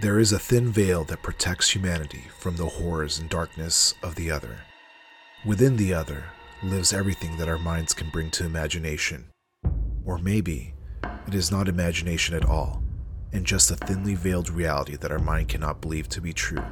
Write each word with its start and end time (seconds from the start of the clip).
There 0.00 0.18
is 0.18 0.32
a 0.32 0.38
thin 0.38 0.72
veil 0.72 1.04
that 1.04 1.22
protects 1.22 1.74
humanity 1.74 2.24
from 2.38 2.56
the 2.56 2.64
horrors 2.64 3.18
and 3.18 3.28
darkness 3.28 3.92
of 4.02 4.14
the 4.14 4.30
other. 4.30 4.60
Within 5.44 5.76
the 5.76 5.92
other 5.92 6.24
lives 6.62 6.94
everything 6.94 7.36
that 7.36 7.50
our 7.50 7.58
minds 7.58 7.92
can 7.92 8.08
bring 8.08 8.30
to 8.30 8.46
imagination. 8.46 9.26
Or 10.06 10.16
maybe 10.16 10.72
it 11.26 11.34
is 11.34 11.50
not 11.50 11.68
imagination 11.68 12.34
at 12.34 12.46
all, 12.46 12.82
and 13.34 13.44
just 13.44 13.70
a 13.70 13.76
thinly 13.76 14.14
veiled 14.14 14.48
reality 14.48 14.96
that 14.96 15.12
our 15.12 15.18
mind 15.18 15.48
cannot 15.48 15.82
believe 15.82 16.08
to 16.08 16.22
be 16.22 16.32
true. 16.32 16.64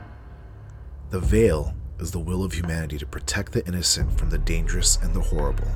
The 1.11 1.21
veil 1.21 1.75
is 2.01 2.11
the 2.11 2.21
will 2.21 2.45
of 2.45 2.55
humanity 2.55 2.97
to 2.97 3.07
protect 3.07 3.53
the 3.53 3.67
innocent 3.67 4.11
from 4.19 4.31
the 4.31 4.39
dangerous 4.39 4.97
and 5.03 5.13
the 5.13 5.21
horrible, 5.21 5.69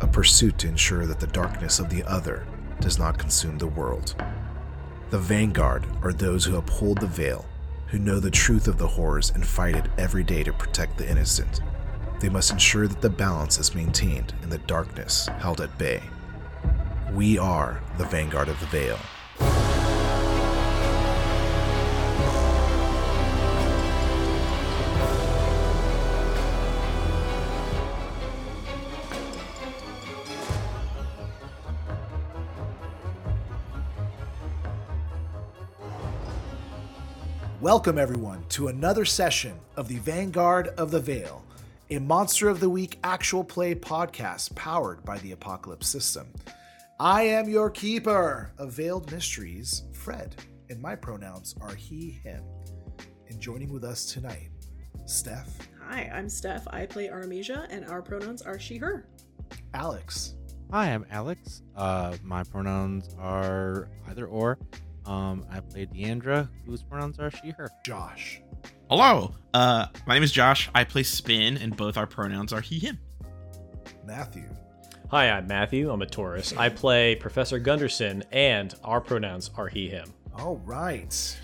a 0.00 0.06
pursuit 0.06 0.58
to 0.58 0.68
ensure 0.68 1.04
that 1.06 1.18
the 1.18 1.26
darkness 1.26 1.80
of 1.80 1.90
the 1.90 2.04
other 2.04 2.46
does 2.78 2.96
not 2.96 3.18
consume 3.18 3.58
the 3.58 3.66
world. 3.66 4.14
The 5.14 5.20
vanguard 5.20 5.86
are 6.02 6.12
those 6.12 6.44
who 6.44 6.56
uphold 6.56 6.98
the 6.98 7.06
veil, 7.06 7.46
who 7.86 8.00
know 8.00 8.18
the 8.18 8.32
truth 8.32 8.66
of 8.66 8.78
the 8.78 8.88
horrors 8.88 9.30
and 9.30 9.46
fight 9.46 9.76
it 9.76 9.88
every 9.96 10.24
day 10.24 10.42
to 10.42 10.52
protect 10.52 10.98
the 10.98 11.08
innocent. 11.08 11.60
They 12.18 12.28
must 12.28 12.50
ensure 12.50 12.88
that 12.88 13.00
the 13.00 13.10
balance 13.10 13.56
is 13.60 13.76
maintained 13.76 14.34
in 14.42 14.50
the 14.50 14.58
darkness 14.58 15.28
held 15.38 15.60
at 15.60 15.78
bay. 15.78 16.02
We 17.12 17.38
are 17.38 17.80
the 17.96 18.06
vanguard 18.06 18.48
of 18.48 18.58
the 18.58 18.66
veil. 18.66 18.98
Welcome, 37.64 37.96
everyone, 37.96 38.44
to 38.50 38.68
another 38.68 39.06
session 39.06 39.54
of 39.76 39.88
the 39.88 39.96
Vanguard 40.00 40.68
of 40.76 40.90
the 40.90 41.00
Veil, 41.00 41.42
a 41.88 41.98
Monster 41.98 42.50
of 42.50 42.60
the 42.60 42.68
Week 42.68 42.98
actual 43.02 43.42
play 43.42 43.74
podcast 43.74 44.54
powered 44.54 45.02
by 45.02 45.16
the 45.20 45.32
Apocalypse 45.32 45.88
System. 45.88 46.26
I 47.00 47.22
am 47.22 47.48
your 47.48 47.70
keeper 47.70 48.52
of 48.58 48.72
veiled 48.72 49.10
mysteries, 49.10 49.84
Fred, 49.94 50.36
and 50.68 50.78
my 50.78 50.94
pronouns 50.94 51.54
are 51.62 51.74
he, 51.74 52.10
him. 52.10 52.44
And 53.30 53.40
joining 53.40 53.72
with 53.72 53.82
us 53.82 54.04
tonight, 54.12 54.50
Steph, 55.06 55.48
Hi, 55.88 56.10
I'm 56.12 56.28
Steph. 56.28 56.68
I 56.68 56.84
play 56.84 57.08
Artemisia, 57.08 57.66
and 57.70 57.86
our 57.86 58.02
pronouns 58.02 58.42
are 58.42 58.58
she, 58.58 58.76
her. 58.76 59.08
Alex, 59.72 60.34
Hi, 60.70 60.92
I'm 60.92 61.06
Alex. 61.10 61.62
Uh, 61.74 62.14
my 62.22 62.42
pronouns 62.42 63.16
are 63.18 63.88
either 64.08 64.26
or. 64.26 64.58
Um, 65.06 65.46
I 65.50 65.60
play 65.60 65.86
Deandra, 65.86 66.48
whose 66.66 66.82
pronouns 66.82 67.18
are 67.18 67.30
she, 67.30 67.50
her. 67.50 67.68
Josh, 67.84 68.40
Hello. 68.88 69.34
Uh, 69.52 69.86
my 70.06 70.14
name 70.14 70.22
is 70.22 70.32
Josh. 70.32 70.70
I 70.74 70.84
play 70.84 71.02
Spin, 71.02 71.56
and 71.58 71.76
both 71.76 71.96
our 71.96 72.06
pronouns 72.06 72.52
are 72.52 72.60
he, 72.60 72.78
him. 72.78 72.98
Matthew, 74.06 74.48
Hi, 75.10 75.30
I'm 75.30 75.46
Matthew. 75.46 75.90
I'm 75.90 76.02
a 76.02 76.06
Taurus. 76.06 76.54
I 76.56 76.70
play 76.70 77.14
Professor 77.14 77.58
Gunderson, 77.58 78.24
and 78.32 78.74
our 78.82 79.00
pronouns 79.00 79.50
are 79.56 79.68
he, 79.68 79.88
him. 79.88 80.12
All 80.36 80.56
right. 80.64 81.38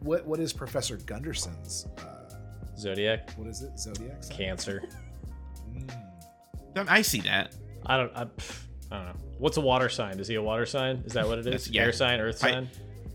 What 0.00 0.26
what 0.26 0.40
is 0.40 0.52
Professor 0.52 0.96
Gunderson's? 0.96 1.86
Uh, 1.98 2.34
Zodiac, 2.76 3.30
what 3.36 3.46
is 3.46 3.62
it? 3.62 3.78
Zodiac. 3.78 4.24
sign? 4.24 4.36
Cancer. 4.36 4.82
Mm. 5.72 6.88
I 6.88 7.02
see 7.02 7.20
that. 7.20 7.54
I 7.86 7.98
don't. 7.98 8.10
I, 8.16 8.24
pff, 8.24 8.64
I 8.92 8.96
don't 8.96 9.04
know. 9.06 9.12
What's 9.38 9.56
a 9.56 9.60
water 9.60 9.88
sign? 9.88 10.20
Is 10.20 10.28
he 10.28 10.34
a 10.36 10.42
water 10.42 10.66
sign? 10.66 11.02
Is 11.06 11.14
that 11.14 11.26
what 11.26 11.38
it 11.38 11.46
is? 11.46 11.68
Yeah. 11.68 11.82
Air 11.82 11.92
sign, 11.92 12.20
Earth 12.20 12.44
I- 12.44 12.50
sign. 12.50 12.70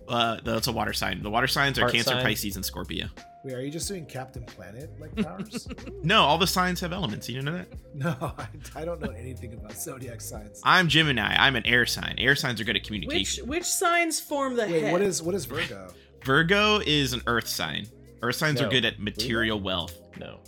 Uh, 0.10 0.38
that's 0.44 0.68
a 0.68 0.72
water 0.72 0.94
sign. 0.94 1.22
The 1.22 1.30
water 1.30 1.48
signs 1.48 1.78
are 1.78 1.82
Heart 1.82 1.94
Cancer, 1.96 2.12
sign? 2.12 2.24
Pisces, 2.24 2.56
and 2.56 2.64
Scorpio. 2.66 3.08
Wait, 3.44 3.54
are 3.54 3.62
you 3.62 3.70
just 3.70 3.90
doing 3.90 4.06
Captain 4.06 4.42
Planet 4.46 4.90
like 5.02 5.14
powers? 5.18 5.68
No, 6.04 6.22
all 6.22 6.38
the 6.38 6.48
signs 6.48 6.80
have 6.80 6.94
elements. 6.94 7.28
You 7.28 7.42
know 7.42 7.52
that? 7.52 7.68
no, 7.94 8.16
I, 8.22 8.48
I 8.74 8.86
don't 8.86 9.02
know 9.02 9.10
anything 9.12 9.54
about 9.54 9.74
zodiac 9.74 10.22
signs. 10.22 10.62
I'm 10.64 10.88
Gemini. 10.88 11.36
I'm 11.38 11.58
an 11.58 11.66
air 11.66 11.86
sign. 11.86 12.16
Air 12.20 12.36
signs 12.38 12.62
are 12.62 12.64
good 12.64 12.78
at 12.78 12.86
communication. 12.86 13.48
which 13.48 13.66
signs 13.66 14.18
form 14.20 14.56
the 14.56 14.62
Wait, 14.66 14.84
head? 14.84 14.92
what 14.94 15.02
is 15.02 15.22
what 15.22 15.36
is 15.36 15.44
Virgo? 15.44 15.90
Virgo 16.24 16.80
is 16.86 17.12
an 17.12 17.22
earth 17.28 17.48
sign. 17.50 17.86
Earth 18.22 18.36
signs 18.38 18.62
are 18.62 18.70
good 18.70 18.86
at 18.86 19.00
material 19.00 19.60
wealth, 19.60 19.94
No. 20.18 20.40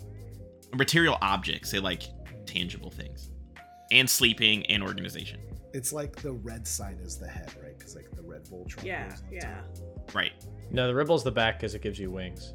material 0.73 1.17
objects. 1.21 1.71
They 1.71 1.79
like 1.79 2.03
tangible 2.45 2.89
things, 2.91 3.28
and 3.91 4.09
sleeping 4.09 4.65
and 4.67 4.83
organization. 4.83 5.39
It's 5.73 5.93
like 5.93 6.15
the 6.15 6.33
red 6.33 6.67
sign 6.67 6.99
is 7.03 7.17
the 7.17 7.27
head, 7.27 7.53
right? 7.61 7.77
Because 7.77 7.95
like 7.95 8.09
the 8.15 8.23
red 8.23 8.45
Voltron. 8.45 8.83
Yeah, 8.83 9.15
on 9.15 9.31
yeah. 9.31 9.41
top. 9.41 10.15
Right. 10.15 10.33
No, 10.71 10.87
the 10.87 10.95
ribble's 10.95 11.23
the 11.23 11.31
back 11.31 11.59
because 11.59 11.75
it 11.75 11.81
gives 11.81 11.99
you 11.99 12.11
wings. 12.11 12.53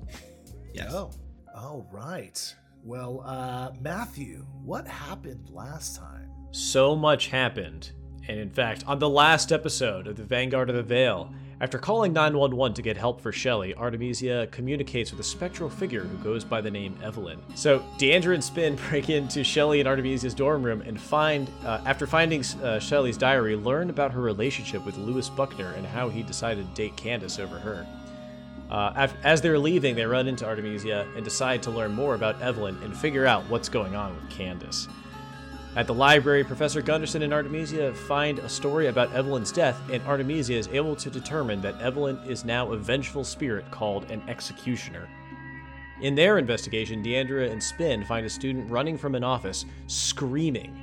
Yes. 0.73 0.93
Oh, 0.93 1.11
all 1.55 1.89
right. 1.93 2.55
Well, 2.83 3.23
uh, 3.25 3.71
Matthew, 3.81 4.45
what 4.63 4.87
happened 4.87 5.49
last 5.51 5.97
time? 5.97 6.31
So 6.51 6.95
much 6.95 7.29
happened. 7.29 7.93
And 8.29 8.39
in 8.39 8.51
fact, 8.51 8.85
on 8.87 8.99
the 8.99 9.09
last 9.09 9.53
episode 9.53 10.07
of 10.07 10.17
the 10.17 10.25
Vanguard 10.25 10.69
of 10.69 10.77
the 10.77 10.83
Veil, 10.83 11.33
after 11.61 11.79
calling 11.79 12.13
911 12.13 12.75
to 12.75 12.83
get 12.83 12.97
help 12.97 13.21
for 13.21 13.33
Shelly, 13.33 13.75
Artemisia 13.75 14.49
communicates 14.51 15.11
with 15.11 15.21
a 15.21 15.25
spectral 15.25 15.71
figure 15.71 16.03
who 16.03 16.17
goes 16.19 16.45
by 16.45 16.61
the 16.61 16.71
name 16.71 16.99
Evelyn. 17.03 17.41
So, 17.55 17.81
Deandra 17.99 18.35
and 18.35 18.43
Spin 18.43 18.77
break 18.89 19.09
into 19.09 19.45
Shelly 19.45 19.81
and 19.81 19.89
Artemisia's 19.89 20.35
dorm 20.35 20.63
room 20.63 20.83
and 20.83 21.01
find, 21.01 21.51
uh, 21.65 21.81
after 21.87 22.07
finding 22.07 22.45
uh, 22.63 22.79
Shelley's 22.79 23.17
diary, 23.17 23.57
learn 23.57 23.91
about 23.91 24.13
her 24.13 24.21
relationship 24.21 24.85
with 24.85 24.97
Lewis 24.97 25.29
Buckner 25.29 25.73
and 25.73 25.87
how 25.87 26.09
he 26.09 26.23
decided 26.23 26.67
to 26.69 26.75
date 26.75 26.97
Candace 26.97 27.39
over 27.39 27.59
her. 27.59 27.87
Uh, 28.71 29.09
as 29.23 29.41
they're 29.41 29.59
leaving, 29.59 29.95
they 29.95 30.05
run 30.05 30.27
into 30.27 30.45
Artemisia 30.47 31.07
and 31.15 31.25
decide 31.25 31.63
to 31.63 31.71
learn 31.71 31.93
more 31.93 32.15
about 32.15 32.41
Evelyn 32.43 32.77
and 32.83 32.97
figure 32.97 33.27
out 33.27 33.49
what's 33.49 33.69
going 33.69 33.95
on 33.95 34.15
with 34.15 34.31
Candace. 34.31 34.89
At 35.77 35.89
the 35.89 35.95
library, 35.95 36.45
Professor 36.45 36.81
Gunderson 36.81 37.23
and 37.23 37.35
Artemisia 37.35 37.93
find 37.93 38.39
a 38.39 38.49
story 38.49 38.87
about 38.87 39.13
Evelyn's 39.13 39.51
death, 39.51 39.81
and 39.91 40.01
Artemisia 40.05 40.55
is 40.55 40.69
able 40.69 40.95
to 40.95 41.11
determine 41.11 41.61
that 41.63 41.81
Evelyn 41.81 42.17
is 42.29 42.45
now 42.45 42.71
a 42.71 42.77
vengeful 42.77 43.25
spirit 43.25 43.69
called 43.73 44.09
an 44.09 44.23
executioner. 44.29 45.09
In 46.01 46.15
their 46.15 46.39
investigation, 46.39 47.03
Deandra 47.03 47.51
and 47.51 47.61
Spin 47.61 48.05
find 48.05 48.25
a 48.25 48.31
student 48.31 48.71
running 48.71 48.97
from 48.97 49.17
an 49.17 49.25
office, 49.25 49.65
screaming. 49.89 50.81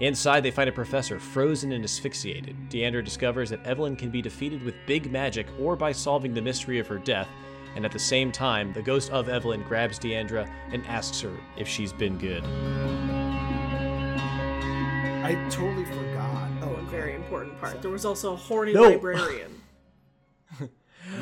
Inside, 0.00 0.42
they 0.42 0.50
find 0.50 0.68
a 0.68 0.72
professor 0.72 1.18
frozen 1.18 1.72
and 1.72 1.82
asphyxiated. 1.82 2.56
Deandra 2.68 3.02
discovers 3.02 3.48
that 3.48 3.64
Evelyn 3.64 3.96
can 3.96 4.10
be 4.10 4.20
defeated 4.20 4.62
with 4.62 4.74
big 4.86 5.10
magic 5.10 5.46
or 5.58 5.76
by 5.76 5.92
solving 5.92 6.34
the 6.34 6.42
mystery 6.42 6.78
of 6.78 6.86
her 6.86 6.98
death, 6.98 7.28
and 7.74 7.86
at 7.86 7.92
the 7.92 7.98
same 7.98 8.30
time, 8.30 8.74
the 8.74 8.82
ghost 8.82 9.10
of 9.12 9.30
Evelyn 9.30 9.62
grabs 9.62 9.98
Deandra 9.98 10.46
and 10.72 10.86
asks 10.86 11.22
her 11.22 11.34
if 11.56 11.66
she's 11.66 11.94
been 11.94 12.18
good. 12.18 12.44
I 15.26 15.34
totally 15.50 15.84
forgot. 15.86 16.48
Oh, 16.62 16.74
a 16.74 16.82
very 16.82 17.14
important 17.14 17.58
part. 17.60 17.82
There 17.82 17.90
was 17.90 18.04
also 18.04 18.34
a 18.34 18.36
horny 18.36 18.72
No. 18.72 18.82
librarian. 18.90 19.60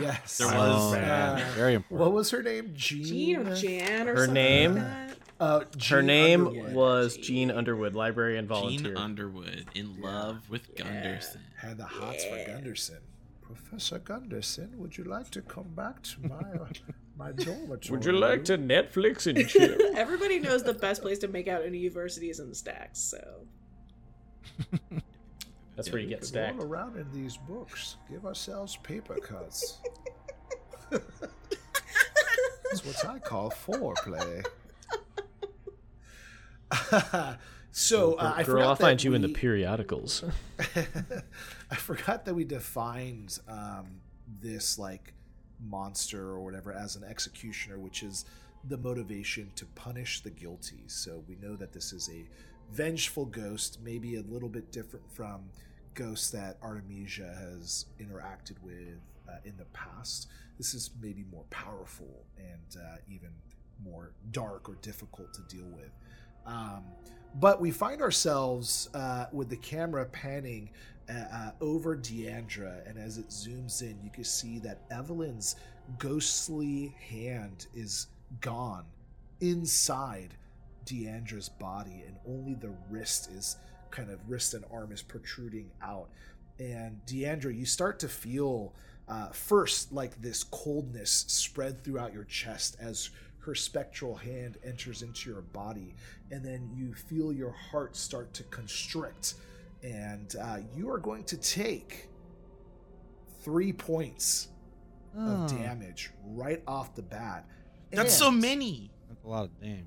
Yes, 0.01 0.39
There 0.39 0.49
I 0.49 0.57
was. 0.57 0.95
uh, 0.95 0.97
man. 0.97 1.53
Very 1.55 1.75
important. 1.75 2.01
What 2.01 2.13
was 2.15 2.31
her 2.31 2.43
name? 2.43 2.71
Jean. 2.75 3.05
Jean 3.05 3.37
or 3.47 3.55
Jan 3.57 4.09
or 4.09 4.15
Her 4.17 4.27
name? 4.27 4.75
Like 4.77 4.83
that. 4.85 5.17
Uh, 5.41 5.61
Her 5.91 6.03
name 6.03 6.47
Underwood. 6.47 6.73
was 6.75 7.17
Jean 7.19 7.51
Underwood, 7.51 7.95
librarian 7.95 8.47
volunteer. 8.47 8.95
Jean 8.95 8.97
Underwood 8.97 9.67
in 9.75 10.01
love 10.01 10.49
with 10.49 10.75
Gunderson. 10.75 11.41
had 11.59 11.77
the 11.77 11.85
hots 11.85 12.25
for 12.25 12.43
Gunderson. 12.47 12.99
Professor 13.43 13.99
Gunderson, 13.99 14.71
would 14.79 14.97
you 14.97 15.05
like 15.05 15.31
to 15.33 15.43
come 15.43 15.69
back 15.75 16.03
to 16.03 16.29
my 16.29 16.37
uh, 16.63 16.67
my 17.19 17.33
dormitory? 17.33 17.97
Would 17.99 18.07
you 18.07 18.13
like 18.13 18.45
to 18.47 18.57
Netflix 18.57 19.27
and 19.27 19.47
chill? 19.47 19.77
Everybody 19.97 20.39
knows 20.41 20.63
the 20.63 20.73
best 20.75 21.03
place 21.03 21.19
to 21.21 21.29
make 21.29 21.47
out 21.47 21.65
in 21.65 21.75
a 21.75 21.77
university 21.77 22.31
is 22.31 22.41
in 22.41 22.49
the 22.49 22.55
stacks. 22.55 23.01
So 23.01 23.47
That's 25.77 25.91
where 25.91 26.01
you 26.01 26.09
get 26.09 26.21
Could 26.21 26.29
stacked. 26.29 26.57
roll 26.59 26.67
around 26.67 26.97
in 26.97 27.11
these 27.13 27.37
books. 27.37 27.97
Give 28.11 28.25
ourselves 28.25 28.77
paper 28.77 29.17
cuts. 29.17 29.79
That's 30.91 32.85
what 32.85 33.05
I 33.07 33.19
call 33.19 33.51
foreplay. 33.51 34.45
so 37.73 38.15
uh, 38.15 38.35
I 38.37 38.43
Girl, 38.43 38.57
forgot 38.57 38.69
I'll 38.69 38.77
find 38.77 38.99
that 39.01 39.05
you 39.05 39.15
in 39.15 39.23
the 39.23 39.29
periodicals. 39.29 40.25
I 40.59 41.75
forgot 41.77 42.25
that 42.25 42.35
we 42.35 42.45
defined 42.45 43.39
um, 43.49 44.01
this 44.41 44.79
like 44.79 45.13
monster 45.61 46.23
or 46.31 46.41
whatever 46.41 46.73
as 46.73 46.97
an 46.97 47.05
executioner, 47.05 47.79
which 47.79 48.03
is 48.03 48.25
the 48.69 48.79
motivation 48.79 49.51
to 49.57 49.67
punish 49.67 50.21
the 50.21 50.31
guilty. 50.31 50.85
So 50.87 51.23
we 51.29 51.37
know 51.37 51.57
that 51.57 51.73
this 51.73 51.93
is 51.93 52.09
a 52.09 52.25
vengeful 52.73 53.27
ghost, 53.27 53.79
maybe 53.83 54.17
a 54.17 54.23
little 54.23 54.49
bit 54.49 54.73
different 54.73 55.11
from 55.13 55.45
ghosts 55.95 56.31
that 56.31 56.59
Artemisia 56.63 57.35
has 57.39 57.87
interacted 58.01 58.61
with 58.63 58.99
uh, 59.29 59.37
in 59.45 59.57
the 59.57 59.65
past. 59.67 60.29
This 60.59 60.75
is 60.75 60.91
maybe 61.01 61.25
more 61.31 61.45
powerful 61.51 62.25
and 62.39 62.83
uh, 62.83 62.97
even 63.09 63.31
more 63.85 64.13
dark 64.31 64.69
or 64.69 64.77
difficult 64.77 65.33
to 65.35 65.43
deal 65.43 65.67
with. 65.67 65.91
Um, 66.47 66.85
but 67.37 67.61
we 67.61 67.71
find 67.71 68.01
ourselves 68.01 68.89
uh, 68.95 69.27
with 69.33 69.49
the 69.49 69.57
camera 69.57 70.05
panning 70.07 70.71
uh, 71.09 71.13
uh, 71.13 71.51
over 71.61 71.97
Deandra, 71.97 72.89
and 72.89 72.99
as 72.99 73.19
it 73.19 73.29
zooms 73.29 73.83
in, 73.83 73.99
you 74.03 74.11
can 74.11 74.25
see 74.25 74.59
that 74.61 74.81
Evelyn's 74.91 75.57
ghostly 75.99 76.95
hand 76.99 77.67
is 77.75 78.07
gone 78.41 78.85
inside 79.41 80.35
Deandra's 80.85 81.49
body, 81.49 82.05
and 82.07 82.17
only 82.27 82.55
the 82.55 82.73
wrist 82.91 83.31
is 83.31 83.57
kind 83.91 84.11
of 84.11 84.19
wrist 84.29 84.55
and 84.55 84.65
arm 84.73 84.93
is 84.93 85.03
protruding 85.03 85.71
out. 85.83 86.09
And 86.59 87.01
Deandra, 87.07 87.57
you 87.57 87.67
start 87.67 87.99
to 88.01 88.09
feel 88.09 88.75
uh, 89.09 89.29
first 89.29 89.93
like 89.93 90.21
this 90.21 90.45
coldness 90.45 91.25
spread 91.29 91.83
throughout 91.83 92.13
your 92.13 92.25
chest 92.25 92.77
as 92.81 93.11
her 93.41 93.55
spectral 93.55 94.15
hand 94.15 94.57
enters 94.65 95.03
into 95.03 95.31
your 95.31 95.43
body, 95.43 95.95
and 96.31 96.45
then 96.45 96.71
you 96.75 96.95
feel 96.95 97.33
your 97.33 97.51
heart 97.53 97.95
start 97.97 98.33
to 98.35 98.43
constrict, 98.45 99.35
and 99.83 100.35
uh, 100.41 100.59
you 100.75 100.91
are 100.91 100.99
going 100.99 101.25
to 101.25 101.37
take 101.37 102.09
three 103.43 103.73
points 103.73 104.49
Oh, 105.17 105.45
of 105.45 105.51
damage 105.51 106.11
right 106.25 106.61
off 106.67 106.97
the 106.97 107.03
bat. 107.03 107.47
That's 107.93 108.13
so 108.19 108.33
many. 108.33 108.91
That's 109.09 109.23
a 109.23 109.29
lot 109.29 109.45
of 109.45 109.61
damage. 109.61 109.85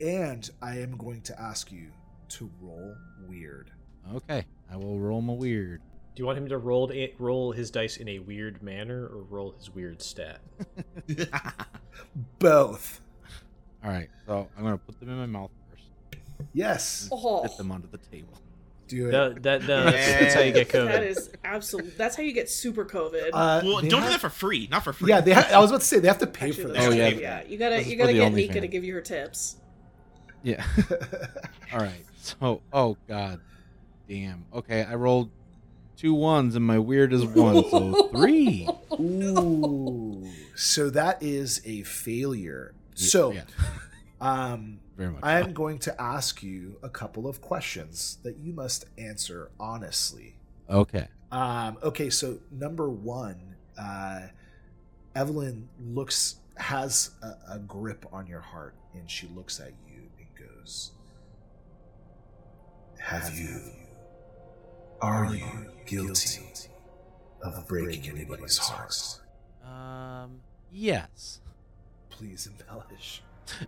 And 0.00 0.48
I 0.60 0.78
am 0.78 0.96
going 0.96 1.22
to 1.22 1.40
ask 1.40 1.70
you 1.70 1.90
to 2.30 2.50
roll 2.60 2.94
weird. 3.28 3.70
Okay, 4.14 4.44
I 4.70 4.76
will 4.76 4.98
roll 4.98 5.22
my 5.22 5.32
weird. 5.32 5.80
Do 6.14 6.20
you 6.22 6.26
want 6.26 6.38
him 6.38 6.48
to 6.48 6.58
roll 6.58 6.90
it, 6.90 7.14
roll 7.18 7.52
his 7.52 7.70
dice 7.70 7.96
in 7.96 8.08
a 8.08 8.18
weird 8.20 8.62
manner 8.62 9.06
or 9.06 9.22
roll 9.28 9.52
his 9.52 9.74
weird 9.74 10.00
stat? 10.02 10.38
Both. 12.38 13.00
All 13.84 13.90
right, 13.90 14.08
so 14.26 14.48
I'm 14.56 14.62
gonna 14.64 14.78
put 14.78 14.98
them 15.00 15.10
in 15.10 15.16
my 15.16 15.26
mouth 15.26 15.50
first. 15.70 15.84
Yes. 16.52 17.08
Oh, 17.12 17.42
Get 17.42 17.56
them 17.56 17.70
onto 17.70 17.88
the 17.90 17.98
table. 17.98 18.34
Do 18.86 19.08
it. 19.08 19.12
That, 19.12 19.42
that, 19.42 19.62
no, 19.62 19.84
that's, 19.84 20.20
that's 20.20 20.34
how 20.34 20.40
you 20.40 20.52
get 20.52 20.68
COVID. 20.68 20.86
that 20.86 21.02
is 21.02 21.30
absolute. 21.42 21.96
That's 21.96 22.16
how 22.16 22.22
you 22.22 22.32
get 22.32 22.50
super 22.50 22.84
COVID. 22.84 23.30
Uh, 23.32 23.60
well, 23.64 23.80
they 23.80 23.88
don't 23.88 24.02
do 24.02 24.08
that 24.08 24.20
for 24.20 24.28
free. 24.28 24.68
Not 24.70 24.84
for 24.84 24.92
free. 24.92 25.08
Yeah, 25.10 25.20
they 25.20 25.32
ha- 25.32 25.48
I 25.52 25.58
was 25.58 25.70
about 25.70 25.80
to 25.80 25.86
say 25.86 25.98
they 26.00 26.08
have 26.08 26.18
to 26.18 26.26
pay 26.26 26.48
Actually, 26.50 26.62
for 26.64 26.68
that's 26.72 26.86
Oh, 26.86 26.90
yeah. 26.90 27.08
yeah. 27.08 27.42
You 27.44 27.56
gotta 27.58 27.76
This 27.76 27.88
you 27.88 27.96
gotta 27.96 28.12
get 28.12 28.32
Nika 28.32 28.60
to 28.60 28.68
give 28.68 28.84
you 28.84 28.94
her 28.94 29.00
tips. 29.00 29.56
Yeah. 30.44 30.64
All 31.72 31.80
right. 31.80 32.04
So, 32.18 32.60
oh 32.72 32.96
god, 33.08 33.40
damn. 34.08 34.46
Okay, 34.54 34.84
I 34.84 34.94
rolled 34.94 35.30
two 35.96 36.14
ones 36.14 36.54
and 36.54 36.64
my 36.64 36.78
weird 36.78 37.12
is 37.12 37.24
one, 37.24 37.68
so 37.70 38.08
three. 38.08 38.68
Ooh. 39.00 40.28
So 40.56 40.88
that 40.90 41.20
is 41.20 41.60
a 41.64 41.82
failure. 41.82 42.74
So, 42.94 43.32
yeah, 43.32 43.42
um, 44.20 44.78
very 44.96 45.10
much. 45.10 45.24
I 45.24 45.40
am 45.40 45.52
going 45.52 45.80
to 45.80 46.00
ask 46.00 46.44
you 46.44 46.76
a 46.80 46.88
couple 46.88 47.26
of 47.26 47.40
questions 47.40 48.18
that 48.22 48.36
you 48.38 48.52
must 48.52 48.84
answer 48.96 49.50
honestly. 49.58 50.36
okay. 50.70 51.08
Um, 51.32 51.78
okay, 51.82 52.08
so 52.08 52.38
number 52.52 52.88
one, 52.88 53.56
uh, 53.76 54.28
Evelyn 55.16 55.68
looks 55.80 56.36
has 56.56 57.10
a, 57.20 57.54
a 57.54 57.58
grip 57.58 58.06
on 58.12 58.28
your 58.28 58.40
heart, 58.40 58.76
and 58.94 59.10
she 59.10 59.26
looks 59.34 59.58
at 59.58 59.72
you 59.92 59.93
"Have 62.98 63.38
you? 63.38 63.60
Are 65.00 65.34
you 65.34 65.44
guilty 65.86 66.42
of 67.42 67.66
breaking 67.68 68.10
anybody's 68.10 68.56
heart? 68.58 69.20
Um. 69.64 70.40
Yes. 70.72 71.40
Please 72.10 72.46
embellish. 72.46 73.22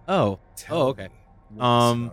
Oh. 0.09 0.39
Tell 0.57 0.83
Oh. 0.83 0.87
Okay. 0.89 1.05
me 1.05 1.11
what 1.51 1.59
the 1.59 1.65
Um. 1.65 2.13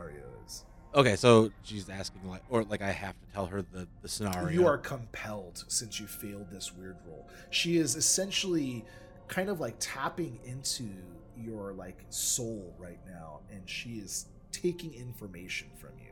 Okay. 0.96 1.16
So 1.16 1.52
she's 1.64 1.90
asking 1.90 2.28
like, 2.28 2.44
or 2.50 2.64
like 2.66 2.82
I 2.82 2.92
have 2.92 3.14
to 3.20 3.28
tell 3.34 3.46
her 3.48 3.62
the 3.62 3.88
the 4.02 4.10
scenario. 4.10 4.50
You 4.50 4.68
are 4.68 4.78
compelled 4.78 5.64
since 5.68 6.00
you 6.00 6.08
failed 6.08 6.50
this 6.52 6.74
weird 6.74 6.98
roll. 7.08 7.28
She 7.50 7.78
is 7.78 7.96
essentially 7.96 8.84
kind 9.28 9.50
of 9.50 9.60
like 9.60 9.76
tapping 9.80 10.40
into 10.44 10.90
your 11.38 11.74
like 11.74 12.04
soul 12.10 12.74
right 12.78 13.00
now, 13.08 13.40
and 13.52 13.62
she 13.68 13.92
is 13.94 14.26
taking 14.54 14.94
information 14.94 15.68
from 15.76 15.90
you, 16.00 16.12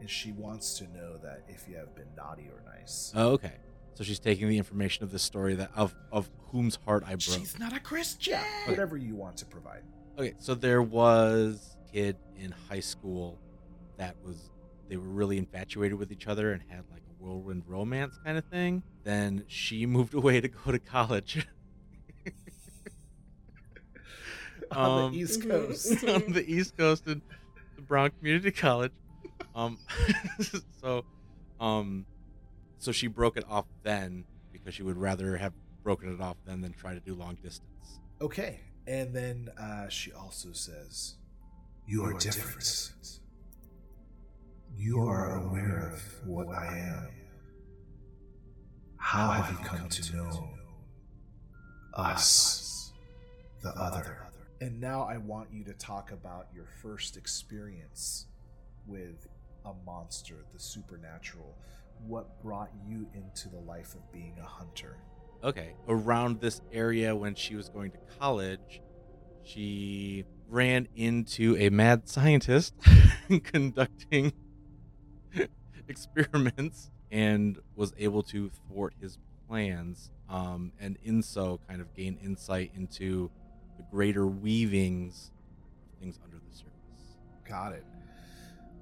and 0.00 0.10
she 0.10 0.32
wants 0.32 0.76
to 0.78 0.84
know 0.92 1.16
that 1.18 1.42
if 1.48 1.68
you 1.68 1.76
have 1.76 1.94
been 1.94 2.08
naughty 2.16 2.48
or 2.52 2.60
nice. 2.66 3.12
Oh, 3.14 3.28
okay. 3.34 3.52
So 3.94 4.02
she's 4.02 4.18
taking 4.18 4.48
the 4.48 4.56
information 4.58 5.04
of 5.04 5.12
this 5.12 5.22
story 5.22 5.54
that 5.56 5.70
of 5.76 5.94
of 6.10 6.28
whom's 6.50 6.76
heart 6.84 7.04
I 7.06 7.10
broke. 7.10 7.20
She's 7.20 7.58
not 7.58 7.72
a 7.76 7.80
Christian. 7.80 8.40
Whatever 8.66 8.96
you 8.96 9.14
want 9.14 9.36
to 9.36 9.46
provide. 9.46 9.82
Okay, 10.18 10.34
so 10.38 10.54
there 10.54 10.82
was 10.82 11.76
a 11.88 11.92
kid 11.92 12.16
in 12.36 12.52
high 12.68 12.80
school 12.80 13.38
that 13.98 14.16
was 14.24 14.50
they 14.88 14.96
were 14.96 15.08
really 15.08 15.38
infatuated 15.38 15.98
with 15.98 16.10
each 16.10 16.26
other 16.26 16.52
and 16.52 16.62
had 16.68 16.84
like 16.90 17.02
a 17.08 17.22
whirlwind 17.22 17.62
romance 17.66 18.18
kind 18.24 18.36
of 18.38 18.44
thing. 18.46 18.82
Then 19.04 19.44
she 19.46 19.84
moved 19.96 20.14
away 20.14 20.40
to 20.40 20.48
go 20.48 20.72
to 20.72 20.78
college 20.78 21.46
On 24.70 25.04
Um, 25.04 25.12
the 25.12 25.18
East 25.18 25.40
Mhm. 25.40 25.50
Coast. 25.50 26.04
on 26.26 26.32
the 26.32 26.44
East 26.50 26.76
Coast 26.78 27.06
in 27.06 27.20
the 27.82 27.86
Brown 27.86 28.10
Community 28.18 28.50
College. 28.52 28.92
Um, 29.54 29.78
so, 30.80 31.04
um, 31.60 32.06
so 32.78 32.92
she 32.92 33.06
broke 33.06 33.36
it 33.36 33.44
off 33.48 33.66
then 33.82 34.24
because 34.52 34.74
she 34.74 34.82
would 34.82 34.96
rather 34.96 35.36
have 35.36 35.52
broken 35.82 36.14
it 36.14 36.20
off 36.20 36.36
then 36.46 36.60
than 36.60 36.72
try 36.72 36.94
to 36.94 37.00
do 37.00 37.14
long 37.14 37.36
distance. 37.36 38.00
Okay. 38.20 38.60
And 38.86 39.14
then 39.14 39.50
uh, 39.60 39.88
she 39.88 40.12
also 40.12 40.52
says, 40.52 41.16
You 41.86 42.04
are 42.04 42.12
different. 42.14 42.88
You 44.76 45.00
are 45.02 45.36
aware 45.36 45.92
of 45.94 46.26
what 46.26 46.48
I 46.48 46.78
am. 46.78 47.08
How 48.96 49.30
have 49.30 49.50
you 49.50 49.64
come 49.64 49.88
to 49.88 50.16
know 50.16 50.48
us, 51.94 52.92
the 53.62 53.70
other? 53.70 54.31
And 54.62 54.80
now 54.80 55.02
I 55.02 55.16
want 55.16 55.48
you 55.52 55.64
to 55.64 55.72
talk 55.72 56.12
about 56.12 56.46
your 56.54 56.66
first 56.80 57.16
experience 57.16 58.26
with 58.86 59.26
a 59.64 59.72
monster, 59.84 60.44
the 60.52 60.58
supernatural. 60.60 61.56
What 62.06 62.40
brought 62.42 62.70
you 62.86 63.08
into 63.12 63.48
the 63.48 63.58
life 63.58 63.94
of 63.94 64.12
being 64.12 64.36
a 64.40 64.46
hunter? 64.46 64.98
okay, 65.44 65.74
around 65.88 66.40
this 66.40 66.60
area 66.72 67.14
when 67.14 67.34
she 67.34 67.56
was 67.56 67.68
going 67.68 67.90
to 67.90 67.98
college, 68.18 68.80
she 69.42 70.24
ran 70.48 70.86
into 70.94 71.56
a 71.56 71.68
mad 71.70 72.08
scientist 72.08 72.74
conducting 73.44 74.32
experiments 75.88 76.90
and 77.10 77.58
was 77.74 77.92
able 77.98 78.22
to 78.22 78.50
thwart 78.50 78.94
his 79.00 79.18
plans. 79.48 80.10
Um, 80.28 80.72
and 80.80 80.96
in 81.02 81.22
so, 81.22 81.58
kind 81.68 81.80
of 81.80 81.92
gain 81.94 82.18
insight 82.22 82.70
into 82.76 83.30
greater 83.92 84.26
weavings 84.26 85.30
things 86.00 86.18
under 86.24 86.36
the 86.36 86.56
surface. 86.56 87.16
Got 87.48 87.72
it. 87.74 87.84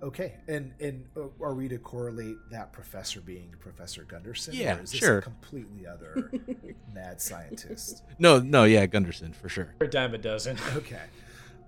Okay, 0.02 0.36
and 0.48 0.72
and 0.80 1.04
uh, 1.14 1.24
are 1.42 1.54
we 1.54 1.68
to 1.68 1.76
correlate 1.76 2.36
that 2.50 2.72
professor 2.72 3.20
being 3.20 3.54
Professor 3.58 4.04
Gunderson? 4.04 4.54
Yeah, 4.54 4.78
or 4.78 4.82
is 4.82 4.92
this 4.92 5.00
sure. 5.00 5.18
A 5.18 5.22
completely 5.22 5.86
other 5.86 6.30
mad 6.94 7.20
scientist. 7.20 8.02
No, 8.18 8.38
no, 8.38 8.64
yeah, 8.64 8.86
Gunderson 8.86 9.34
for 9.34 9.50
sure. 9.50 9.74
A 9.80 9.86
dime 9.86 10.14
a 10.14 10.18
dozen. 10.18 10.56
Okay. 10.76 11.02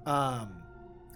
Um, 0.06 0.54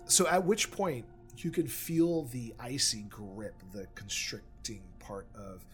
so 0.04 0.28
at 0.28 0.45
which 0.45 0.71
point 0.71 1.06
you 1.38 1.50
can 1.50 1.66
feel 1.66 2.25
the 2.25 2.54
icy 2.61 3.02
grip, 3.02 3.54
the 3.73 3.87
constricting 3.95 4.83
part 4.99 5.26
of 5.35 5.64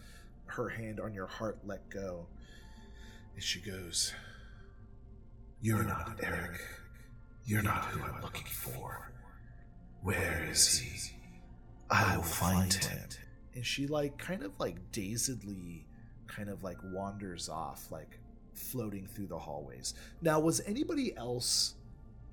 her 0.45 0.69
hand 0.69 0.99
on 0.99 1.13
your 1.13 1.27
heart 1.27 1.59
let 1.65 1.89
go, 1.89 2.25
and 3.35 3.43
she 3.43 3.59
goes, 3.59 4.13
"You're 5.63 5.83
not 5.83 6.19
Eric. 6.21 6.59
You're 7.45 7.63
not 7.63 7.85
who 7.85 8.03
I'm 8.03 8.21
looking 8.21 8.45
for. 8.45 9.11
Where 10.01 10.45
is 10.51 10.77
he? 10.77 11.15
I 11.89 12.17
will 12.17 12.23
find 12.23 12.71
him." 12.73 12.99
And 13.55 13.65
she 13.65 13.87
like 13.87 14.17
kind 14.17 14.43
of 14.43 14.51
like 14.59 14.91
dazedly 14.91 15.87
kind 16.27 16.49
of 16.49 16.63
like 16.63 16.77
wanders 16.83 17.47
off 17.47 17.91
like 17.91 18.19
floating 18.53 19.07
through 19.07 19.27
the 19.27 19.39
hallways. 19.39 19.93
Now, 20.21 20.39
was 20.41 20.59
anybody 20.65 21.15
else 21.15 21.75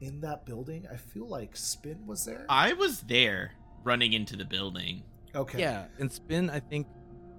in 0.01 0.21
that 0.23 0.45
building? 0.45 0.87
I 0.93 0.97
feel 0.97 1.29
like 1.29 1.57
Spin 1.57 2.07
was 2.09 2.25
there. 2.25 2.47
I 2.49 2.73
was 2.73 3.03
there 3.03 3.53
running 3.85 4.13
into 4.13 4.35
the 4.37 4.45
building. 4.45 5.05
okay. 5.37 5.61
Yeah, 5.61 5.85
and 6.01 6.11
Spin, 6.11 6.51
I 6.51 6.59
think 6.59 6.89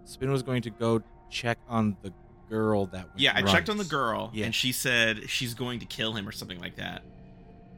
Spin 0.06 0.32
was 0.32 0.42
going 0.42 0.62
to 0.62 0.70
go 0.70 1.02
check 1.30 1.60
on 1.68 1.98
the 2.02 2.14
girl 2.52 2.86
that 2.88 3.08
went 3.08 3.20
Yeah, 3.20 3.34
I 3.36 3.42
checked 3.44 3.70
on 3.70 3.78
the 3.78 3.86
girl, 3.86 4.30
Yeah. 4.34 4.46
and 4.46 4.54
she 4.54 4.72
said 4.72 5.30
she's 5.30 5.54
going 5.54 5.80
to 5.80 5.86
kill 5.86 6.14
him 6.14 6.28
or 6.28 6.32
something 6.32 6.60
like 6.60 6.76
that. 6.76 7.04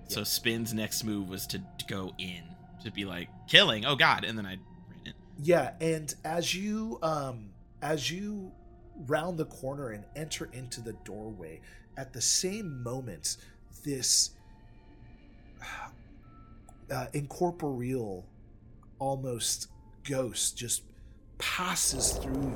So 0.07 0.23
Spin's 0.23 0.73
next 0.73 1.03
move 1.03 1.29
was 1.29 1.47
to 1.47 1.61
go 1.87 2.13
in 2.17 2.43
to 2.83 2.91
be 2.91 3.05
like 3.05 3.29
killing. 3.47 3.85
Oh 3.85 3.95
God! 3.95 4.23
And 4.25 4.37
then 4.37 4.45
I 4.45 4.57
ran 4.89 5.05
it. 5.05 5.13
Yeah, 5.41 5.71
and 5.79 6.13
as 6.25 6.53
you 6.53 6.99
um 7.01 7.49
as 7.81 8.11
you 8.11 8.51
round 9.07 9.37
the 9.37 9.45
corner 9.45 9.89
and 9.89 10.03
enter 10.15 10.49
into 10.53 10.81
the 10.81 10.93
doorway, 11.05 11.61
at 11.97 12.13
the 12.13 12.21
same 12.21 12.83
moment, 12.83 13.37
this 13.83 14.31
uh, 16.91 17.07
incorporeal, 17.13 18.25
almost 18.99 19.67
ghost 20.03 20.57
just 20.57 20.83
passes 21.37 22.11
through 22.13 22.33
you, 22.33 22.55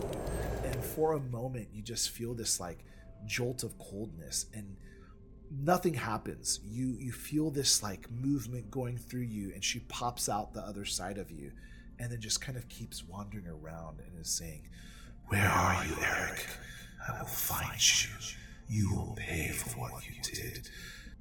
for 0.82 1.14
a 1.14 1.20
moment 1.20 1.70
you 1.74 1.82
just 1.82 2.10
feel 2.10 2.34
this 2.34 2.60
like 2.60 2.84
jolt 3.26 3.64
of 3.64 3.78
coldness 3.78 4.46
and 4.54 4.76
nothing 5.52 5.94
happens. 5.94 6.60
You 6.66 6.96
you 7.00 7.12
feel 7.12 7.50
this 7.52 7.82
like 7.84 8.10
movement 8.12 8.70
going 8.70 8.98
through 8.98 9.22
you 9.22 9.52
and 9.54 9.64
she 9.64 9.80
pops 9.82 10.30
out 10.30 10.54
the 10.54 10.62
other 10.62 10.86
side 10.86 11.18
of 11.18 11.32
you 11.32 11.52
and 12.00 12.12
then 12.12 12.22
just 12.22 12.42
kind 12.42 12.58
of 12.58 12.68
keeps 12.70 13.04
wandering 13.04 13.48
around 13.48 14.00
and 14.00 14.20
is 14.20 14.30
saying 14.30 14.64
where 15.28 15.50
are 15.50 15.86
you 15.86 15.96
eric? 16.04 16.46
I 17.08 17.20
will 17.20 17.28
find 17.28 17.80
you. 18.04 18.10
You 18.70 18.94
will 18.94 19.16
pay 19.18 19.50
for 19.50 19.80
what 19.80 20.04
you 20.06 20.22
did. 20.22 20.70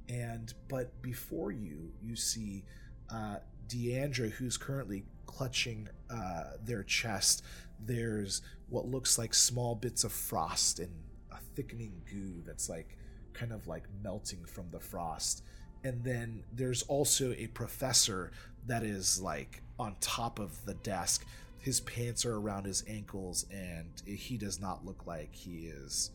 And 0.09 0.53
but 0.67 1.01
before 1.01 1.51
you 1.51 1.91
you 2.01 2.15
see 2.15 2.63
uh 3.09 3.37
deandra 3.67 4.29
who's 4.31 4.57
currently 4.57 5.03
clutching 5.25 5.87
uh 6.09 6.43
their 6.63 6.83
chest 6.83 7.43
there's 7.79 8.41
what 8.69 8.87
looks 8.87 9.17
like 9.17 9.33
small 9.33 9.75
bits 9.75 10.03
of 10.03 10.11
frost 10.11 10.79
and 10.79 10.91
a 11.31 11.37
thickening 11.55 12.01
goo 12.09 12.41
that's 12.45 12.69
like 12.69 12.97
kind 13.33 13.51
of 13.51 13.67
like 13.67 13.83
melting 14.03 14.43
from 14.45 14.69
the 14.71 14.79
frost. 14.79 15.43
And 15.83 16.03
then 16.03 16.43
there's 16.51 16.83
also 16.83 17.33
a 17.33 17.47
professor 17.47 18.31
that 18.65 18.83
is 18.83 19.21
like 19.21 19.61
on 19.79 19.95
top 20.01 20.39
of 20.39 20.65
the 20.65 20.73
desk. 20.75 21.25
His 21.59 21.79
pants 21.81 22.25
are 22.25 22.35
around 22.35 22.65
his 22.65 22.83
ankles, 22.87 23.45
and 23.51 23.89
he 24.05 24.37
does 24.37 24.59
not 24.59 24.85
look 24.85 25.05
like 25.05 25.33
he 25.33 25.67
is 25.67 26.11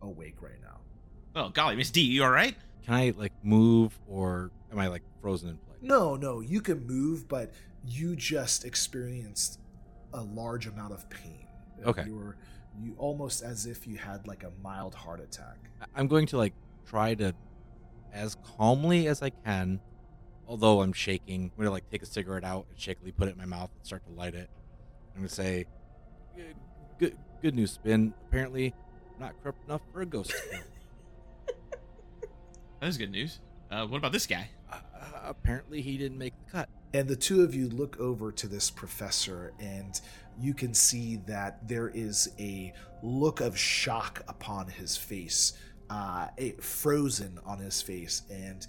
awake 0.00 0.36
right 0.40 0.60
now. 0.62 0.80
Oh 1.34 1.48
golly, 1.48 1.76
Miss 1.76 1.90
D, 1.90 2.00
you 2.00 2.24
all 2.24 2.30
right? 2.30 2.56
Can 2.84 2.94
I 2.94 3.14
like 3.16 3.32
move 3.42 3.98
or 4.08 4.50
am 4.72 4.78
I 4.78 4.88
like 4.88 5.02
frozen 5.20 5.50
in 5.50 5.56
place? 5.56 5.78
No, 5.80 6.16
no, 6.16 6.40
you 6.40 6.60
can 6.60 6.86
move, 6.86 7.28
but 7.28 7.52
you 7.86 8.16
just 8.16 8.64
experienced 8.64 9.58
a 10.12 10.20
large 10.22 10.66
amount 10.66 10.92
of 10.92 11.08
pain. 11.10 11.46
Okay. 11.84 12.04
You 12.06 12.16
were 12.16 12.36
you 12.82 12.94
almost 12.98 13.42
as 13.42 13.66
if 13.66 13.86
you 13.86 13.96
had 13.98 14.26
like 14.26 14.44
a 14.44 14.50
mild 14.62 14.94
heart 14.94 15.20
attack. 15.20 15.56
I- 15.80 15.86
I'm 15.96 16.06
going 16.08 16.26
to 16.28 16.38
like 16.38 16.54
try 16.86 17.14
to, 17.16 17.34
as 18.12 18.36
calmly 18.56 19.06
as 19.08 19.22
I 19.22 19.30
can, 19.30 19.80
although 20.48 20.80
I'm 20.82 20.92
shaking. 20.92 21.44
I'm 21.56 21.64
gonna 21.64 21.70
like 21.70 21.88
take 21.90 22.02
a 22.02 22.06
cigarette 22.06 22.44
out 22.44 22.66
and 22.70 22.78
shakily 22.78 23.12
put 23.12 23.28
it 23.28 23.32
in 23.32 23.38
my 23.38 23.44
mouth 23.46 23.70
and 23.76 23.86
start 23.86 24.04
to 24.06 24.12
light 24.12 24.34
it. 24.34 24.48
I'm 25.14 25.20
gonna 25.20 25.28
say, 25.28 25.66
"Good- 26.36 26.56
"Good, 26.98 27.16
good 27.42 27.54
news, 27.54 27.72
Spin. 27.72 28.14
Apparently, 28.28 28.74
I'm 29.14 29.20
not 29.20 29.34
corrupt 29.42 29.64
enough 29.66 29.82
for 29.92 30.00
a 30.02 30.06
ghost. 30.06 30.32
That 32.80 32.88
is 32.88 32.98
good 32.98 33.12
news. 33.12 33.38
Uh, 33.70 33.86
what 33.86 33.98
about 33.98 34.10
this 34.10 34.26
guy? 34.26 34.48
Uh, 34.70 34.78
apparently, 35.22 35.82
he 35.82 35.96
didn't 35.96 36.18
make 36.18 36.34
the 36.46 36.50
cut. 36.50 36.68
And 36.94 37.08
the 37.08 37.16
two 37.16 37.42
of 37.42 37.54
you 37.54 37.68
look 37.68 37.98
over 37.98 38.30
to 38.32 38.46
this 38.46 38.70
professor, 38.70 39.52
and 39.58 39.98
you 40.38 40.52
can 40.52 40.74
see 40.74 41.16
that 41.26 41.66
there 41.66 41.88
is 41.88 42.30
a 42.38 42.72
look 43.02 43.40
of 43.40 43.58
shock 43.58 44.22
upon 44.28 44.68
his 44.68 44.96
face, 44.96 45.54
uh, 45.88 46.28
it 46.36 46.62
frozen 46.62 47.38
on 47.46 47.58
his 47.58 47.80
face, 47.80 48.22
and 48.30 48.66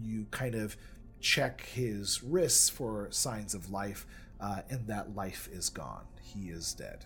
you 0.00 0.26
kind 0.30 0.54
of 0.54 0.76
check 1.20 1.62
his 1.66 2.22
wrists 2.22 2.68
for 2.68 3.08
signs 3.10 3.54
of 3.54 3.70
life, 3.70 4.06
uh, 4.40 4.60
and 4.70 4.86
that 4.86 5.14
life 5.16 5.48
is 5.52 5.68
gone. 5.68 6.04
He 6.22 6.50
is 6.50 6.74
dead. 6.74 7.04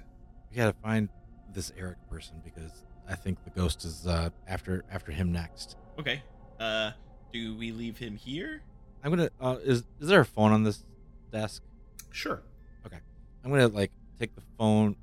We 0.50 0.56
gotta 0.56 0.76
find 0.82 1.08
this 1.54 1.72
Eric 1.78 1.98
person 2.10 2.42
because 2.44 2.82
I 3.08 3.14
think 3.14 3.42
the 3.44 3.50
ghost 3.50 3.84
is 3.84 4.06
uh, 4.06 4.30
after 4.46 4.84
after 4.90 5.12
him 5.12 5.32
next. 5.32 5.76
Okay. 5.98 6.22
Uh, 6.60 6.92
do 7.32 7.56
we 7.56 7.72
leave 7.72 7.98
him 7.98 8.16
here? 8.16 8.62
I'm 9.02 9.10
gonna. 9.10 9.30
Uh, 9.40 9.56
is 9.62 9.84
is 10.00 10.08
there 10.08 10.20
a 10.20 10.24
phone 10.24 10.52
on 10.52 10.62
this 10.64 10.84
desk? 11.30 11.62
Sure. 12.10 12.42
Okay. 12.86 12.98
I'm 13.44 13.50
gonna 13.50 13.68
like 13.68 13.92
take 14.18 14.34
the 14.34 14.42
phone. 14.58 14.96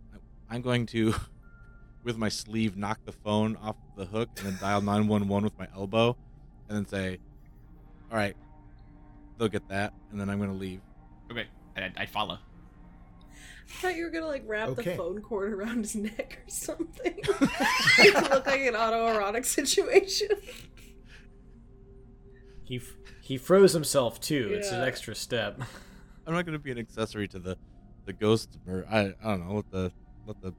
I'm 0.49 0.61
going 0.61 0.85
to, 0.87 1.13
with 2.03 2.17
my 2.17 2.29
sleeve, 2.29 2.77
knock 2.77 2.99
the 3.05 3.11
phone 3.11 3.55
off 3.57 3.75
the 3.97 4.05
hook 4.05 4.29
and 4.37 4.47
then 4.47 4.57
dial 4.59 4.81
911 4.81 5.43
with 5.43 5.57
my 5.57 5.67
elbow, 5.75 6.15
and 6.69 6.77
then 6.77 6.85
say, 6.87 7.19
"All 8.11 8.17
right, 8.17 8.35
they'll 9.37 9.47
get 9.47 9.67
that," 9.69 9.93
and 10.11 10.19
then 10.19 10.29
I'm 10.29 10.39
gonna 10.39 10.53
leave. 10.53 10.81
Okay, 11.31 11.47
I, 11.77 11.91
I 11.97 12.05
follow. 12.05 12.37
I 13.67 13.71
thought 13.81 13.95
you 13.95 14.03
were 14.03 14.11
gonna 14.11 14.27
like 14.27 14.43
wrap 14.45 14.69
Okay. 14.69 14.91
the 14.91 14.95
phone 14.97 15.19
cord 15.21 15.51
around 15.53 15.79
his 15.79 15.95
neck 15.95 16.39
or 16.45 16.49
something. 16.49 17.15
Make 17.15 17.25
it 17.99 18.13
look 18.29 18.45
like 18.45 18.61
an 18.61 18.73
autoerotic 18.75 19.43
situation. 19.45 20.27
He 22.63 22.77
f- 22.77 22.93
he 23.25 23.37
froze 23.39 23.73
himself 23.73 24.21
too. 24.21 24.51
It's 24.51 24.69
an 24.69 24.83
extra 24.83 25.15
step. 25.15 25.59
I'm 26.27 26.33
not 26.33 26.45
gonna 26.45 26.59
be 26.59 26.71
an 26.71 26.77
accessory 26.77 27.27
to 27.29 27.39
the 27.39 27.57
the 28.05 28.13
ghost 28.13 28.59
or 28.67 28.85
I 28.89 29.15
I 29.23 29.31
don't 29.31 29.47
know 29.47 29.55
let 29.55 29.71
the 29.71 29.91
let 30.27 30.41
the 30.41 30.53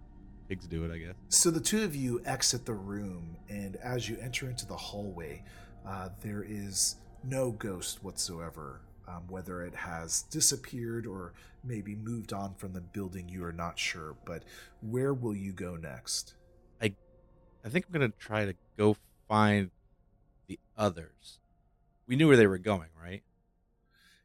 pigs 0.49 0.67
do 0.67 0.85
it. 0.85 0.93
I 0.93 0.99
guess. 0.99 1.15
So 1.29 1.53
the 1.53 1.61
two 1.61 1.85
of 1.85 1.95
you 1.95 2.21
exit 2.25 2.67
the 2.67 2.75
room, 2.75 3.37
and 3.49 3.77
as 3.77 4.09
you 4.09 4.19
enter 4.21 4.51
into 4.51 4.67
the 4.67 4.77
hallway, 4.77 5.45
uh, 5.87 6.09
there 6.23 6.45
is 6.47 6.97
no 7.23 7.53
ghost 7.53 8.03
whatsoever. 8.03 8.81
Um, 9.07 9.23
whether 9.29 9.63
it 9.63 9.77
has 9.77 10.23
disappeared 10.23 11.07
or 11.07 11.35
maybe 11.63 11.95
moved 11.95 12.33
on 12.33 12.55
from 12.55 12.73
the 12.73 12.81
building, 12.81 13.29
you 13.29 13.45
are 13.45 13.53
not 13.53 13.79
sure. 13.79 14.17
But 14.25 14.43
where 14.81 15.15
will 15.15 15.37
you 15.37 15.53
go 15.53 15.77
next? 15.77 16.35
I, 16.83 16.93
I 17.65 17.69
think 17.69 17.87
I'm 17.87 17.93
gonna 17.93 18.09
try 18.19 18.45
to 18.45 18.55
go 18.77 18.97
find 19.29 19.71
the 20.49 20.59
others. 20.77 21.39
We 22.07 22.17
knew 22.17 22.29
where 22.29 22.37
they 22.37 22.47
were 22.47 22.59
going, 22.59 22.89
right? 23.03 23.23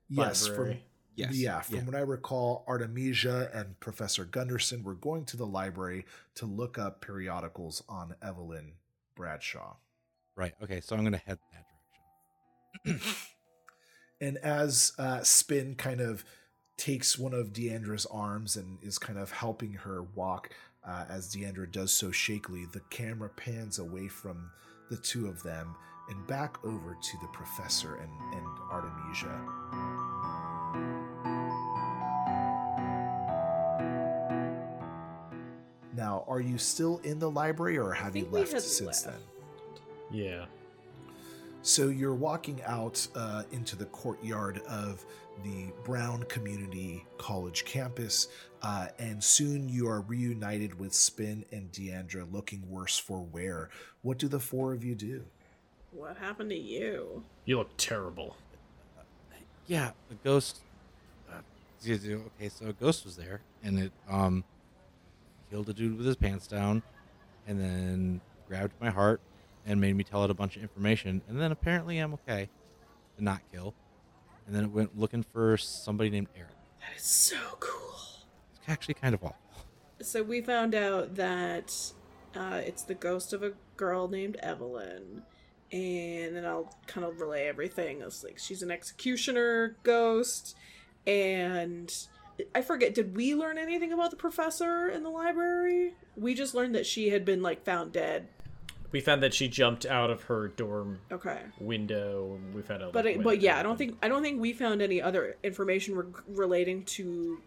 Yes, 0.09 0.45
from 0.47 0.57
Library. 0.57 0.83
Yes. 1.15 1.33
yeah, 1.35 1.61
from 1.61 1.75
Yeah. 1.75 1.83
what 1.83 1.95
I 1.95 1.99
recall, 1.99 2.63
Artemisia 2.67 3.49
and 3.53 3.79
Professor 3.79 4.25
Gunderson 4.25 4.83
were 4.83 4.95
going 4.95 5.25
to 5.25 5.37
the 5.37 5.45
library 5.45 6.05
to 6.35 6.45
look 6.45 6.77
up 6.77 7.01
periodicals 7.01 7.83
on 7.89 8.15
Evelyn 8.21 8.73
Bradshaw. 9.15 9.75
Right. 10.35 10.53
Okay. 10.63 10.81
So 10.81 10.95
I'm 10.95 11.03
gonna 11.03 11.17
head 11.17 11.37
that 11.53 11.65
direction. 12.85 13.13
And 14.21 14.37
as 14.37 14.93
uh, 14.99 15.23
Spin 15.23 15.73
kind 15.73 15.99
of 15.99 16.23
takes 16.77 17.17
one 17.17 17.33
of 17.33 17.53
Deandra's 17.53 18.05
arms 18.05 18.55
and 18.55 18.77
is 18.83 18.99
kind 18.99 19.17
of 19.17 19.31
helping 19.31 19.73
her 19.73 20.03
walk, 20.03 20.51
uh, 20.87 21.05
as 21.09 21.33
Deandra 21.35 21.69
does 21.71 21.91
so 21.91 22.11
shakily, 22.11 22.65
the 22.71 22.81
camera 22.91 23.29
pans 23.29 23.79
away 23.79 24.07
from 24.07 24.51
the 24.91 24.97
two 24.97 25.27
of 25.27 25.41
them 25.41 25.75
and 26.11 26.27
back 26.27 26.57
over 26.63 26.97
to 27.01 27.17
the 27.21 27.27
professor 27.27 27.95
and, 27.95 28.11
and 28.33 28.45
Artemisia. 28.69 29.41
Now, 35.95 36.23
are 36.27 36.39
you 36.39 36.57
still 36.57 36.99
in 37.03 37.19
the 37.19 37.29
library 37.29 37.77
or 37.77 37.91
have 37.91 38.15
you 38.15 38.27
left 38.31 38.53
had 38.53 38.61
since 38.61 39.05
left. 39.05 39.05
then? 39.05 39.21
Yeah. 40.11 40.45
So 41.63 41.89
you're 41.89 42.15
walking 42.15 42.61
out 42.65 43.07
uh, 43.15 43.43
into 43.51 43.75
the 43.75 43.85
courtyard 43.85 44.61
of 44.67 45.05
the 45.43 45.71
Brown 45.83 46.23
Community 46.23 47.05
College 47.17 47.65
campus, 47.65 48.27
uh, 48.63 48.87
and 48.99 49.23
soon 49.23 49.69
you 49.69 49.87
are 49.87 50.01
reunited 50.01 50.79
with 50.79 50.93
Spin 50.93 51.45
and 51.51 51.71
Deandra, 51.71 52.31
looking 52.31 52.67
worse 52.69 52.97
for 52.97 53.21
wear. 53.21 53.69
What 54.01 54.17
do 54.17 54.27
the 54.27 54.39
four 54.39 54.73
of 54.73 54.83
you 54.83 54.95
do? 54.95 55.23
What 55.91 56.17
happened 56.17 56.49
to 56.51 56.57
you? 56.57 57.23
You 57.45 57.57
look 57.57 57.75
terrible. 57.77 58.35
Yeah, 59.67 59.91
the 60.09 60.15
ghost. 60.15 60.59
Uh, 61.29 61.39
yeah, 61.81 61.97
yeah, 62.01 62.15
okay, 62.15 62.49
so 62.49 62.67
a 62.67 62.73
ghost 62.73 63.05
was 63.05 63.15
there, 63.15 63.41
and 63.63 63.79
it 63.79 63.91
um 64.09 64.43
killed 65.49 65.69
a 65.69 65.73
dude 65.73 65.97
with 65.97 66.05
his 66.05 66.15
pants 66.15 66.47
down, 66.47 66.81
and 67.47 67.59
then 67.59 68.21
grabbed 68.47 68.73
my 68.81 68.89
heart 68.89 69.21
and 69.65 69.79
made 69.79 69.95
me 69.95 70.03
tell 70.03 70.23
it 70.23 70.31
a 70.31 70.33
bunch 70.33 70.55
of 70.55 70.61
information, 70.61 71.21
and 71.27 71.39
then 71.39 71.51
apparently 71.51 71.99
I'm 71.99 72.13
okay 72.13 72.49
to 73.17 73.23
not 73.23 73.41
kill, 73.51 73.73
and 74.47 74.55
then 74.55 74.63
it 74.65 74.71
went 74.71 74.97
looking 74.97 75.23
for 75.23 75.57
somebody 75.57 76.09
named 76.09 76.27
Eric. 76.35 76.49
That 76.79 76.97
is 76.97 77.03
so 77.03 77.37
cool. 77.59 78.25
It's 78.55 78.67
actually 78.67 78.95
kind 78.95 79.13
of 79.13 79.23
awful. 79.23 79.37
So 80.01 80.23
we 80.23 80.41
found 80.41 80.73
out 80.73 81.15
that 81.15 81.93
uh, 82.35 82.61
it's 82.65 82.81
the 82.81 82.95
ghost 82.95 83.33
of 83.33 83.43
a 83.43 83.53
girl 83.77 84.07
named 84.07 84.37
Evelyn, 84.37 85.23
and 85.71 86.35
then 86.35 86.45
I'll 86.45 86.73
kind 86.87 87.05
of 87.05 87.19
relay 87.19 87.47
everything. 87.47 88.01
It's 88.01 88.23
like 88.23 88.37
she's 88.39 88.61
an 88.61 88.71
executioner 88.71 89.75
ghost, 89.83 90.55
and 91.07 91.93
I 92.55 92.61
forget. 92.61 92.93
Did 92.93 93.15
we 93.15 93.35
learn 93.35 93.57
anything 93.57 93.91
about 93.93 94.11
the 94.11 94.17
professor 94.17 94.89
in 94.89 95.03
the 95.03 95.09
library? 95.09 95.93
We 96.17 96.33
just 96.33 96.53
learned 96.53 96.75
that 96.75 96.85
she 96.85 97.09
had 97.09 97.25
been 97.25 97.41
like 97.41 97.63
found 97.63 97.91
dead. 97.93 98.27
We 98.91 98.99
found 98.99 99.23
that 99.23 99.33
she 99.33 99.47
jumped 99.47 99.85
out 99.85 100.09
of 100.09 100.23
her 100.23 100.49
dorm 100.49 100.99
Okay. 101.09 101.39
window. 101.61 102.37
We 102.53 102.61
found 102.61 102.83
out. 102.83 102.91
But 102.91 103.05
like, 103.05 103.15
it, 103.17 103.23
but 103.23 103.39
yeah, 103.41 103.57
I 103.57 103.63
don't 103.63 103.77
think 103.77 103.97
I 104.03 104.09
don't 104.09 104.21
think 104.21 104.41
we 104.41 104.51
found 104.53 104.81
any 104.81 105.01
other 105.01 105.37
information 105.43 105.95
re- 105.95 106.05
relating 106.27 106.83
to 106.85 107.39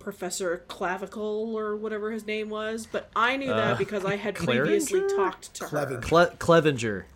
Professor 0.00 0.64
Clavicle 0.66 1.54
or 1.56 1.76
whatever 1.76 2.10
his 2.10 2.26
name 2.26 2.48
was. 2.48 2.86
But 2.90 3.08
I 3.14 3.36
knew 3.36 3.52
Uh, 3.52 3.56
that 3.56 3.78
because 3.78 4.04
I 4.04 4.16
had 4.16 4.34
previously 4.34 5.00
talked 5.14 5.54
to 5.54 5.64
her. 5.64 5.68
Cleven- 5.68 6.00
Cle- 6.00 6.34
Clevenger. 6.38 7.06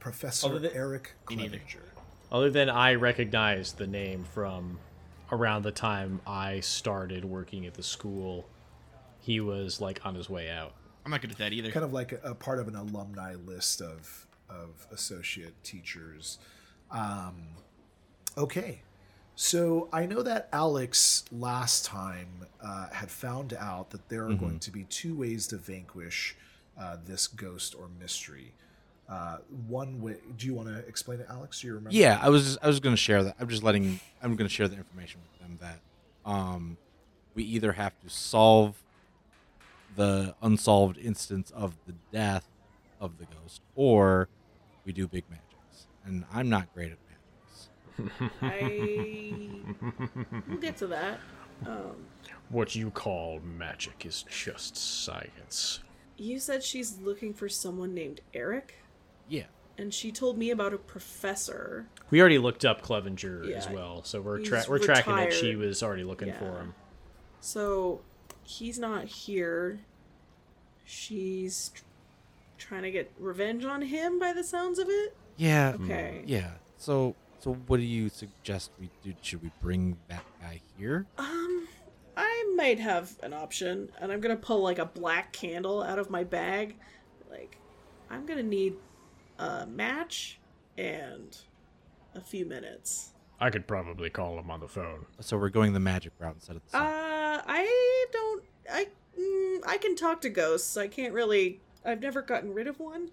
Professor 0.00 0.46
Although 0.48 0.58
the- 0.60 0.74
Eric 0.74 1.14
Me. 1.30 1.36
Clevenger. 1.36 1.82
Other 2.30 2.50
than 2.50 2.68
I 2.68 2.94
recognized 2.94 3.78
the 3.78 3.86
name 3.86 4.24
from 4.24 4.78
around 5.32 5.62
the 5.62 5.72
time 5.72 6.20
I 6.26 6.60
started 6.60 7.24
working 7.24 7.66
at 7.66 7.74
the 7.74 7.82
school, 7.82 8.48
he 9.20 9.40
was 9.40 9.80
like 9.80 10.04
on 10.04 10.14
his 10.14 10.28
way 10.28 10.50
out. 10.50 10.74
I'm 11.04 11.10
not 11.12 11.20
good 11.20 11.30
at 11.30 11.38
that 11.38 11.52
either. 11.52 11.70
kind 11.70 11.84
of 11.84 11.92
like 11.92 12.12
a, 12.12 12.18
a 12.30 12.34
part 12.34 12.58
of 12.58 12.66
an 12.68 12.74
alumni 12.74 13.34
list 13.34 13.80
of 13.80 14.26
of 14.48 14.86
associate 14.92 15.54
teachers. 15.64 16.38
Um, 16.92 17.48
okay, 18.38 18.82
so 19.36 19.88
I 19.92 20.06
know 20.06 20.22
that 20.22 20.48
Alex 20.52 21.24
last 21.30 21.84
time 21.84 22.46
uh, 22.60 22.88
had 22.88 23.10
found 23.10 23.52
out 23.52 23.90
that 23.90 24.08
there 24.08 24.26
are 24.26 24.34
going 24.34 24.58
to 24.60 24.70
be 24.70 24.84
two 24.84 25.14
ways 25.14 25.46
to 25.48 25.58
vanquish 25.58 26.34
uh, 26.78 26.96
this 27.04 27.26
ghost 27.26 27.74
or 27.78 27.88
mystery. 28.00 28.52
Uh, 29.08 29.36
one 29.68 30.00
way. 30.00 30.16
Do 30.36 30.46
you 30.46 30.54
want 30.54 30.68
to 30.68 30.78
explain 30.88 31.20
it, 31.20 31.26
Alex? 31.30 31.60
Do 31.60 31.68
you 31.68 31.74
remember? 31.74 31.94
Yeah, 31.96 32.18
I 32.20 32.28
was 32.30 32.44
just, 32.44 32.58
I 32.62 32.66
was 32.66 32.80
going 32.80 32.94
to 32.94 33.00
share 33.00 33.22
that. 33.24 33.36
I'm 33.38 33.48
just 33.48 33.62
letting 33.62 34.00
I'm 34.22 34.34
going 34.36 34.48
to 34.48 34.52
share 34.52 34.66
the 34.68 34.76
information 34.76 35.20
with 35.30 35.40
them 35.40 35.58
that 35.60 36.28
um 36.28 36.76
we 37.34 37.44
either 37.44 37.72
have 37.72 37.92
to 38.00 38.08
solve 38.08 38.82
the 39.94 40.34
unsolved 40.42 40.98
instance 40.98 41.52
of 41.54 41.76
the 41.86 41.94
death 42.10 42.48
of 43.00 43.18
the 43.18 43.26
ghost 43.26 43.60
or 43.74 44.28
we 44.84 44.92
do 44.92 45.06
big 45.06 45.24
magics. 45.30 45.86
And 46.04 46.24
I'm 46.32 46.48
not 46.48 46.72
great 46.74 46.90
at. 46.90 46.98
I 48.42 49.40
we'll 50.48 50.58
get 50.60 50.76
to 50.78 50.86
that. 50.88 51.20
Um, 51.66 51.96
What 52.50 52.74
you 52.74 52.90
call 52.90 53.40
magic 53.40 54.04
is 54.06 54.22
just 54.28 54.76
science. 54.76 55.80
you 56.16 56.38
said 56.38 56.62
she's 56.62 56.98
looking 56.98 57.32
for 57.34 57.48
someone 57.48 57.94
named 57.94 58.20
Eric, 58.34 58.74
Yeah. 59.28 59.44
and 59.78 59.92
she 59.92 60.12
told 60.12 60.38
me 60.38 60.50
about 60.50 60.72
a 60.74 60.78
professor. 60.78 61.86
We 62.10 62.20
already 62.20 62.38
looked 62.38 62.64
up 62.64 62.82
Clevenger 62.82 63.52
as 63.54 63.68
well, 63.68 64.02
so 64.04 64.20
we're 64.20 64.40
tra- 64.40 64.64
we're 64.68 64.78
tracking 64.78 65.16
that 65.16 65.32
she 65.32 65.56
was 65.56 65.82
already 65.82 66.04
looking 66.04 66.32
for 66.34 66.58
him. 66.58 66.74
So 67.40 68.00
he's 68.44 68.78
not 68.78 69.04
here. 69.04 69.80
She's 70.84 71.70
tr- 71.74 71.82
trying 72.58 72.82
to 72.82 72.90
get 72.90 73.12
revenge 73.18 73.64
on 73.64 73.82
him 73.82 74.18
by 74.18 74.32
the 74.32 74.44
sounds 74.44 74.78
of 74.78 74.88
it. 74.88 75.16
Yeah. 75.36 75.76
Okay. 75.80 76.22
Yeah. 76.26 76.52
So 76.76 77.14
so 77.46 77.52
what 77.68 77.76
do 77.76 77.84
you 77.84 78.08
suggest 78.08 78.72
we 78.80 78.90
do? 79.04 79.14
Should 79.22 79.40
we 79.40 79.52
bring 79.62 79.96
that 80.08 80.24
guy 80.40 80.60
here? 80.76 81.06
Um, 81.16 81.68
I 82.16 82.52
might 82.56 82.80
have 82.80 83.16
an 83.22 83.32
option, 83.32 83.88
and 84.00 84.10
I'm 84.10 84.20
gonna 84.20 84.34
pull 84.34 84.62
like 84.62 84.80
a 84.80 84.84
black 84.84 85.32
candle 85.32 85.80
out 85.80 86.00
of 86.00 86.10
my 86.10 86.24
bag. 86.24 86.74
Like, 87.30 87.58
I'm 88.10 88.26
gonna 88.26 88.42
need 88.42 88.74
a 89.38 89.64
match 89.64 90.40
and 90.76 91.38
a 92.16 92.20
few 92.20 92.46
minutes. 92.46 93.12
I 93.38 93.50
could 93.50 93.68
probably 93.68 94.10
call 94.10 94.40
him 94.40 94.50
on 94.50 94.58
the 94.58 94.66
phone. 94.66 95.06
So 95.20 95.38
we're 95.38 95.48
going 95.50 95.72
the 95.72 95.78
magic 95.78 96.14
route 96.18 96.34
instead 96.34 96.56
of 96.56 96.62
the 96.68 96.78
Uh. 96.78 97.42
I 97.46 98.06
don't. 98.10 98.42
I 98.72 98.88
mm, 99.16 99.58
I 99.64 99.78
can 99.78 99.94
talk 99.94 100.20
to 100.22 100.30
ghosts. 100.30 100.76
I 100.76 100.88
can't 100.88 101.14
really. 101.14 101.60
I've 101.84 102.00
never 102.00 102.22
gotten 102.22 102.52
rid 102.52 102.66
of 102.66 102.80
one. 102.80 103.10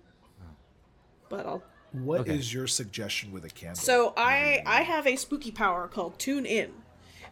But 1.29 1.45
I'll. 1.45 1.63
What 1.93 2.27
is 2.27 2.47
Okay. 2.47 2.57
your 2.57 2.67
suggestion 2.67 3.31
with 3.31 3.45
a 3.45 3.50
candle? 3.50 3.75
So 3.81 4.13
I 4.17 4.62
I 4.65 4.81
have 4.81 5.07
a 5.07 5.15
spooky 5.15 5.51
power 5.51 5.88
called 5.88 6.19
Tune 6.19 6.45
In, 6.45 6.71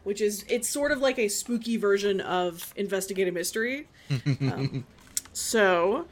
which 0.04 0.22
is 0.22 0.46
it's 0.48 0.70
sort 0.70 0.92
of 0.92 1.00
like 1.00 1.20
a 1.20 1.28
spooky 1.28 1.78
version 1.78 2.22
of 2.22 2.74
investigative 2.76 3.34
mystery. 3.34 3.88
Um, 4.42 4.86
so. 5.34 6.06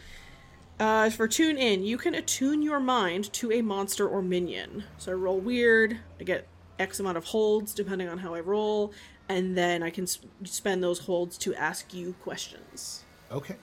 Uh, 0.80 1.10
for 1.10 1.28
tune 1.28 1.58
in, 1.58 1.84
you 1.84 1.98
can 1.98 2.16
attune 2.16 2.62
your 2.62 2.80
mind 2.80 3.34
to 3.34 3.52
a 3.52 3.62
monster 3.62 4.08
or 4.08 4.22
minion. 4.22 4.86
So 4.98 5.12
I 5.12 5.16
roll 5.16 5.38
weird, 5.38 5.98
I 6.22 6.24
get 6.24 6.48
X 6.80 7.02
amount 7.02 7.18
of 7.18 7.26
holds 7.26 7.74
depending 7.74 8.08
on 8.08 8.18
how 8.20 8.34
I 8.34 8.40
roll, 8.40 8.94
and 9.28 9.58
then 9.58 9.84
I 9.84 9.90
can 9.90 10.06
s- 10.06 10.20
spend 10.46 10.82
those 10.82 11.00
holds 11.00 11.38
to 11.40 11.54
ask 11.56 11.94
you 11.94 12.14
questions. 12.24 13.04
Okay. 13.30 13.58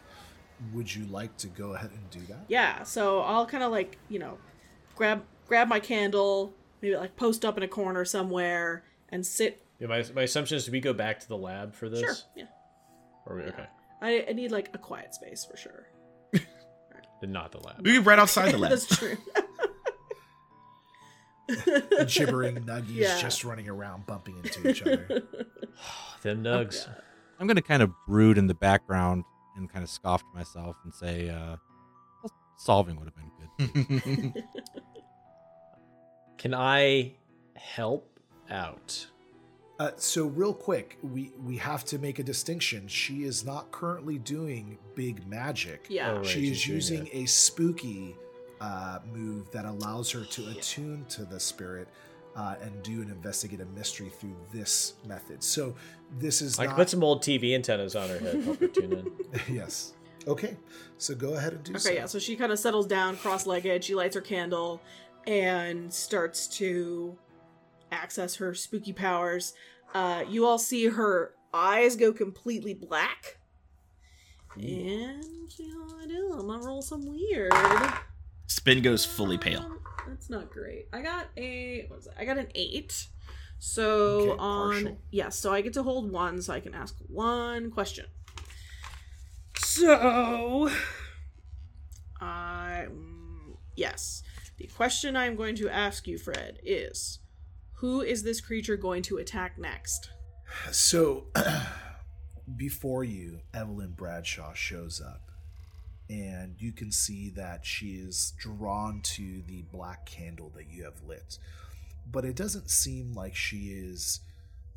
Would 0.74 0.94
you 0.94 1.06
like 1.06 1.34
to 1.38 1.46
go 1.46 1.72
ahead 1.72 1.90
and 1.90 2.10
do 2.10 2.20
that? 2.30 2.44
Yeah, 2.48 2.82
so 2.82 3.20
I'll 3.20 3.46
kind 3.46 3.64
of 3.64 3.70
like 3.72 3.96
you 4.10 4.18
know, 4.18 4.36
grab 4.96 5.22
grab 5.46 5.68
my 5.68 5.78
candle, 5.78 6.52
maybe 6.82 6.96
like 6.96 7.14
post 7.16 7.44
up 7.44 7.56
in 7.56 7.62
a 7.62 7.68
corner 7.68 8.04
somewhere, 8.04 8.84
and 9.10 9.24
sit. 9.24 9.62
Yeah, 9.78 9.86
my, 9.86 10.04
my 10.14 10.22
assumption 10.22 10.56
is 10.56 10.64
do 10.66 10.72
we 10.72 10.80
go 10.80 10.92
back 10.92 11.20
to 11.20 11.28
the 11.28 11.36
lab 11.36 11.74
for 11.74 11.88
this? 11.88 12.00
Sure, 12.00 12.14
yeah. 12.34 12.44
Or 13.26 13.36
we, 13.36 13.42
okay. 13.42 13.66
I, 14.02 14.26
I 14.28 14.32
need 14.32 14.50
like 14.50 14.70
a 14.74 14.78
quiet 14.78 15.14
space 15.14 15.44
for 15.44 15.56
sure. 15.56 15.86
Then 17.20 17.32
not 17.32 17.50
the 17.52 17.58
lab. 17.60 17.82
We 17.84 17.94
could 17.96 18.04
right 18.06 18.18
outside 18.18 18.52
the 18.52 18.58
lab. 18.58 18.70
That's 18.70 18.86
true. 18.86 19.16
The 21.48 22.10
gibbering 22.12 22.56
nuggies 22.64 22.96
Yeah. 22.96 23.20
just 23.20 23.44
running 23.44 23.68
around 23.68 24.04
bumping 24.06 24.36
into 24.38 24.68
each 24.68 24.82
other. 24.82 25.06
Them 26.22 26.42
nugs. 26.42 26.88
I'm 27.38 27.46
gonna 27.46 27.62
kind 27.62 27.82
of 27.82 27.92
brood 28.08 28.36
in 28.36 28.48
the 28.48 28.54
background 28.54 29.24
and 29.56 29.70
kind 29.70 29.84
of 29.84 29.88
scoff 29.90 30.22
to 30.22 30.36
myself 30.36 30.76
and 30.82 30.92
say, 30.92 31.28
uh, 31.30 31.56
solving 32.56 32.96
would 32.96 33.04
have 33.04 33.14
been 33.14 33.30
good. 33.35 33.35
Can 36.38 36.54
I 36.54 37.12
help 37.54 38.20
out? 38.50 39.06
Uh, 39.78 39.90
so 39.96 40.26
real 40.26 40.54
quick, 40.54 40.98
we 41.02 41.32
we 41.44 41.56
have 41.58 41.84
to 41.84 41.98
make 41.98 42.18
a 42.18 42.22
distinction. 42.22 42.88
She 42.88 43.24
is 43.24 43.44
not 43.44 43.70
currently 43.72 44.18
doing 44.18 44.78
big 44.94 45.26
magic. 45.26 45.86
yeah. 45.90 46.12
Oh, 46.12 46.16
right, 46.16 46.26
she 46.26 46.50
is 46.50 46.66
using 46.66 47.06
it. 47.08 47.14
a 47.14 47.26
spooky 47.26 48.16
uh, 48.60 49.00
move 49.12 49.50
that 49.52 49.66
allows 49.66 50.10
her 50.12 50.24
to 50.24 50.48
attune 50.48 51.04
to 51.10 51.24
the 51.24 51.38
spirit 51.38 51.88
uh, 52.36 52.54
and 52.62 52.82
do 52.82 53.02
an 53.02 53.10
investigative 53.10 53.68
mystery 53.74 54.08
through 54.08 54.36
this 54.52 54.94
method. 55.06 55.42
So 55.42 55.74
this 56.18 56.40
is 56.40 56.58
I 56.58 56.66
not 56.66 56.76
put 56.76 56.90
some 56.90 57.02
old 57.02 57.22
TV 57.22 57.54
antennas 57.54 57.96
on 57.96 58.08
her 58.08 58.18
head. 58.18 58.44
Help 58.44 58.60
her 58.60 58.68
tune 58.68 58.92
in. 58.92 59.40
yes. 59.54 59.92
Okay, 60.26 60.56
so 60.98 61.14
go 61.14 61.34
ahead 61.34 61.52
and 61.52 61.62
do 61.62 61.78
so. 61.78 61.88
Okay, 61.88 61.98
yeah. 61.98 62.06
So 62.06 62.18
she 62.18 62.34
kind 62.36 62.50
of 62.50 62.58
settles 62.58 62.86
down, 62.86 63.16
cross-legged. 63.16 63.84
She 63.84 63.94
lights 63.94 64.14
her 64.16 64.20
candle 64.20 64.80
and 65.26 65.92
starts 65.92 66.46
to 66.58 67.16
access 67.92 68.34
her 68.36 68.52
spooky 68.54 68.92
powers. 68.92 69.54
Uh, 69.94 70.24
you 70.28 70.44
all 70.46 70.58
see 70.58 70.86
her 70.86 71.32
eyes 71.54 71.94
go 71.96 72.12
completely 72.12 72.74
black. 72.74 73.38
And 74.56 75.22
you 75.58 75.68
know 75.74 75.84
what 75.94 76.04
I 76.04 76.06
do? 76.06 76.32
I'm 76.32 76.46
gonna 76.46 76.64
roll 76.66 76.82
some 76.82 77.04
weird. 77.06 77.52
Spin 78.46 78.82
goes 78.82 79.04
fully 79.04 79.38
pale. 79.38 79.60
Um, 79.60 79.80
that's 80.08 80.30
not 80.30 80.50
great. 80.50 80.86
I 80.92 81.02
got 81.02 81.26
a 81.36 81.86
what 81.88 81.98
was 81.98 82.06
it? 82.06 82.14
I 82.18 82.24
got 82.24 82.38
an 82.38 82.48
eight. 82.54 83.06
So 83.58 84.30
Okay, 84.32 84.38
on 84.38 84.72
partial. 84.72 84.98
yes, 85.10 85.36
so 85.38 85.52
I 85.52 85.60
get 85.60 85.72
to 85.74 85.82
hold 85.82 86.10
one, 86.10 86.40
so 86.42 86.52
I 86.52 86.60
can 86.60 86.74
ask 86.74 86.94
one 87.08 87.70
question. 87.70 88.06
So, 89.76 90.70
mm, 92.22 93.56
yes, 93.76 94.22
the 94.56 94.68
question 94.68 95.14
I'm 95.14 95.36
going 95.36 95.54
to 95.56 95.68
ask 95.68 96.06
you, 96.06 96.16
Fred, 96.16 96.60
is 96.64 97.18
who 97.74 98.00
is 98.00 98.22
this 98.22 98.40
creature 98.40 98.78
going 98.78 99.02
to 99.02 99.18
attack 99.18 99.58
next? 99.58 100.08
So, 100.72 101.26
before 102.56 103.04
you, 103.04 103.40
Evelyn 103.52 103.92
Bradshaw 103.92 104.54
shows 104.54 105.02
up, 105.02 105.30
and 106.08 106.54
you 106.58 106.72
can 106.72 106.90
see 106.90 107.28
that 107.36 107.66
she 107.66 107.96
is 107.96 108.32
drawn 108.38 109.02
to 109.02 109.42
the 109.46 109.62
black 109.70 110.06
candle 110.06 110.50
that 110.56 110.70
you 110.70 110.84
have 110.84 111.02
lit. 111.06 111.36
But 112.10 112.24
it 112.24 112.34
doesn't 112.34 112.70
seem 112.70 113.12
like 113.12 113.34
she 113.34 113.66
is 113.66 114.20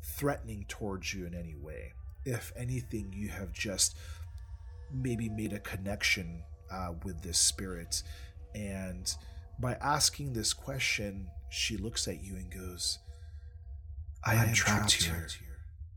threatening 0.02 0.66
towards 0.68 1.14
you 1.14 1.24
in 1.24 1.34
any 1.34 1.54
way. 1.54 1.94
If 2.26 2.52
anything, 2.54 3.14
you 3.16 3.28
have 3.28 3.50
just 3.50 3.96
maybe 4.92 5.28
made 5.28 5.52
a 5.52 5.58
connection 5.60 6.42
uh, 6.70 6.92
with 7.04 7.22
this 7.22 7.38
spirit. 7.38 8.02
And 8.54 9.12
by 9.58 9.74
asking 9.80 10.32
this 10.32 10.52
question, 10.52 11.28
she 11.50 11.76
looks 11.76 12.08
at 12.08 12.22
you 12.22 12.34
and 12.36 12.50
goes, 12.50 12.98
I 14.24 14.34
am 14.34 14.52
trapped 14.52 14.92
here 14.92 15.28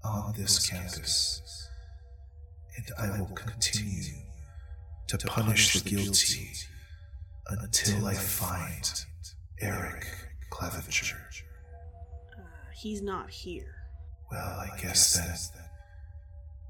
on 0.04 0.34
this 0.38 0.70
campus, 0.70 1.70
and 2.76 2.86
I 2.98 3.20
will 3.20 3.36
continue 3.36 4.14
to 5.08 5.18
punish 5.18 5.74
the 5.74 5.90
guilty 5.90 6.52
until 7.48 8.06
I 8.06 8.14
find 8.14 9.06
Eric 9.60 10.08
Clevenger. 10.50 11.18
Uh, 12.38 12.42
he's 12.74 13.02
not 13.02 13.30
here. 13.30 13.76
Well, 14.32 14.60
I 14.60 14.70
guess 14.82 15.14
then 15.14 15.63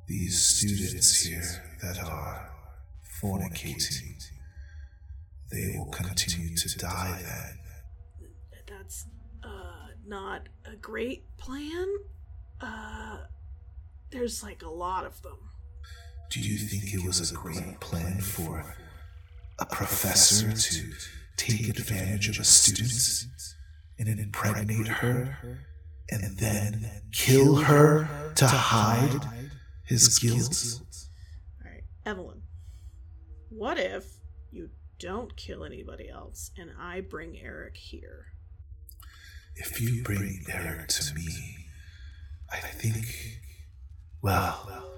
these 0.07 0.43
students 0.43 1.23
here 1.23 1.77
that 1.81 1.99
are 2.03 2.49
fornicating, 3.21 4.21
they 5.51 5.75
will 5.77 5.91
continue 5.91 6.55
to 6.55 6.77
die 6.77 7.21
then. 7.21 7.59
That's 8.67 9.05
uh 9.43 9.87
not 10.05 10.49
a 10.65 10.75
great 10.75 11.23
plan. 11.37 11.87
Uh 12.59 13.17
there's 14.11 14.43
like 14.43 14.61
a 14.61 14.69
lot 14.69 15.05
of 15.05 15.21
them. 15.21 15.37
Do 16.29 16.39
you 16.39 16.57
think 16.57 16.93
it 16.93 17.05
was 17.05 17.31
a 17.31 17.35
great 17.35 17.79
plan 17.79 18.19
for 18.21 18.65
a 19.59 19.65
professor 19.65 20.51
to 20.51 20.91
take 21.37 21.67
advantage 21.69 22.27
of 22.29 22.39
a 22.39 22.43
student 22.43 23.27
and 23.99 24.19
impregnate 24.19 24.87
her, 24.87 25.37
and 26.09 26.37
then 26.37 27.01
kill 27.11 27.55
her 27.55 28.07
to 28.35 28.47
hide 28.47 29.21
his 29.83 30.19
guilt? 30.19 30.81
Alright, 31.63 31.83
Evelyn. 32.05 32.41
What 33.49 33.77
if 33.77 34.05
you 34.51 34.69
don't 34.99 35.35
kill 35.35 35.63
anybody 35.63 36.09
else 36.09 36.51
and 36.57 36.71
I 36.79 37.01
bring 37.01 37.37
Eric 37.39 37.77
here? 37.77 38.27
If 39.55 39.79
you 39.79 40.01
bring 40.03 40.45
Eric 40.51 40.87
to 40.87 41.13
me, 41.13 41.67
I 42.51 42.57
think, 42.57 43.41
well, 44.21 44.91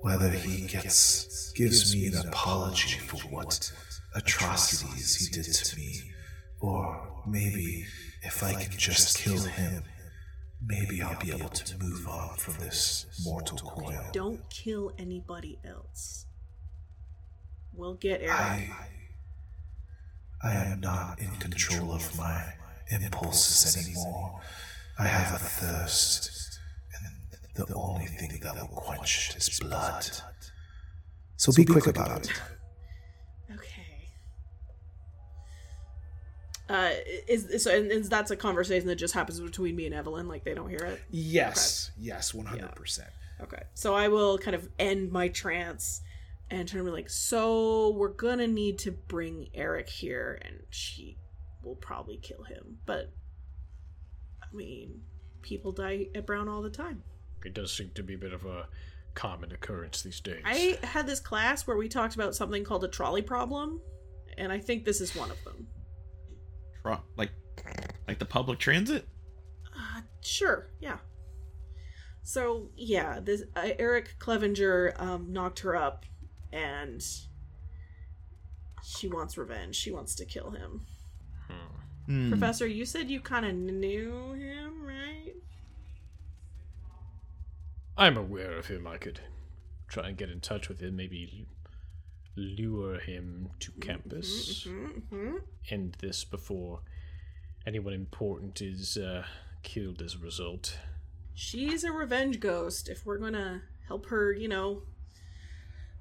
whether 0.00 0.30
he 0.30 0.66
gets 0.66 1.52
gives 1.52 1.94
me 1.94 2.06
an 2.06 2.16
apology 2.16 2.98
for 2.98 3.18
what 3.28 3.72
atrocities 4.14 5.16
he 5.16 5.30
did 5.30 5.44
to 5.44 5.76
me, 5.76 6.00
or 6.60 7.22
maybe 7.26 7.84
if 8.22 8.42
I 8.42 8.54
can 8.54 8.78
just 8.78 9.18
kill 9.18 9.42
him, 9.42 9.82
maybe 10.64 11.02
I'll 11.02 11.18
be 11.18 11.32
able 11.32 11.48
to 11.48 11.78
move 11.78 12.06
on 12.08 12.36
from 12.36 12.54
this 12.64 13.06
mortal 13.24 13.58
coil. 13.58 14.04
Don't 14.12 14.48
kill 14.50 14.92
anybody 14.98 15.58
else. 15.64 16.26
We'll 17.74 17.94
get 17.94 18.20
Eric. 18.20 18.32
I, 18.32 18.70
I 20.42 20.52
am 20.54 20.80
not 20.80 21.20
in 21.20 21.30
control 21.36 21.92
of 21.92 22.16
my 22.18 22.54
impulses 22.90 23.76
anymore. 23.76 24.40
I 24.98 25.06
have 25.06 25.34
a 25.34 25.38
thirst, 25.38 26.58
and 26.98 27.66
the 27.66 27.74
only 27.74 28.06
thing 28.06 28.38
that 28.42 28.54
will 28.56 28.68
quench 28.68 29.30
it 29.30 29.36
is 29.36 29.60
blood. 29.60 30.10
So 31.36 31.52
be 31.52 31.64
quick 31.64 31.86
about 31.86 32.26
it. 32.26 32.32
Uh, 36.70 36.92
is 37.26 37.64
so, 37.64 37.74
and, 37.74 37.90
and 37.90 38.04
that's 38.04 38.30
a 38.30 38.36
conversation 38.36 38.86
that 38.86 38.94
just 38.94 39.12
happens 39.12 39.40
between 39.40 39.74
me 39.74 39.86
and 39.86 39.94
Evelyn. 39.94 40.28
Like 40.28 40.44
they 40.44 40.54
don't 40.54 40.68
hear 40.68 40.84
it. 40.84 41.02
Yes, 41.10 41.90
yes, 41.98 42.32
one 42.32 42.46
hundred 42.46 42.76
percent. 42.76 43.08
Okay. 43.42 43.62
So 43.74 43.92
I 43.92 44.06
will 44.06 44.38
kind 44.38 44.54
of 44.54 44.68
end 44.78 45.10
my 45.10 45.26
trance 45.26 46.00
and 46.48 46.68
turn 46.68 46.78
to 46.78 46.84
be 46.84 46.90
like, 46.92 47.10
so 47.10 47.90
we're 47.90 48.12
gonna 48.12 48.46
need 48.46 48.78
to 48.80 48.92
bring 48.92 49.48
Eric 49.52 49.88
here, 49.88 50.40
and 50.44 50.60
she 50.70 51.16
will 51.64 51.74
probably 51.74 52.18
kill 52.18 52.44
him. 52.44 52.78
But 52.86 53.12
I 54.40 54.54
mean, 54.54 55.00
people 55.42 55.72
die 55.72 56.06
at 56.14 56.24
Brown 56.24 56.48
all 56.48 56.62
the 56.62 56.70
time. 56.70 57.02
It 57.44 57.52
does 57.52 57.72
seem 57.72 57.90
to 57.96 58.04
be 58.04 58.14
a 58.14 58.18
bit 58.18 58.32
of 58.32 58.44
a 58.46 58.68
common 59.14 59.50
occurrence 59.50 60.02
these 60.02 60.20
days. 60.20 60.42
I 60.44 60.78
had 60.84 61.08
this 61.08 61.18
class 61.18 61.66
where 61.66 61.76
we 61.76 61.88
talked 61.88 62.14
about 62.14 62.36
something 62.36 62.62
called 62.62 62.84
a 62.84 62.88
trolley 62.88 63.22
problem, 63.22 63.80
and 64.38 64.52
I 64.52 64.58
think 64.58 64.84
this 64.84 65.00
is 65.00 65.16
one 65.16 65.32
of 65.32 65.42
them. 65.42 65.66
Tro- 66.82 67.00
like, 67.16 67.30
like 68.08 68.18
the 68.18 68.24
public 68.24 68.58
transit. 68.58 69.06
Uh, 69.66 70.00
sure, 70.20 70.70
yeah. 70.80 70.98
So 72.22 72.68
yeah, 72.76 73.20
this 73.20 73.42
uh, 73.56 73.70
Eric 73.78 74.16
Clevenger 74.18 74.94
um, 74.98 75.32
knocked 75.32 75.60
her 75.60 75.74
up, 75.74 76.04
and 76.52 77.02
she 78.82 79.08
wants 79.08 79.38
revenge. 79.38 79.74
She 79.74 79.90
wants 79.90 80.14
to 80.16 80.24
kill 80.24 80.50
him. 80.50 80.86
Hmm. 82.06 82.30
Professor, 82.30 82.66
you 82.66 82.84
said 82.84 83.10
you 83.10 83.20
kind 83.20 83.46
of 83.46 83.54
knew 83.54 84.32
him, 84.32 84.84
right? 84.84 85.34
I'm 87.96 88.16
aware 88.16 88.52
of 88.58 88.66
him. 88.66 88.86
I 88.86 88.96
could 88.96 89.20
try 89.88 90.08
and 90.08 90.16
get 90.16 90.30
in 90.30 90.40
touch 90.40 90.68
with 90.68 90.80
him, 90.80 90.96
maybe 90.96 91.46
lure 92.36 92.98
him 92.98 93.50
to 93.60 93.72
campus. 93.80 94.64
Mm-hmm. 94.66 95.36
End 95.70 95.96
this 96.00 96.24
before 96.24 96.80
anyone 97.66 97.92
important 97.92 98.60
is 98.62 98.96
uh, 98.96 99.24
killed 99.62 100.00
as 100.02 100.14
a 100.14 100.18
result. 100.18 100.78
She's 101.34 101.84
a 101.84 101.92
revenge 101.92 102.40
ghost. 102.40 102.88
If 102.88 103.04
we're 103.06 103.18
gonna 103.18 103.62
help 103.86 104.06
her, 104.06 104.32
you 104.32 104.48
know, 104.48 104.82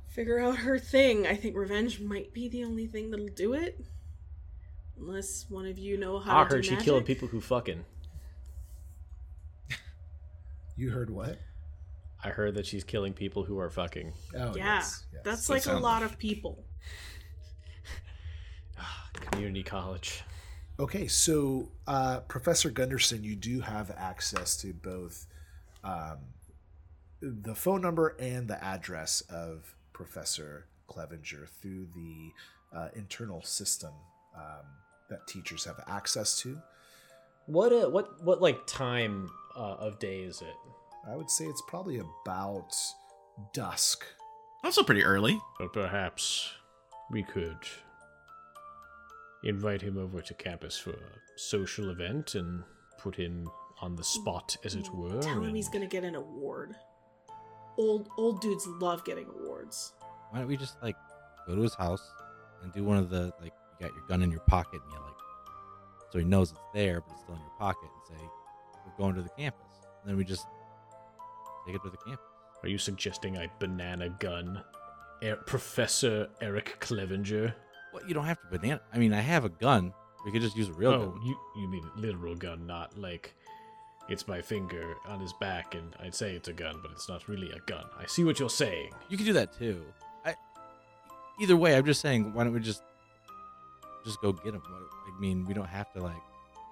figure 0.08 0.40
out 0.40 0.58
her 0.58 0.80
thing, 0.80 1.28
I 1.28 1.36
think 1.36 1.56
revenge 1.56 2.00
might 2.00 2.34
be 2.34 2.48
the 2.48 2.64
only 2.64 2.88
thing 2.88 3.12
that'll 3.12 3.28
do 3.28 3.54
it. 3.54 3.80
Unless 4.98 5.46
one 5.50 5.66
of 5.66 5.78
you 5.78 5.98
know 5.98 6.20
how 6.20 6.42
I 6.42 6.44
to 6.44 6.50
heard 6.56 6.62
do 6.62 6.64
she 6.64 6.72
magic. 6.72 6.86
killing 6.86 7.04
people 7.04 7.28
who 7.28 7.40
fucking. 7.42 7.86
You 10.76 10.92
heard 10.92 11.10
what? 11.10 11.38
I 12.24 12.30
heard 12.30 12.56
that 12.56 12.66
she's 12.66 12.84
killing 12.84 13.14
people 13.14 13.44
who 13.44 13.58
are 13.60 13.70
fucking. 13.70 14.12
Oh, 14.36 14.54
Yeah, 14.56 14.76
yes, 14.76 15.06
yes. 15.14 15.22
that's 15.24 15.48
That 15.48 15.54
like 15.54 15.66
a 15.68 15.80
lot 15.80 16.04
of 16.04 16.18
people. 16.18 16.64
Community 19.32 19.64
college. 19.64 20.24
Okay, 20.80 21.08
so 21.08 21.70
uh, 21.88 22.22
Professor 22.22 22.70
Gunderson, 22.70 23.24
you 23.24 23.36
do 23.36 23.60
have 23.60 23.92
access 23.98 24.56
to 24.58 24.74
both 24.74 25.28
um, 25.84 26.18
the 27.22 27.54
phone 27.54 27.82
number 27.82 28.16
and 28.20 28.48
the 28.48 28.62
address 28.64 29.22
of 29.30 29.76
Professor 29.92 30.68
Clevenger 30.88 31.48
through 31.62 31.88
the 31.94 32.78
uh, 32.78 32.88
internal 32.96 33.42
system 33.42 33.92
um, 34.36 34.66
that 35.10 35.28
teachers 35.28 35.66
have 35.66 35.84
access 35.88 36.40
to. 36.42 36.58
What 37.46 37.74
uh, 37.74 37.90
what 37.90 38.24
what 38.24 38.42
like 38.42 38.66
time 38.66 39.30
uh, 39.56 39.76
of 39.76 40.00
day 40.00 40.20
is 40.22 40.42
it? 40.42 40.56
I 41.08 41.16
would 41.16 41.30
say 41.30 41.46
it's 41.46 41.62
probably 41.68 42.00
about 42.00 42.76
dusk. 43.54 44.04
Also 44.64 44.84
pretty 44.84 45.04
early. 45.04 45.40
But 45.58 45.74
perhaps 45.74 46.52
we 47.10 47.24
could 47.24 47.58
invite 49.44 49.82
him 49.82 49.98
over 49.98 50.22
to 50.22 50.34
campus 50.34 50.78
for 50.78 50.92
a 50.92 51.20
social 51.38 51.90
event 51.90 52.36
and 52.36 52.64
put 52.98 53.16
him 53.16 53.50
on 53.82 53.96
the 53.96 54.04
spot, 54.04 54.58
as 54.66 54.76
it 54.76 54.94
were. 54.94 55.22
Tell 55.22 55.42
him 55.42 55.56
he's 55.56 55.70
gonna 55.70 55.88
get 55.88 56.04
an 56.04 56.16
award. 56.16 56.76
Old 57.78 58.10
old 58.18 58.42
dudes 58.42 58.68
love 58.68 59.06
getting 59.06 59.28
awards. 59.30 59.94
Why 60.32 60.40
don't 60.40 60.48
we 60.48 60.58
just 60.58 60.82
like 60.84 60.98
go 61.48 61.56
to 61.56 61.62
his 61.62 61.76
house 61.76 62.04
and 62.62 62.74
do 62.74 62.84
one 62.84 62.98
of 62.98 63.10
the 63.10 63.32
like 63.42 63.54
you 63.80 63.88
got 63.88 63.96
your 63.96 64.06
gun 64.08 64.22
in 64.22 64.32
your 64.32 64.42
pocket 64.42 64.82
and 64.84 64.92
you 64.92 65.00
like 65.00 65.14
so 66.12 66.20
he 66.20 66.26
knows 66.26 66.52
it's 66.52 66.60
there 66.74 67.02
but 67.02 67.12
it's 67.14 67.22
still 67.22 67.36
in 67.36 67.42
your 67.42 67.58
pocket 67.60 67.90
and 68.10 68.18
say 68.18 68.26
we're 68.86 68.98
going 68.98 69.16
to 69.16 69.22
the 69.22 69.30
campus. 69.30 69.62
And 70.02 70.10
then 70.10 70.18
we 70.18 70.24
just 70.24 70.46
take 71.70 71.82
it 71.82 71.84
to 71.84 71.90
the 71.90 71.98
campus. 71.98 72.26
Are 72.64 72.70
you 72.70 72.78
suggesting 72.78 73.38
I 73.38 73.50
banana 73.60 74.10
gun 74.10 74.62
er- 75.24 75.38
Professor 75.46 76.28
Eric 76.42 76.78
Clevenger? 76.80 77.56
Well, 77.94 78.04
you 78.08 78.14
don't 78.14 78.26
have 78.26 78.40
to 78.42 78.58
banana. 78.58 78.82
I 78.94 78.98
mean, 78.98 79.14
I 79.14 79.22
have 79.22 79.46
a 79.46 79.50
gun. 79.50 79.94
We 80.26 80.32
could 80.32 80.42
just 80.42 80.58
use 80.58 80.70
a 80.70 80.74
real 80.74 80.92
oh, 80.92 81.10
gun. 81.12 81.22
you 81.26 81.38
you 81.56 81.68
mean 81.70 81.90
literal 81.96 82.36
gun, 82.36 82.66
not 82.68 82.98
like 82.98 83.36
it's 84.10 84.28
my 84.28 84.42
finger 84.42 84.96
on 85.08 85.20
his 85.20 85.34
back 85.34 85.76
and 85.76 85.96
I'd 86.00 86.16
say 86.16 86.36
it's 86.36 86.50
a 86.50 86.54
gun, 86.54 86.80
but 86.82 86.92
it's 86.92 87.08
not 87.08 87.28
really 87.28 87.52
a 87.52 87.60
gun. 87.68 87.86
I 87.98 88.06
see 88.08 88.24
what 88.24 88.40
you're 88.40 88.50
saying. 88.50 88.92
You 89.08 89.18
could 89.18 89.28
do 89.28 89.34
that 89.34 89.54
too. 89.58 89.86
I, 90.26 90.36
either 91.40 91.56
way, 91.56 91.76
I'm 91.76 91.86
just 91.86 92.02
saying, 92.02 92.34
why 92.34 92.44
don't 92.44 92.54
we 92.54 92.60
just 92.60 92.84
just 94.04 94.20
go 94.22 94.34
get 94.34 94.54
him? 94.54 94.64
I 94.66 95.20
mean, 95.22 95.46
we 95.46 95.54
don't 95.54 95.68
have 95.68 95.92
to 95.94 96.02
like 96.02 96.22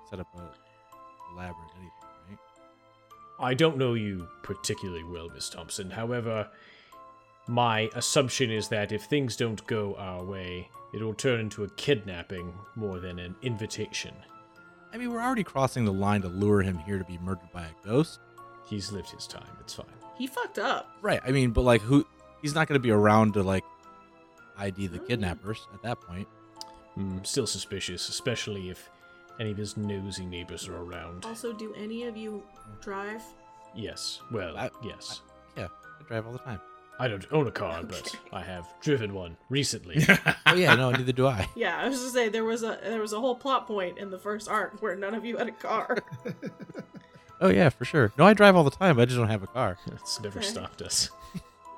set 0.10 0.20
up 0.20 0.28
a 0.36 1.34
elaborate 1.34 1.70
anything? 1.76 2.07
I 3.40 3.54
don't 3.54 3.78
know 3.78 3.94
you 3.94 4.28
particularly 4.44 5.04
well, 5.04 5.30
Miss 5.34 5.50
Thompson. 5.50 5.92
However, 5.92 6.50
my 7.48 7.90
assumption 7.96 8.52
is 8.52 8.68
that 8.70 8.92
if 8.92 9.04
things 9.04 9.36
don't 9.36 9.66
go 9.68 9.96
our 9.96 10.24
way, 10.24 10.70
it 10.94 11.02
will 11.02 11.14
turn 11.14 11.40
into 11.40 11.64
a 11.64 11.70
kidnapping 11.72 12.54
more 12.76 13.00
than 13.00 13.20
an 13.20 13.36
invitation. 13.42 14.14
I 14.94 14.98
mean, 14.98 15.12
we're 15.12 15.22
already 15.22 15.44
crossing 15.44 15.86
the 15.86 15.94
line 15.94 16.22
to 16.22 16.28
lure 16.30 16.62
him 16.62 16.78
here 16.80 16.98
to 16.98 17.04
be 17.04 17.18
murdered 17.20 17.52
by 17.54 17.64
a 17.64 17.86
ghost, 17.86 18.20
He's 18.70 18.92
lived 18.92 19.10
his 19.10 19.28
time. 19.28 19.48
It's 19.62 19.74
fine. 19.74 19.86
He 20.18 20.28
fucked 20.28 20.60
up. 20.60 20.92
right? 21.02 21.22
I 21.26 21.32
mean, 21.32 21.52
but 21.52 21.62
like, 21.62 21.82
who? 21.82 22.06
He's 22.42 22.54
not 22.54 22.68
going 22.68 22.76
to 22.76 22.84
be 22.84 22.92
around 22.92 23.34
to 23.34 23.44
like 23.44 23.64
ID 24.58 24.88
the 24.88 25.00
kidnappers 25.00 25.66
at 25.74 25.82
that 25.84 26.02
point. 26.02 26.28
Mm, 26.98 27.26
still 27.26 27.48
suspicious, 27.48 28.10
especially 28.10 28.70
if 28.70 28.90
any 29.40 29.52
of 29.52 29.58
his 29.58 29.78
nosy 29.78 30.26
neighbors 30.26 30.68
are 30.68 30.78
around. 30.78 31.26
Also, 31.26 31.54
do 31.54 31.74
any 31.76 32.04
of 32.06 32.16
you 32.18 32.44
drive? 32.82 33.22
Yes. 33.76 34.22
Well, 34.32 34.58
I- 34.58 34.72
yes. 34.84 35.22
Yeah, 35.56 35.68
I 36.00 36.04
drive 36.08 36.26
all 36.26 36.34
the 36.34 36.40
time. 36.40 36.60
I 37.00 37.08
don't 37.08 37.26
own 37.32 37.46
a 37.48 37.52
car, 37.52 37.84
but 37.84 38.16
I 38.34 38.42
have 38.42 38.66
driven 38.82 39.14
one 39.14 39.38
recently. 39.50 40.04
Oh 40.48 40.56
yeah, 40.56 40.74
no, 40.76 40.90
neither 40.92 41.12
do 41.12 41.28
I. 41.28 41.48
Yeah, 41.56 41.78
I 41.78 41.88
was 41.90 42.00
just 42.02 42.14
say 42.14 42.30
there 42.30 42.44
was 42.46 42.64
a 42.64 42.80
there 42.82 43.02
was 43.02 43.14
a 43.14 43.20
whole 43.20 43.36
plot 43.36 43.68
point 43.68 43.98
in 44.00 44.10
the 44.10 44.18
first 44.18 44.48
arc 44.50 44.82
where 44.82 44.96
none 44.96 45.14
of 45.14 45.24
you 45.26 45.38
had 45.38 45.48
a 45.48 45.52
car. 45.52 45.98
Oh 47.40 47.50
yeah, 47.50 47.70
for 47.70 47.86
sure. 47.86 48.12
No, 48.18 48.26
I 48.26 48.34
drive 48.34 48.56
all 48.56 48.64
the 48.64 48.72
time. 48.72 49.00
I 49.00 49.06
just 49.06 49.18
don't 49.18 49.28
have 49.30 49.44
a 49.44 49.48
car. 49.48 49.78
it's 49.92 50.20
never 50.20 50.40
Okay. 50.40 50.48
stopped 50.48 50.82
us. 50.82 51.12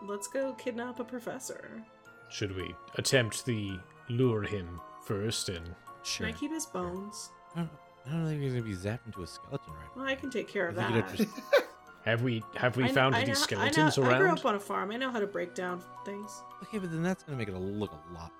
Let's 0.01 0.27
go 0.29 0.53
kidnap 0.53 1.01
a 1.01 1.03
professor. 1.03 1.83
Should 2.29 2.55
we 2.55 2.73
attempt 2.95 3.45
the 3.45 3.77
lure 4.07 4.43
him 4.43 4.79
first 5.03 5.49
and 5.49 5.75
Sure. 6.03 6.27
Can 6.27 6.33
I 6.35 6.39
keep 6.39 6.51
his 6.53 6.65
bones? 6.65 7.29
I 7.55 7.59
don't, 7.59 7.69
I 8.05 8.09
don't 8.11 8.25
think 8.27 8.41
he's 8.41 8.51
gonna 8.53 8.63
be 8.63 8.75
zapped 8.75 9.05
into 9.05 9.23
a 9.23 9.27
skeleton 9.27 9.73
right 9.73 9.95
Well, 9.95 10.05
I 10.05 10.15
can 10.15 10.29
take 10.29 10.47
care 10.47 10.67
of 10.67 10.77
I 10.77 10.81
that. 10.91 11.09
think 11.09 11.19
you'd 11.19 11.27
have 11.29 11.63
have 12.05 12.21
we 12.23 12.43
have 12.55 12.77
we 12.77 12.83
I 12.83 12.87
kn- 12.87 12.95
found 12.95 13.15
I 13.15 13.19
any 13.21 13.29
know- 13.29 13.33
skeletons 13.35 13.97
I 13.97 14.01
know, 14.01 14.07
I 14.09 14.17
grew 14.17 14.25
around? 14.27 14.39
up 14.39 14.45
on 14.45 14.55
a 14.55 14.59
farm. 14.59 14.91
I 14.91 14.97
know 14.97 15.11
how 15.11 15.19
to 15.19 15.27
break 15.27 15.53
down 15.55 15.81
things. 16.05 16.41
Okay, 16.63 16.77
but 16.79 16.91
then 16.91 17.03
that's 17.03 17.23
gonna 17.23 17.37
make 17.37 17.47
it 17.49 17.55
look 17.55 17.91
a 17.91 18.13
lot. 18.13 18.31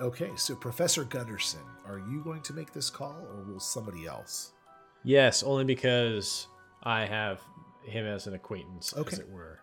Okay, 0.00 0.30
so 0.36 0.54
Professor 0.54 1.02
Gunderson, 1.04 1.60
are 1.86 1.98
you 1.98 2.22
going 2.22 2.40
to 2.42 2.52
make 2.52 2.72
this 2.72 2.88
call 2.88 3.16
or 3.32 3.42
will 3.42 3.58
somebody 3.58 4.06
else? 4.06 4.52
Yes, 5.02 5.42
only 5.42 5.64
because 5.64 6.46
I 6.84 7.04
have 7.04 7.40
him 7.82 8.06
as 8.06 8.28
an 8.28 8.34
acquaintance, 8.34 8.94
Okay. 8.96 9.14
as 9.14 9.18
it 9.18 9.28
were. 9.28 9.58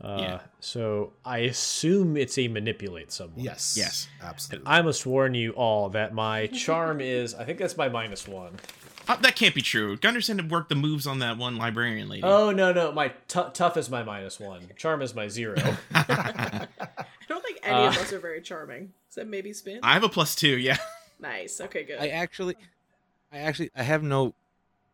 Uh, 0.00 0.16
Yeah. 0.20 0.40
So 0.60 1.12
I 1.24 1.38
assume 1.38 2.16
it's 2.16 2.38
a 2.38 2.48
manipulate 2.48 3.10
someone. 3.12 3.40
Yes. 3.44 3.74
Yes. 3.76 4.08
Absolutely. 4.22 4.66
I 4.68 4.82
must 4.82 5.04
warn 5.06 5.34
you 5.34 5.52
all 5.52 5.88
that 5.90 6.14
my 6.14 6.46
charm 6.48 7.00
is. 7.00 7.34
I 7.34 7.44
think 7.44 7.58
that's 7.58 7.76
my 7.76 7.88
minus 7.88 8.26
one. 8.28 8.54
Uh, 9.08 9.16
that 9.16 9.34
can't 9.36 9.54
be 9.54 9.62
true. 9.62 9.96
Gunderson 9.96 10.38
had 10.38 10.50
worked 10.50 10.68
the 10.68 10.74
moves 10.74 11.06
on 11.06 11.18
that 11.20 11.38
one 11.38 11.56
librarian 11.56 12.08
lady. 12.10 12.22
Oh 12.22 12.50
no 12.50 12.72
no, 12.74 12.92
my 12.92 13.08
t- 13.26 13.40
tough 13.54 13.76
is 13.78 13.88
my 13.88 14.02
minus 14.02 14.38
one. 14.38 14.68
Charm 14.76 15.00
is 15.00 15.14
my 15.14 15.28
zero. 15.28 15.56
I 15.94 16.66
don't 17.28 17.42
think 17.42 17.58
any 17.62 17.86
of 17.86 17.96
Uh, 17.96 18.00
us 18.00 18.12
are 18.12 18.18
very 18.18 18.42
charming. 18.42 18.92
Is 19.08 19.14
that 19.14 19.26
maybe 19.26 19.52
spin? 19.54 19.80
I 19.82 19.94
have 19.94 20.04
a 20.04 20.08
plus 20.10 20.34
two. 20.34 20.58
Yeah. 20.58 20.76
nice. 21.18 21.60
Okay, 21.60 21.84
good. 21.84 21.98
I 21.98 22.08
actually, 22.08 22.56
I 23.32 23.38
actually, 23.38 23.70
I 23.74 23.82
have 23.82 24.02
no. 24.02 24.34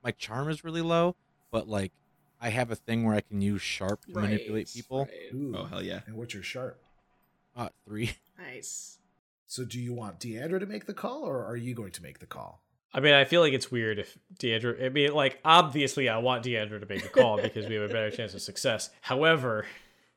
My 0.05 0.13
charm 0.13 0.49
is 0.49 0.63
really 0.65 0.83
low, 0.83 1.17
but 1.51 1.69
like, 1.69 1.91
I 2.45 2.51
have 2.51 2.71
a 2.71 2.77
thing 2.77 3.05
where 3.05 3.17
I 3.17 3.21
can 3.23 3.41
use 3.41 3.63
sharp 3.63 4.05
to 4.05 4.13
Right, 4.13 4.25
manipulate 4.25 4.71
people. 4.73 5.01
right. 5.07 5.35
Ooh. 5.35 5.55
Oh 5.57 5.65
hell 5.65 5.83
yeah. 5.83 6.01
And 6.07 6.15
what's 6.17 6.35
your 6.35 6.43
sharp? 6.43 6.81
Uh, 7.57 7.69
three. 7.87 8.13
Nice. 8.39 8.99
So 9.47 9.65
do 9.65 9.79
you 9.81 9.93
want 9.95 10.19
Deandra 10.19 10.59
to 10.59 10.67
make 10.67 10.87
the 10.87 10.93
call 10.95 11.23
or 11.23 11.45
are 11.45 11.57
you 11.57 11.73
going 11.75 11.93
to 11.93 12.03
make 12.03 12.19
the 12.19 12.27
call? 12.27 12.61
I 12.93 12.99
mean, 13.01 13.15
I 13.15 13.25
feel 13.25 13.41
like 13.41 13.53
it's 13.53 13.71
weird 13.71 13.99
if 14.01 14.19
Deandra. 14.39 14.85
I 14.85 14.89
mean, 14.89 15.13
like 15.13 15.39
obviously, 15.45 16.09
I 16.09 16.19
want 16.19 16.45
Deandra 16.45 16.81
to 16.81 16.87
make 16.87 17.03
the 17.03 17.09
call 17.09 17.41
because 17.41 17.67
we 17.69 17.75
have 17.77 17.89
a 17.89 17.93
better 17.93 18.11
chance 18.11 18.35
of 18.35 18.43
success. 18.43 18.91
However, 19.01 19.67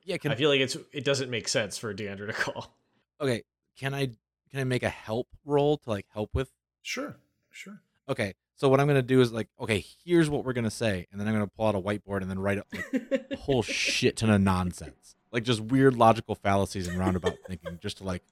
Yeah. 0.04 0.18
Can 0.18 0.32
I 0.32 0.36
feel 0.36 0.50
like 0.50 0.62
it's 0.62 0.76
it 0.92 1.06
doesn't 1.06 1.30
make 1.30 1.48
sense 1.48 1.78
for 1.78 1.94
Deandra 1.94 2.28
to 2.28 2.34
call. 2.34 2.76
okay. 3.22 3.44
Can 3.78 3.94
I 3.94 4.08
can 4.50 4.60
I 4.60 4.64
make 4.64 4.84
a 4.84 4.90
help 4.90 5.28
roll 5.46 5.78
to 5.78 5.90
like 5.90 6.08
help 6.12 6.32
with? 6.34 6.52
Sure. 6.82 7.18
Sure. 7.52 7.80
Okay. 8.10 8.34
So 8.58 8.68
what 8.70 8.80
I'm 8.80 8.88
gonna 8.88 9.02
do 9.02 9.22
is 9.22 9.32
like, 9.32 9.48
okay, 9.60 9.86
here's 10.04 10.30
what 10.30 10.44
we're 10.44 10.54
gonna 10.54 10.70
say, 10.72 11.08
and 11.12 11.22
then 11.22 11.28
I'm 11.28 11.34
gonna 11.34 11.48
pull 11.48 11.68
out 11.68 11.76
a 11.76 11.80
whiteboard 11.80 12.22
and 12.22 12.30
then 12.30 12.40
write 12.40 12.58
up 12.58 12.68
like 12.74 13.28
a 13.32 13.36
whole 13.38 13.62
shit 13.64 14.18
ton 14.18 14.30
of 14.30 14.42
nonsense, 14.42 15.16
like 15.32 15.44
just 15.44 15.62
weird 15.62 15.96
logical 15.96 16.36
fallacies 16.36 16.88
and 16.88 16.98
roundabout 17.00 17.36
thinking, 17.48 17.78
just 17.82 17.98
to 18.00 18.04
like 18.04 18.24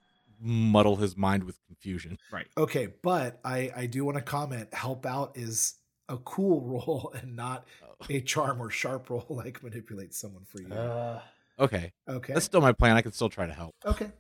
muddle 0.42 0.96
his 0.98 1.16
mind 1.16 1.44
with 1.44 1.58
confusion. 1.68 2.18
Right. 2.32 2.48
Okay, 2.58 2.88
but 3.02 3.40
I 3.46 3.72
I 3.76 3.86
do 3.86 4.04
want 4.04 4.18
to 4.18 4.24
comment. 4.24 4.74
Help 4.74 5.06
out 5.06 5.38
is 5.38 5.76
a 6.10 6.18
cool 6.18 6.62
roll 6.68 7.14
and 7.22 7.36
not 7.36 7.66
a 8.10 8.20
charm 8.22 8.62
or 8.62 8.70
sharp 8.70 9.10
roll 9.10 9.26
like 9.30 9.62
manipulate 9.64 10.14
someone 10.14 10.44
for 10.46 10.60
you. 10.62 10.74
Uh, 10.74 11.22
Okay, 11.58 11.94
okay. 12.10 12.34
that's 12.34 12.46
still 12.46 12.60
my 12.60 12.74
plan. 12.74 12.98
I 12.98 13.02
can 13.02 13.14
still 13.14 13.30
try 13.30 13.46
to 13.48 13.54
help. 13.54 13.76
Okay. 13.86 14.12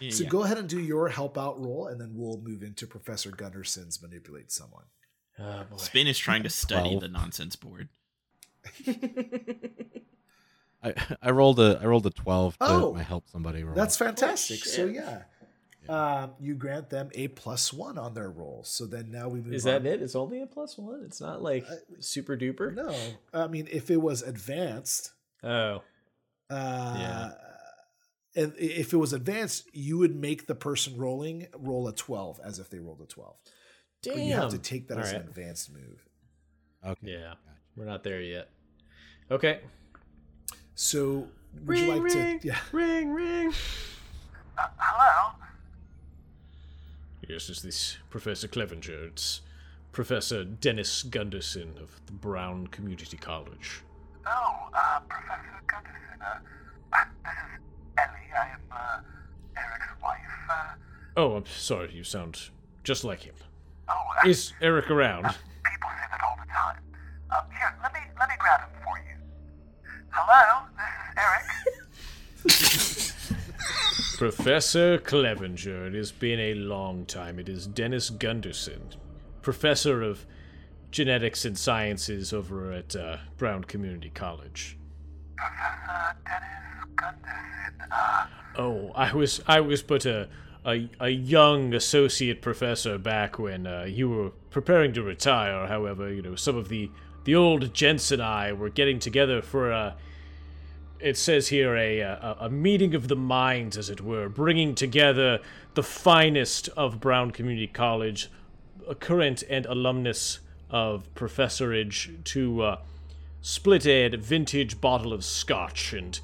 Yeah, 0.00 0.10
So 0.12 0.22
yeah. 0.22 0.30
go 0.30 0.44
ahead 0.44 0.56
and 0.56 0.66
do 0.66 0.80
your 0.80 1.08
help 1.08 1.36
out 1.36 1.60
roll, 1.60 1.88
and 1.88 2.00
then 2.00 2.12
we'll 2.14 2.38
move 2.40 2.62
into 2.62 2.86
Professor 2.86 3.30
Gunderson's 3.32 4.00
manipulate 4.00 4.50
someone. 4.50 4.84
Oh, 5.38 5.64
boy. 5.70 5.76
Spin 5.76 6.06
is 6.06 6.18
trying 6.18 6.42
to 6.42 6.50
study 6.50 6.90
Twelve. 6.90 7.00
the 7.02 7.08
nonsense 7.08 7.56
board. 7.56 7.88
I 10.82 10.94
I 11.22 11.30
rolled 11.30 11.60
a 11.60 11.78
I 11.82 11.86
rolled 11.86 12.06
a 12.06 12.10
twelve 12.10 12.54
to 12.58 12.64
Oh. 12.64 12.94
help 12.94 13.28
somebody 13.28 13.62
roll. 13.64 13.74
That's 13.74 13.96
fantastic. 13.96 14.64
So 14.64 14.86
shit. 14.86 14.94
yeah, 14.96 15.22
um, 15.88 16.32
you 16.40 16.54
grant 16.54 16.88
them 16.90 17.10
a 17.14 17.28
plus 17.28 17.72
one 17.72 17.98
on 17.98 18.14
their 18.14 18.30
roll. 18.30 18.62
So 18.64 18.86
then 18.86 19.10
now 19.10 19.28
we 19.28 19.40
move. 19.40 19.52
Is 19.52 19.64
that 19.64 19.84
it? 19.84 20.00
It's 20.00 20.14
only 20.14 20.40
a 20.40 20.46
plus 20.46 20.78
one. 20.78 21.02
It's 21.04 21.20
not 21.20 21.42
like 21.42 21.66
Uh, 21.70 21.76
super 22.00 22.36
duper. 22.36 22.74
No, 22.74 22.94
I 23.34 23.46
mean 23.46 23.68
if 23.70 23.90
it 23.90 23.98
was 24.00 24.22
advanced, 24.22 25.12
Oh, 25.42 25.82
uh, 26.48 26.96
Yeah. 26.98 27.32
and 28.36 28.54
if 28.56 28.94
it 28.94 28.96
was 28.96 29.12
advanced, 29.12 29.68
you 29.74 29.98
would 29.98 30.16
make 30.16 30.46
the 30.46 30.54
person 30.54 30.96
rolling 30.96 31.46
roll 31.58 31.88
a 31.88 31.92
twelve 31.94 32.40
as 32.42 32.58
if 32.58 32.70
they 32.70 32.78
rolled 32.78 33.02
a 33.02 33.06
twelve. 33.06 33.36
Damn! 34.02 34.14
But 34.14 34.22
you 34.22 34.32
have 34.34 34.50
to 34.50 34.58
take 34.58 34.88
that 34.88 34.98
as 34.98 35.12
an 35.12 35.22
advanced 35.22 35.72
move. 35.72 36.04
okay. 36.84 36.98
Yeah, 37.02 37.34
we're 37.76 37.84
not 37.84 38.02
there 38.04 38.20
yet. 38.20 38.48
Okay. 39.30 39.60
So 40.74 41.28
would 41.66 41.78
you 41.78 41.94
like 42.00 42.12
to? 42.12 42.38
Yeah. 42.46 42.58
ring, 42.72 43.12
ring. 43.12 43.52
Hello? 44.56 45.32
Yes, 47.28 47.48
is 47.48 47.62
this 47.62 47.98
Professor 48.10 48.48
Clevenger? 48.48 49.04
It's 49.06 49.42
Professor 49.92 50.44
Dennis 50.44 51.02
Gunderson 51.02 51.74
of 51.80 52.00
the 52.06 52.12
Brown 52.12 52.66
Community 52.68 53.16
College. 53.16 53.82
Oh, 54.26 54.68
uh, 54.74 55.00
Professor 55.08 55.62
Gunderson. 55.66 56.20
Uh, 56.20 56.38
uh, 56.92 57.04
this 57.24 57.32
is 57.32 57.60
Ellie. 57.98 58.32
I 58.36 58.48
am, 58.48 58.60
uh, 58.72 59.00
Eric's 59.56 60.02
wife. 60.02 60.18
Uh, 60.50 60.74
Oh, 61.16 61.32
I'm 61.36 61.46
sorry. 61.46 61.92
You 61.92 62.04
sound 62.04 62.50
just 62.84 63.04
like 63.04 63.20
him. 63.22 63.34
Oh, 63.90 63.94
uh, 64.24 64.28
Is 64.28 64.52
Eric 64.60 64.90
around? 64.90 65.24
people 65.24 65.90
say 65.90 66.06
that 66.10 66.20
all 66.24 66.36
the 66.40 66.50
time. 66.52 66.76
Um, 67.30 67.44
here, 67.58 67.74
let 67.82 67.92
me, 67.92 68.00
let 68.18 68.28
me 68.28 68.34
grab 68.38 68.60
him 68.60 68.68
for 68.84 68.98
you. 68.98 69.16
Hello? 70.10 70.66
This 72.44 72.46
is 72.46 73.12
Eric. 73.26 73.36
Professor 74.18 74.98
Clevenger, 74.98 75.86
it 75.86 75.94
has 75.94 76.12
been 76.12 76.38
a 76.40 76.54
long 76.54 77.06
time. 77.06 77.38
It 77.38 77.48
is 77.48 77.66
Dennis 77.66 78.10
Gunderson, 78.10 78.90
professor 79.42 80.02
of 80.02 80.26
genetics 80.90 81.44
and 81.46 81.56
sciences 81.56 82.32
over 82.32 82.72
at 82.72 82.94
uh, 82.94 83.18
Brown 83.38 83.64
Community 83.64 84.10
College. 84.10 84.76
Professor 85.36 86.16
Dennis 86.26 86.84
Gunderson. 86.96 87.90
Uh, 87.90 88.26
Oh, 88.58 88.90
I 88.96 89.12
was 89.14 89.40
I 89.46 89.60
was 89.60 89.80
but 89.82 90.04
a 90.04 90.28
a, 90.66 90.88
a 91.00 91.08
young 91.08 91.74
associate 91.74 92.42
professor 92.42 92.98
back 92.98 93.38
when 93.38 93.66
uh, 93.66 93.84
you 93.84 94.08
were 94.08 94.30
preparing 94.50 94.92
to 94.94 95.02
retire. 95.02 95.66
However, 95.66 96.12
you 96.12 96.22
know 96.22 96.34
some 96.34 96.56
of 96.56 96.68
the 96.68 96.90
the 97.24 97.34
old 97.34 97.74
gents 97.74 98.10
and 98.10 98.22
I 98.22 98.52
were 98.52 98.70
getting 98.70 98.98
together 98.98 99.42
for 99.42 99.70
a. 99.70 99.96
It 100.98 101.16
says 101.16 101.48
here 101.48 101.76
a, 101.76 102.00
a 102.00 102.36
a 102.40 102.50
meeting 102.50 102.94
of 102.94 103.08
the 103.08 103.16
minds, 103.16 103.78
as 103.78 103.88
it 103.88 104.00
were, 104.02 104.28
bringing 104.28 104.74
together 104.74 105.40
the 105.74 105.82
finest 105.82 106.68
of 106.76 107.00
Brown 107.00 107.30
Community 107.30 107.66
College, 107.66 108.30
current 108.98 109.42
and 109.48 109.64
alumnus 109.66 110.40
of 110.68 111.12
professorage, 111.14 112.10
to 112.24 112.62
uh, 112.62 112.76
split 113.40 113.86
a 113.86 114.08
vintage 114.16 114.80
bottle 114.80 115.12
of 115.12 115.24
scotch 115.24 115.94
and 115.94 116.20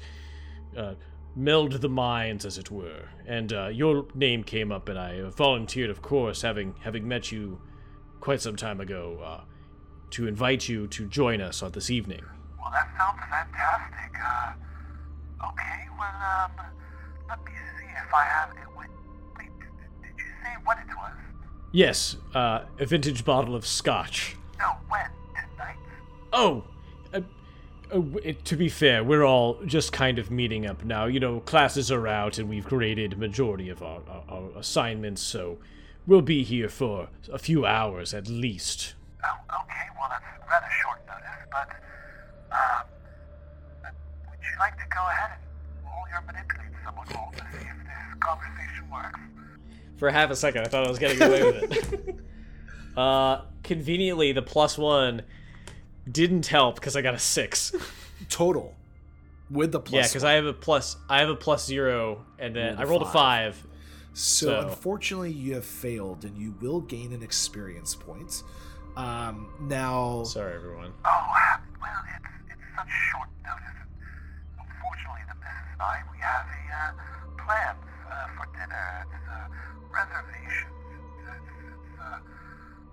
uh, 0.75 0.93
meld 1.37 1.73
the 1.73 1.89
minds, 1.89 2.45
as 2.45 2.57
it 2.57 2.71
were. 2.71 3.09
And 3.25 3.53
uh, 3.53 3.67
your 3.67 4.07
name 4.15 4.43
came 4.43 4.71
up, 4.71 4.89
and 4.89 4.97
I 4.97 5.21
volunteered, 5.29 5.89
of 5.89 6.01
course, 6.01 6.41
having 6.41 6.75
having 6.81 7.07
met 7.07 7.31
you 7.31 7.61
quite 8.19 8.41
some 8.41 8.55
time 8.55 8.81
ago, 8.81 9.19
uh, 9.23 9.41
to 10.11 10.27
invite 10.27 10.67
you 10.67 10.87
to 10.87 11.05
join 11.05 11.39
us 11.41 11.61
on 11.61 11.71
this 11.71 11.89
evening. 11.89 12.21
well, 12.59 12.71
that 12.71 12.89
sounds 12.97 13.19
fantastic. 13.29 14.11
Uh, 14.19 15.47
okay, 15.49 15.87
well, 15.97 16.09
um, 16.09 16.65
let 17.29 17.45
me 17.45 17.51
see 17.77 17.85
if 17.85 18.13
I 18.13 18.23
have 18.23 18.49
it. 18.51 18.77
Wait, 18.77 18.89
wait, 19.37 19.49
did 20.01 20.17
you 20.17 20.31
say 20.43 20.53
what 20.63 20.77
it 20.79 20.87
was? 20.97 21.11
Yes, 21.71 22.17
uh, 22.33 22.61
a 22.79 22.85
vintage 22.85 23.23
bottle 23.23 23.55
of 23.55 23.65
scotch. 23.65 24.35
No, 24.57 24.71
when? 24.89 25.05
Tonight? 25.53 25.75
Oh, 26.33 26.63
uh, 27.13 27.21
to 27.89 28.55
be 28.55 28.69
fair, 28.69 29.03
we're 29.03 29.23
all 29.23 29.59
just 29.65 29.91
kind 29.91 30.19
of 30.19 30.29
meeting 30.29 30.65
up 30.65 30.83
now. 30.83 31.05
You 31.05 31.19
know, 31.19 31.39
classes 31.41 31.91
are 31.91 32.07
out, 32.07 32.37
and 32.37 32.49
we've 32.49 32.65
graded 32.65 33.17
majority 33.17 33.69
of 33.69 33.81
our, 33.81 34.01
our, 34.07 34.23
our 34.29 34.49
assignments, 34.57 35.21
so 35.21 35.57
we'll 36.05 36.21
be 36.21 36.43
here 36.43 36.69
for 36.69 37.09
a 37.31 37.39
few 37.39 37.65
hours 37.65 38.13
at 38.13 38.27
least. 38.27 38.95
Oh, 39.23 39.61
okay, 39.61 39.87
well, 39.99 40.09
that's 40.09 40.23
rather 40.49 40.67
short 40.81 41.01
notice, 41.07 41.27
but, 41.51 41.69
um, 42.51 42.85
uh, 43.85 43.89
would 44.29 44.39
you 44.41 44.59
like 44.59 44.77
to 44.77 44.85
go 44.89 45.01
ahead 45.07 45.37
and 45.37 45.85
roll 45.85 46.03
your 46.09 46.21
manipulate 46.21 46.71
someone 46.83 47.07
roll 47.15 47.31
to 47.31 47.43
see 47.51 47.65
if 47.65 47.77
this 47.85 48.19
conversation 48.19 48.89
works? 48.91 49.19
For 49.97 50.09
half 50.09 50.29
a 50.29 50.35
second, 50.35 50.61
I 50.63 50.67
thought 50.67 50.85
I 50.85 50.89
was 50.89 50.99
getting 50.99 51.21
away 51.21 51.43
with 51.43 51.93
it. 51.93 52.15
uh, 52.97 53.41
conveniently, 53.63 54.31
the 54.31 54.41
plus 54.41 54.77
one 54.77 55.23
didn't 56.11 56.47
help 56.47 56.75
because 56.75 56.95
I 56.95 57.01
got 57.01 57.13
a 57.13 57.19
six. 57.19 57.73
Total 58.29 58.73
with 59.49 59.71
the 59.71 59.79
plus. 59.79 59.93
yeah, 60.05 60.07
because 60.09 60.23
I 60.23 60.33
have 60.33 60.45
a 60.45 60.53
plus. 60.53 60.97
I 61.09 61.19
have 61.19 61.29
a 61.29 61.35
plus 61.35 61.65
zero, 61.65 62.25
and 62.39 62.55
then 62.55 62.75
Rolled 62.75 62.79
I 62.79 62.83
a 62.83 62.87
rolled 62.87 63.01
a 63.03 63.05
five. 63.05 63.55
five. 63.55 63.67
So, 64.13 64.45
So- 64.47 64.67
unfortunately, 64.69 65.31
you 65.31 65.53
have 65.55 65.65
failed, 65.65 66.25
and 66.25 66.37
you 66.37 66.55
will 66.61 66.81
gain 66.81 67.13
an 67.13 67.21
experience 67.23 67.95
point. 67.95 68.43
Um, 68.95 69.53
now, 69.61 70.23
Sorry, 70.23 70.55
everyone. 70.55 70.91
Oh, 71.05 71.27
well, 71.79 72.01
it's, 72.17 72.25
it's 72.49 72.61
such 72.75 72.89
short 73.13 73.29
notice. 73.45 73.77
Unfortunately, 74.57 75.21
the 75.29 75.35
missus 75.37 75.69
and 75.73 75.81
I, 75.85 76.01
we 76.11 76.17
have 76.17 76.45
a, 76.49 76.63
uh, 76.73 77.45
plans, 77.45 77.77
uh, 78.09 78.27
for 78.33 78.49
dinner. 78.57 79.05
It's, 79.13 79.29
uh, 79.29 79.47
reservations. 79.93 80.73
It's, 81.29 81.45
it's, 81.61 82.01
uh, 82.01 82.17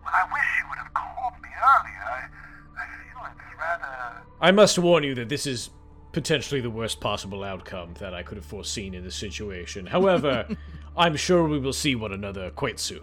well, 0.05 0.13
I 0.13 0.29
wish 0.29 0.49
you 0.61 0.69
would 0.69 0.79
have 0.85 0.93
called 0.93 1.41
me 1.41 1.49
earlier. 1.57 2.29
I, 2.77 2.83
I 2.83 2.87
feel 2.87 3.33
it's 3.33 3.59
rather... 3.59 4.23
I 4.41 4.51
must 4.51 4.79
warn 4.79 5.05
you 5.05 5.15
that 5.17 5.29
this 5.29 5.47
is 5.47 5.71
potentially 6.13 6.61
the 6.61 6.71
worst 6.71 7.01
possible 7.01 7.43
outcome 7.43 7.95
that 7.99 8.15
I 8.15 8.23
could 8.23 8.37
have 8.37 8.45
foreseen 8.47 8.95
in 8.95 9.03
this 9.05 9.17
situation. 9.17 9.87
However, 9.87 10.47
I'm 10.97 11.17
sure 11.17 11.47
we 11.47 11.59
will 11.59 11.73
see 11.73 11.95
one 11.95 12.13
another 12.13 12.51
quite 12.51 12.79
soon. 12.79 13.01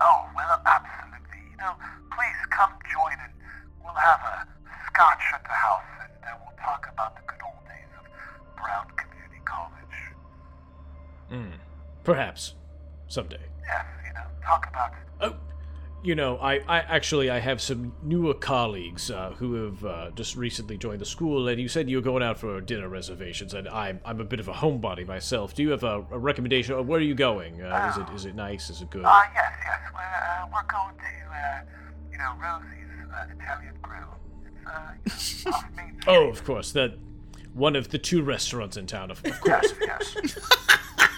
Oh, 0.00 0.28
well, 0.36 0.60
absolutely. 0.66 1.38
You 1.50 1.56
know, 1.56 1.72
please 2.10 2.36
come 2.50 2.72
join 2.92 3.16
and 3.24 3.32
we'll 3.82 3.94
have 3.94 4.20
a 4.20 4.46
scotch 4.86 5.22
at 5.32 5.42
the 5.44 5.50
house 5.50 5.82
and 6.02 6.12
uh, 6.24 6.36
we'll 6.44 6.56
talk 6.64 6.88
about 6.92 7.16
the 7.16 7.22
good 7.26 7.40
old 7.44 7.64
days 7.66 7.88
of 7.98 8.06
Brown 8.60 8.86
Community 8.96 9.40
College. 9.44 9.96
Hmm. 11.30 11.56
Perhaps. 12.04 12.54
Someday. 13.08 13.40
Yes, 13.66 13.84
you 14.06 14.12
know, 14.14 14.24
talk 14.44 14.66
about 14.68 14.92
Oh, 15.22 15.36
you 16.02 16.16
know, 16.16 16.36
I, 16.38 16.54
I 16.66 16.78
actually 16.80 17.30
I 17.30 17.38
have 17.38 17.60
some 17.60 17.92
newer 18.02 18.34
colleagues 18.34 19.10
uh, 19.10 19.34
who 19.36 19.54
have 19.54 19.84
uh, 19.84 20.10
just 20.10 20.36
recently 20.36 20.76
joined 20.76 21.00
the 21.00 21.06
school, 21.06 21.46
and 21.46 21.60
you 21.60 21.68
said 21.68 21.88
you 21.88 21.96
were 21.98 22.02
going 22.02 22.22
out 22.22 22.38
for 22.38 22.60
dinner 22.60 22.88
reservations, 22.88 23.54
and 23.54 23.68
I'm 23.68 24.00
I'm 24.04 24.20
a 24.20 24.24
bit 24.24 24.40
of 24.40 24.48
a 24.48 24.52
homebody 24.52 25.06
myself. 25.06 25.54
Do 25.54 25.62
you 25.62 25.70
have 25.70 25.84
a, 25.84 26.04
a 26.10 26.18
recommendation? 26.18 26.74
Or 26.74 26.82
where 26.82 26.98
are 26.98 27.02
you 27.02 27.14
going? 27.14 27.62
Uh, 27.62 27.92
is 27.92 27.98
it 28.02 28.14
is 28.14 28.24
it 28.26 28.34
nice? 28.34 28.68
Is 28.68 28.82
it 28.82 28.90
good? 28.90 29.04
Uh, 29.04 29.22
yes, 29.32 29.52
yes. 29.64 29.78
We're, 29.94 30.00
uh, 30.00 30.46
we're 30.52 30.62
going 30.64 30.96
to, 30.96 31.34
uh, 31.34 31.60
you 32.10 32.18
know, 32.18 32.34
Rosie's 32.40 33.12
uh, 33.14 33.26
Italian 33.38 33.74
Grill. 33.80 34.18
It's, 35.06 35.46
uh, 35.46 35.46
you 35.46 35.50
know, 35.50 35.56
off 35.56 35.64
Main 35.76 36.00
Street. 36.00 36.04
oh, 36.08 36.28
of 36.28 36.44
course, 36.44 36.72
that 36.72 36.98
one 37.54 37.76
of 37.76 37.90
the 37.90 37.98
two 37.98 38.22
restaurants 38.22 38.76
in 38.76 38.86
town. 38.86 39.12
Of, 39.12 39.24
of 39.24 39.40
course. 39.40 39.72
Yes, 39.80 40.16
yes. 40.20 40.38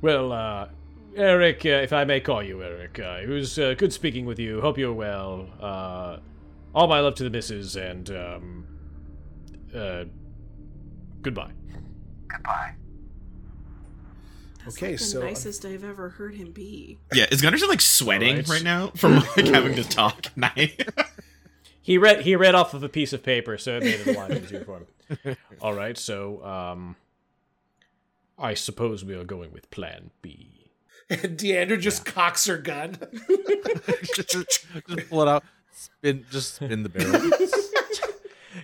well, 0.00 0.32
uh, 0.32 0.68
Eric, 1.16 1.64
uh, 1.66 1.68
if 1.68 1.92
I 1.92 2.04
may 2.04 2.20
call 2.20 2.42
you 2.42 2.62
Eric, 2.62 2.98
uh, 2.98 3.18
it 3.22 3.28
was 3.28 3.58
uh, 3.58 3.74
good 3.76 3.92
speaking 3.92 4.24
with 4.24 4.38
you. 4.38 4.60
Hope 4.60 4.78
you're 4.78 4.92
well. 4.92 5.46
Uh, 5.60 6.18
all 6.74 6.86
my 6.88 7.00
love 7.00 7.14
to 7.16 7.24
the 7.24 7.30
missus, 7.30 7.76
and 7.76 8.08
um, 8.10 8.66
uh, 9.74 10.04
goodbye. 11.20 11.52
Goodbye. 12.28 12.74
That's 14.64 14.76
Okay, 14.76 14.90
like 14.92 14.98
the 14.98 15.04
so- 15.04 15.20
nicest 15.22 15.64
I've 15.66 15.84
ever 15.84 16.08
heard 16.10 16.34
him 16.34 16.52
be. 16.52 16.98
Yeah, 17.12 17.26
is 17.30 17.42
Gunderson 17.42 17.68
like 17.68 17.80
sweating 17.82 18.30
Alright. 18.36 18.48
right 18.48 18.62
now 18.62 18.88
from 18.96 19.16
like 19.16 19.26
having 19.46 19.74
to 19.74 19.84
talk? 19.84 20.34
Night. 20.36 20.88
He 21.84 21.98
read 21.98 22.20
he 22.20 22.36
read 22.36 22.54
off 22.54 22.74
of 22.74 22.84
a 22.84 22.88
piece 22.88 23.12
of 23.12 23.24
paper, 23.24 23.58
so 23.58 23.76
it 23.78 23.82
made 23.82 23.98
it 23.98 24.06
a 24.06 24.12
lot 24.12 24.30
easier 24.30 24.64
for 24.64 24.82
him. 25.24 25.36
All 25.60 25.74
right, 25.74 25.98
so 25.98 26.40
um, 26.44 26.94
I 28.38 28.54
suppose 28.54 29.04
we 29.04 29.14
are 29.16 29.24
going 29.24 29.50
with 29.52 29.68
Plan 29.72 30.12
B. 30.22 30.51
And 31.10 31.38
Deandra 31.38 31.78
just 31.78 32.04
cocks 32.04 32.46
her 32.46 32.56
gun. 32.58 32.96
just, 34.14 34.30
just 34.30 35.10
pull 35.10 35.22
it 35.22 35.28
out, 35.28 35.44
spin, 35.72 36.24
just 36.30 36.54
spin 36.54 36.82
the 36.82 36.88
barrel. 36.88 37.30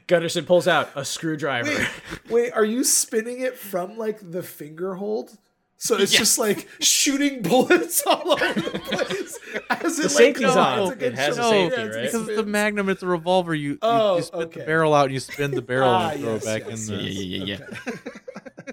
Gunderson 0.06 0.44
pulls 0.46 0.66
out 0.68 0.90
a 0.94 1.04
screwdriver. 1.04 1.86
Wait, 2.30 2.52
are 2.52 2.64
you 2.64 2.84
spinning 2.84 3.40
it 3.40 3.58
from 3.58 3.98
like 3.98 4.18
the 4.30 4.42
finger 4.42 4.94
hold? 4.94 5.36
So 5.80 5.96
it's 5.96 6.12
Yes. 6.12 6.18
just 6.18 6.38
like 6.38 6.68
shooting 6.80 7.42
bullets 7.42 8.02
all 8.06 8.32
over 8.32 8.52
the 8.60 8.78
place. 8.80 9.38
As 9.70 9.98
it, 9.98 10.02
The 10.02 10.08
like, 10.08 10.10
safety's 10.10 10.46
goes 10.46 10.56
on. 10.56 11.00
It 11.00 11.14
has 11.14 11.36
your- 11.36 11.46
a 11.46 11.48
safety, 11.50 11.76
Yeah, 11.80 11.86
right? 11.86 12.02
because 12.04 12.28
it's 12.28 12.36
the. 12.36 12.44
Magnum, 12.44 12.88
it's 12.88 13.02
a 13.02 13.06
revolver. 13.06 13.54
You, 13.54 13.70
you, 13.72 13.78
Oh, 13.82 14.16
you 14.16 14.22
spin 14.22 14.40
okay. 14.42 14.60
the 14.60 14.66
barrel 14.66 14.92
out 14.94 15.04
and 15.04 15.14
you 15.14 15.20
spin 15.20 15.50
the 15.52 15.62
barrel 15.62 15.88
Ah, 15.90 16.10
and 16.10 16.20
throw 16.20 16.32
yes, 16.34 16.42
it 16.42 16.46
back 16.46 16.68
yes, 16.70 16.88
in 16.88 16.94
yeah, 16.94 17.00
the. 17.00 17.10
yeah, 17.12 17.44
yeah, 17.44 17.44
yeah. 17.44 17.66
Okay. 17.86 18.72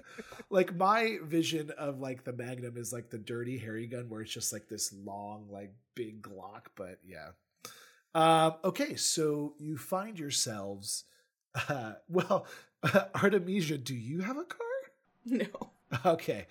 like 0.50 0.74
my 0.74 1.18
vision 1.24 1.70
of 1.78 2.00
like 2.00 2.24
the 2.24 2.32
Magnum 2.32 2.76
is 2.76 2.92
like 2.92 3.10
the 3.10 3.18
Dirty 3.18 3.58
Harry 3.58 3.86
gun 3.86 4.08
where 4.08 4.22
it's 4.22 4.32
just 4.32 4.52
like 4.52 4.68
this 4.68 4.92
long, 5.04 5.46
like 5.50 5.72
big 5.94 6.22
Glock. 6.22 6.66
But 6.76 6.98
yeah. 7.04 7.30
Um, 8.14 8.54
okay, 8.64 8.96
so 8.96 9.54
you 9.58 9.76
find 9.76 10.18
yourselves. 10.18 11.04
Uh, 11.68 11.94
well, 12.08 12.46
Artemisia, 13.14 13.78
do 13.78 13.94
you 13.94 14.20
have 14.20 14.36
a 14.36 14.44
car? 14.44 14.66
No. 15.24 15.46
Okay. 16.04 16.46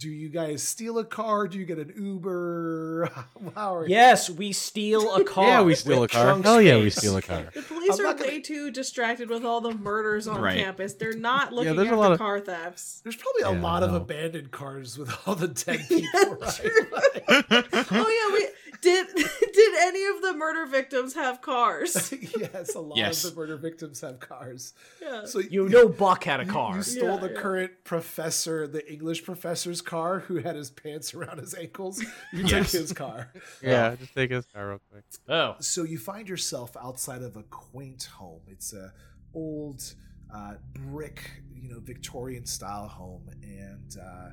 Do 0.00 0.08
you 0.08 0.30
guys 0.30 0.62
steal 0.62 0.98
a 0.98 1.04
car? 1.04 1.46
Do 1.46 1.58
you 1.58 1.66
get 1.66 1.76
an 1.76 1.92
Uber? 1.94 3.10
How 3.54 3.76
are 3.76 3.86
yes, 3.86 4.30
we 4.30 4.50
steal 4.52 5.14
a 5.14 5.22
car. 5.26 5.46
Yeah, 5.46 5.60
we 5.62 5.74
steal 5.74 6.02
a 6.02 6.08
car. 6.08 6.24
trunk 6.24 6.44
Hell 6.46 6.62
yeah, 6.62 6.78
we 6.78 6.88
steal 6.88 7.18
a 7.18 7.20
car. 7.22 7.48
The 7.54 7.60
police 7.60 7.98
I'm 8.00 8.06
are 8.06 8.14
gonna- 8.14 8.22
way 8.26 8.40
too 8.40 8.70
distracted 8.70 9.28
with 9.28 9.44
all 9.44 9.60
the 9.60 9.74
murders 9.74 10.26
on 10.26 10.40
Right. 10.40 10.56
campus. 10.64 10.94
They're 10.94 11.12
not 11.12 11.52
looking 11.52 11.76
there's 11.76 11.88
a 11.88 11.90
after 11.90 11.96
lot 12.00 12.12
of- 12.12 12.18
car 12.18 12.40
thefts. 12.40 13.02
There's 13.04 13.16
probably 13.16 13.42
a 13.42 13.52
Yeah, 13.60 13.62
lot 13.62 13.82
of 13.82 13.92
abandoned 13.92 14.50
cars 14.52 14.96
with 14.96 15.14
all 15.26 15.34
the 15.34 15.48
dead 15.48 15.84
people, 15.88 16.36
right? 16.40 17.64
oh 17.90 18.08
yeah, 18.08 18.34
we 18.34 18.48
did. 18.82 19.06
Did 19.52 19.74
any 19.80 20.04
of 20.06 20.22
the 20.22 20.34
murder 20.34 20.64
victims 20.66 21.14
have 21.14 21.40
cars? 21.40 22.12
yes, 22.38 22.74
a 22.74 22.80
lot 22.80 22.96
Yes. 22.96 23.24
of 23.24 23.30
the 23.34 23.40
murder 23.40 23.56
victims 23.56 24.00
have 24.00 24.20
cars. 24.20 24.72
Yeah. 25.02 25.24
So 25.24 25.40
You 25.40 25.68
know, 25.68 25.88
Buck 25.88 26.24
had 26.24 26.40
a 26.40 26.44
car. 26.46 26.76
You 26.76 26.82
stole 26.82 27.14
Yeah, 27.14 27.26
the 27.28 27.32
yeah. 27.32 27.40
current 27.40 27.72
professor, 27.84 28.66
the 28.66 28.90
English 28.90 29.24
professor's 29.24 29.80
car, 29.82 30.20
who 30.20 30.36
had 30.36 30.56
his 30.56 30.70
pants 30.70 31.14
around 31.14 31.38
his 31.38 31.54
ankles. 31.54 32.00
You 32.32 32.44
Yes. 32.44 32.70
took 32.72 32.80
his 32.80 32.92
car. 32.92 33.32
Yeah, 33.62 33.96
just 33.96 34.14
take 34.14 34.30
his 34.30 34.46
car 34.46 34.68
real 34.70 34.80
quick. 34.90 35.04
Oh, 35.28 35.56
So 35.60 35.82
you 35.84 35.98
find 35.98 36.28
yourself 36.28 36.76
outside 36.76 37.22
of 37.22 37.36
a 37.36 37.42
quaint 37.44 38.04
home. 38.04 38.40
It's 38.48 38.72
a 38.72 38.92
old 39.34 39.94
uh, 40.34 40.54
brick, 40.74 41.28
you 41.54 41.68
know, 41.68 41.80
Victorian 41.80 42.46
style 42.46 42.86
home, 42.88 43.28
and 43.42 43.96
uh, 44.00 44.30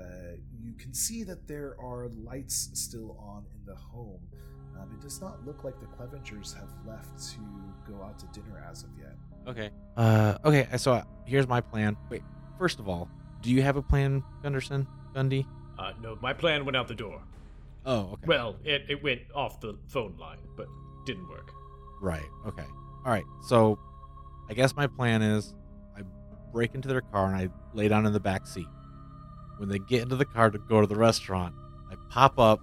uh, 0.00 0.36
you 0.62 0.74
can 0.74 0.92
see 0.94 1.24
that 1.24 1.46
there 1.46 1.76
are 1.80 2.08
lights 2.24 2.70
still 2.74 3.16
on 3.20 3.44
in 3.54 3.64
the 3.66 3.74
home. 3.74 4.20
Um, 4.78 4.90
it 4.92 5.00
does 5.00 5.20
not 5.20 5.44
look 5.46 5.64
like 5.64 5.74
the 5.80 5.86
Clevengers 5.86 6.54
have 6.54 6.68
left 6.86 7.18
to 7.32 7.38
go 7.90 8.02
out 8.02 8.18
to 8.18 8.26
dinner 8.26 8.62
as 8.70 8.82
of 8.82 8.90
yet. 8.98 9.14
Okay. 9.46 9.70
Uh. 9.96 10.36
Okay. 10.44 10.68
So 10.76 10.92
uh, 10.92 11.02
here's 11.24 11.48
my 11.48 11.60
plan. 11.60 11.96
Wait. 12.10 12.22
First 12.58 12.78
of 12.78 12.88
all, 12.88 13.08
do 13.42 13.50
you 13.50 13.62
have 13.62 13.76
a 13.76 13.82
plan, 13.82 14.22
Gunderson? 14.42 14.86
Gundy? 15.14 15.46
uh, 15.78 15.92
no, 16.02 16.18
my 16.20 16.32
plan 16.32 16.64
went 16.64 16.76
out 16.76 16.88
the 16.88 16.94
door. 16.94 17.20
Oh. 17.84 18.10
Okay. 18.14 18.26
Well, 18.26 18.56
it, 18.64 18.84
it 18.88 19.02
went 19.02 19.20
off 19.34 19.60
the 19.60 19.78
phone 19.86 20.16
line, 20.18 20.38
but 20.56 20.66
didn't 21.06 21.28
work. 21.28 21.52
Right. 22.00 22.24
Okay. 22.46 22.64
All 23.04 23.12
right. 23.12 23.24
So, 23.46 23.78
I 24.50 24.54
guess 24.54 24.74
my 24.74 24.86
plan 24.86 25.22
is, 25.22 25.54
I 25.96 26.00
break 26.52 26.74
into 26.74 26.88
their 26.88 27.00
car 27.02 27.26
and 27.26 27.36
I 27.36 27.48
lay 27.74 27.88
down 27.88 28.06
in 28.06 28.12
the 28.12 28.20
back 28.20 28.46
seat. 28.46 28.66
When 29.58 29.68
they 29.68 29.78
get 29.78 30.02
into 30.02 30.16
the 30.16 30.24
car 30.24 30.50
to 30.50 30.58
go 30.58 30.80
to 30.80 30.86
the 30.86 30.96
restaurant, 30.96 31.54
I 31.90 31.94
pop 32.10 32.38
up, 32.38 32.60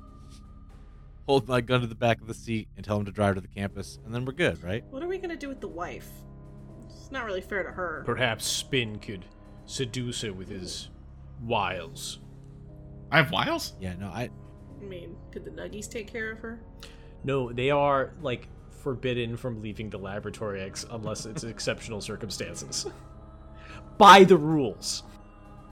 hold 1.26 1.48
my 1.48 1.62
gun 1.62 1.82
to 1.82 1.88
the 1.88 1.96
back 1.96 2.22
of 2.22 2.28
the 2.28 2.34
seat, 2.34 2.68
and 2.76 2.86
tell 2.86 2.98
them 2.98 3.06
to 3.06 3.12
drive 3.12 3.36
to 3.36 3.42
the 3.42 3.48
campus, 3.48 4.00
and 4.06 4.14
then 4.14 4.26
we're 4.26 4.34
good, 4.34 4.64
right? 4.64 4.84
What 4.90 5.02
are 5.04 5.08
we 5.08 5.18
gonna 5.18 5.36
do 5.36 5.50
with 5.50 5.62
the 5.62 5.68
wife? 5.68 6.10
It's 6.90 7.12
not 7.12 7.26
really 7.26 7.42
fair 7.42 7.64
to 7.64 7.72
her. 7.72 8.04
Perhaps 8.06 8.46
Spin 8.46 9.00
could 9.00 9.26
seduce 9.66 10.22
her 10.22 10.34
with 10.34 10.50
his 10.50 10.90
wiles. 11.42 12.20
I 13.12 13.18
have 13.18 13.32
wiles. 13.32 13.74
Yeah. 13.80 13.94
No. 14.00 14.08
I. 14.08 14.30
I 14.82 14.86
mean, 14.86 15.16
could 15.32 15.46
the 15.46 15.52
Nuggies 15.52 15.90
take 15.90 16.12
care 16.12 16.32
of 16.32 16.40
her? 16.40 16.62
No, 17.24 17.52
they 17.54 17.70
are 17.72 18.14
like 18.22 18.48
forbidden 18.82 19.38
from 19.38 19.62
leaving 19.62 19.90
the 19.90 19.98
laboratory 19.98 20.62
ex- 20.62 20.86
unless 20.92 21.26
it's 21.26 21.44
exceptional 21.44 22.02
circumstances. 22.02 22.86
By 23.98 24.24
the 24.24 24.38
rules. 24.38 25.04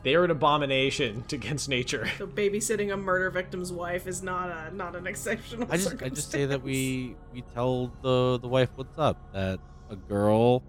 They 0.03 0.15
are 0.15 0.23
an 0.23 0.31
abomination 0.31 1.23
against 1.31 1.69
nature. 1.69 2.09
So 2.17 2.27
babysitting 2.27 2.93
a 2.93 2.97
murder 2.97 3.29
victim's 3.29 3.71
wife 3.71 4.07
is 4.07 4.23
not 4.23 4.49
a 4.49 4.75
not 4.75 4.95
an 4.95 5.07
exceptional. 5.07 5.67
I 5.69 5.77
just. 5.77 6.01
I 6.01 6.09
just 6.09 6.31
say 6.31 6.45
that 6.45 6.63
we 6.63 7.15
we 7.33 7.41
tell 7.53 7.91
the 8.01 8.39
the 8.39 8.47
wife 8.47 8.69
what's 8.75 8.97
up. 8.97 9.31
That 9.33 9.59
a 9.89 9.95
girl 9.95 10.63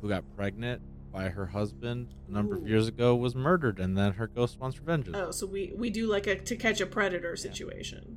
who 0.00 0.08
got 0.08 0.24
pregnant 0.36 0.82
by 1.12 1.28
her 1.28 1.46
husband 1.46 2.08
a 2.28 2.32
number 2.32 2.56
of 2.56 2.66
years 2.66 2.88
ago 2.88 3.14
was 3.14 3.34
murdered, 3.34 3.78
and 3.78 3.96
then 3.96 4.12
her 4.12 4.26
ghost 4.26 4.58
wants 4.58 4.78
revenge. 4.78 5.08
Oh, 5.12 5.30
so 5.30 5.46
we 5.46 5.72
we 5.76 5.90
do 5.90 6.06
like 6.06 6.26
a 6.26 6.36
to 6.36 6.56
catch 6.56 6.80
a 6.80 6.86
predator 6.86 7.36
situation. 7.36 8.16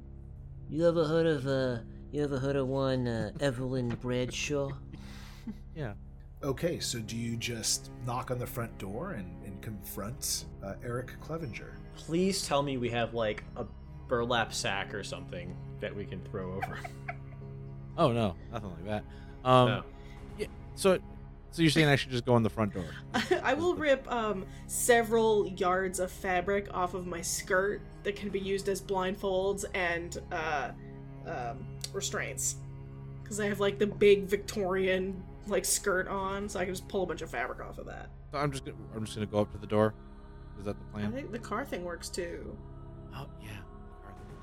You 0.70 0.88
ever 0.88 1.06
heard 1.06 1.26
of 1.28 1.48
uh 1.48 1.80
you 2.12 2.24
ever 2.24 2.40
heard 2.40 2.56
of 2.56 2.68
one 2.68 3.08
uh, 3.08 3.32
Evelyn 3.40 3.90
Bradshaw? 4.02 4.70
Yeah. 5.76 5.94
Okay, 6.42 6.80
so 6.80 7.00
do 7.00 7.18
you 7.18 7.36
just 7.36 7.92
knock 8.06 8.32
on 8.32 8.40
the 8.40 8.48
front 8.48 8.78
door 8.78 9.12
and, 9.12 9.28
and 9.66 9.84
confront 9.84 10.46
uh, 10.64 10.74
Eric 10.84 11.20
Clevenger? 11.22 11.78
Please 11.96 12.46
tell 12.48 12.62
me 12.62 12.78
we 12.78 12.90
have 12.90 13.14
like 13.14 13.44
a 13.56 13.66
burlap 14.08 14.54
sack 14.54 14.94
or 14.94 15.04
something 15.04 15.56
that 15.80 15.96
we 15.96 16.06
can 16.06 16.22
throw 16.24 16.54
over. 16.54 16.80
Oh 17.98 18.12
no, 18.12 18.36
nothing 18.52 18.72
like 18.72 18.86
that. 18.88 19.04
Um, 19.50 19.68
No. 19.70 19.84
yeah. 20.38 20.48
So, 20.74 21.00
so 21.52 21.62
you're 21.62 21.72
saying 21.72 21.88
I 21.88 21.96
should 21.96 22.12
just 22.12 22.26
go 22.26 22.36
in 22.36 22.44
the 22.44 22.50
front 22.50 22.74
door? 22.74 22.84
I 23.42 23.54
will 23.54 23.74
rip 23.74 24.06
um 24.12 24.46
several 24.68 25.48
yards 25.48 26.02
of 26.02 26.12
fabric 26.12 26.68
off 26.74 26.94
of 26.94 27.08
my 27.08 27.22
skirt 27.22 27.80
that 28.04 28.18
can 28.18 28.28
be 28.28 28.40
used 28.42 28.68
as 28.68 28.82
blindfolds 28.82 29.64
and 29.74 30.18
uh 30.30 30.72
um 31.26 31.66
restraints. 31.94 32.58
Cuz 33.24 33.40
I 33.40 33.46
have 33.48 33.62
like 33.62 33.80
the 33.80 33.88
big 33.88 34.24
Victorian 34.26 35.24
like 35.48 35.64
skirt 35.64 36.10
on, 36.10 36.50
so 36.50 36.60
I 36.60 36.66
can 36.66 36.74
just 36.74 36.90
pull 36.90 37.04
a 37.04 37.06
bunch 37.06 37.22
of 37.22 37.30
fabric 37.30 37.62
off 37.62 37.78
of 37.78 37.86
that. 37.86 38.10
So 38.36 38.42
I'm 38.42 38.52
just 38.52 38.66
gonna, 38.66 38.76
I'm 38.94 39.06
just 39.06 39.16
gonna 39.16 39.28
go 39.28 39.40
up 39.40 39.52
to 39.54 39.58
the 39.58 39.66
door. 39.66 39.94
Is 40.60 40.66
that 40.66 40.78
the 40.78 40.86
plan? 40.92 41.06
I 41.06 41.12
think 41.12 41.32
the 41.32 41.40
car 41.40 41.64
thing 41.64 41.86
works 41.86 42.10
too. 42.10 42.58
Oh 43.16 43.28
yeah, 43.42 43.52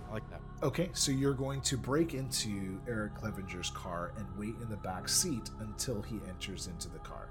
I 0.09 0.15
like 0.15 0.31
that. 0.31 0.41
Okay, 0.63 0.89
so 0.95 1.13
you're 1.13 1.35
going 1.35 1.61
to 1.61 1.77
break 1.77 2.15
into 2.15 2.81
Eric 2.89 3.15
Clevenger's 3.17 3.69
car 3.69 4.15
and 4.17 4.27
wait 4.39 4.55
in 4.63 4.71
the 4.71 4.79
back 4.79 5.11
seat 5.11 5.51
until 5.61 6.01
he 6.01 6.21
enters 6.27 6.69
into 6.69 6.89
the 6.89 7.01
car. 7.01 7.29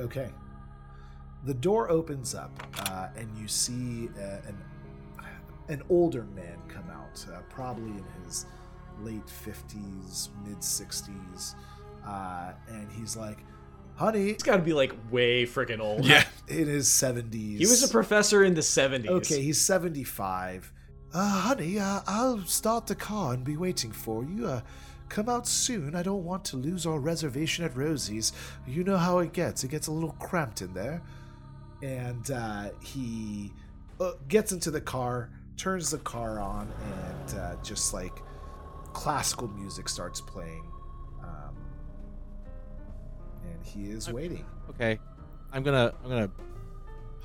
Okay. 0.00 0.30
The 1.44 1.54
door 1.54 1.88
opens 1.92 2.34
up, 2.34 2.50
uh, 2.80 3.10
and 3.16 3.28
you 3.38 3.46
see 3.46 4.08
uh, 4.20 4.48
an 4.48 4.58
an 5.68 5.82
older 5.90 6.24
man 6.34 6.58
come 6.66 6.90
out, 6.90 7.24
uh, 7.32 7.38
probably 7.50 7.90
in 7.90 8.04
his 8.24 8.46
late 9.00 9.26
50s, 9.26 10.30
mid 10.44 10.58
60s. 10.58 11.54
uh, 12.04 12.52
and 12.68 12.90
he's 12.90 13.16
like, 13.16 13.38
"Honey, 13.98 14.32
He's 14.32 14.42
got 14.42 14.56
to 14.56 14.62
be 14.62 14.72
like 14.72 14.92
way 15.10 15.44
freaking 15.44 15.80
old. 15.80 16.04
Yeah. 16.04 16.24
in 16.48 16.66
his 16.66 16.88
seventies. 16.88 17.58
He 17.58 17.66
was 17.66 17.82
a 17.82 17.88
professor 17.88 18.44
in 18.44 18.54
the 18.54 18.60
70s. 18.62 19.08
Okay, 19.08 19.42
he's 19.42 19.60
75. 19.60 20.72
Uh, 21.12 21.28
honey, 21.40 21.78
uh, 21.78 22.00
I'll 22.06 22.44
start 22.44 22.86
the 22.86 22.94
car 22.94 23.34
and 23.34 23.44
be 23.44 23.56
waiting 23.56 23.92
for 23.92 24.24
you. 24.24 24.46
Uh, 24.46 24.60
come 25.08 25.28
out 25.28 25.46
soon. 25.46 25.94
I 25.94 26.02
don't 26.02 26.24
want 26.24 26.44
to 26.46 26.56
lose 26.56 26.86
our 26.86 26.98
reservation 26.98 27.64
at 27.64 27.76
Rosie's. 27.76 28.32
You 28.66 28.84
know 28.84 28.96
how 28.98 29.18
it 29.18 29.32
gets. 29.32 29.64
It 29.64 29.68
gets 29.70 29.86
a 29.86 29.92
little 29.92 30.12
cramped 30.20 30.62
in 30.62 30.72
there. 30.74 31.02
And 31.82 32.30
uh, 32.30 32.70
he 32.82 33.52
uh, 34.00 34.12
gets 34.28 34.52
into 34.52 34.70
the 34.70 34.80
car, 34.80 35.30
turns 35.56 35.90
the 35.90 35.98
car 35.98 36.40
on, 36.40 36.70
and 37.28 37.38
uh, 37.38 37.56
just 37.62 37.94
like 37.94 38.12
classical 38.92 39.48
music 39.48 39.88
starts 39.88 40.20
playing. 40.20 40.64
And 43.52 43.64
he 43.64 43.90
is 43.90 44.10
waiting. 44.12 44.44
Okay, 44.70 44.98
I'm 45.52 45.62
gonna 45.62 45.92
I'm 46.02 46.10
gonna 46.10 46.30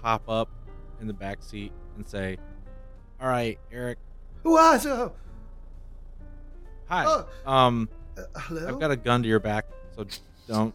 pop 0.01 0.27
up 0.27 0.49
in 1.01 1.07
the 1.07 1.13
back 1.13 1.41
seat 1.43 1.71
and 1.95 2.07
say, 2.07 2.37
"All 3.21 3.27
right, 3.27 3.59
Eric. 3.71 3.97
Hi. 4.45 5.15
Oh. 7.07 7.27
Um, 7.51 7.89
uh, 8.17 8.21
hello? 8.35 8.67
I've 8.67 8.79
got 8.79 8.91
a 8.91 8.95
gun 8.95 9.23
to 9.23 9.29
your 9.29 9.39
back, 9.39 9.65
so 9.95 10.05
don't 10.47 10.73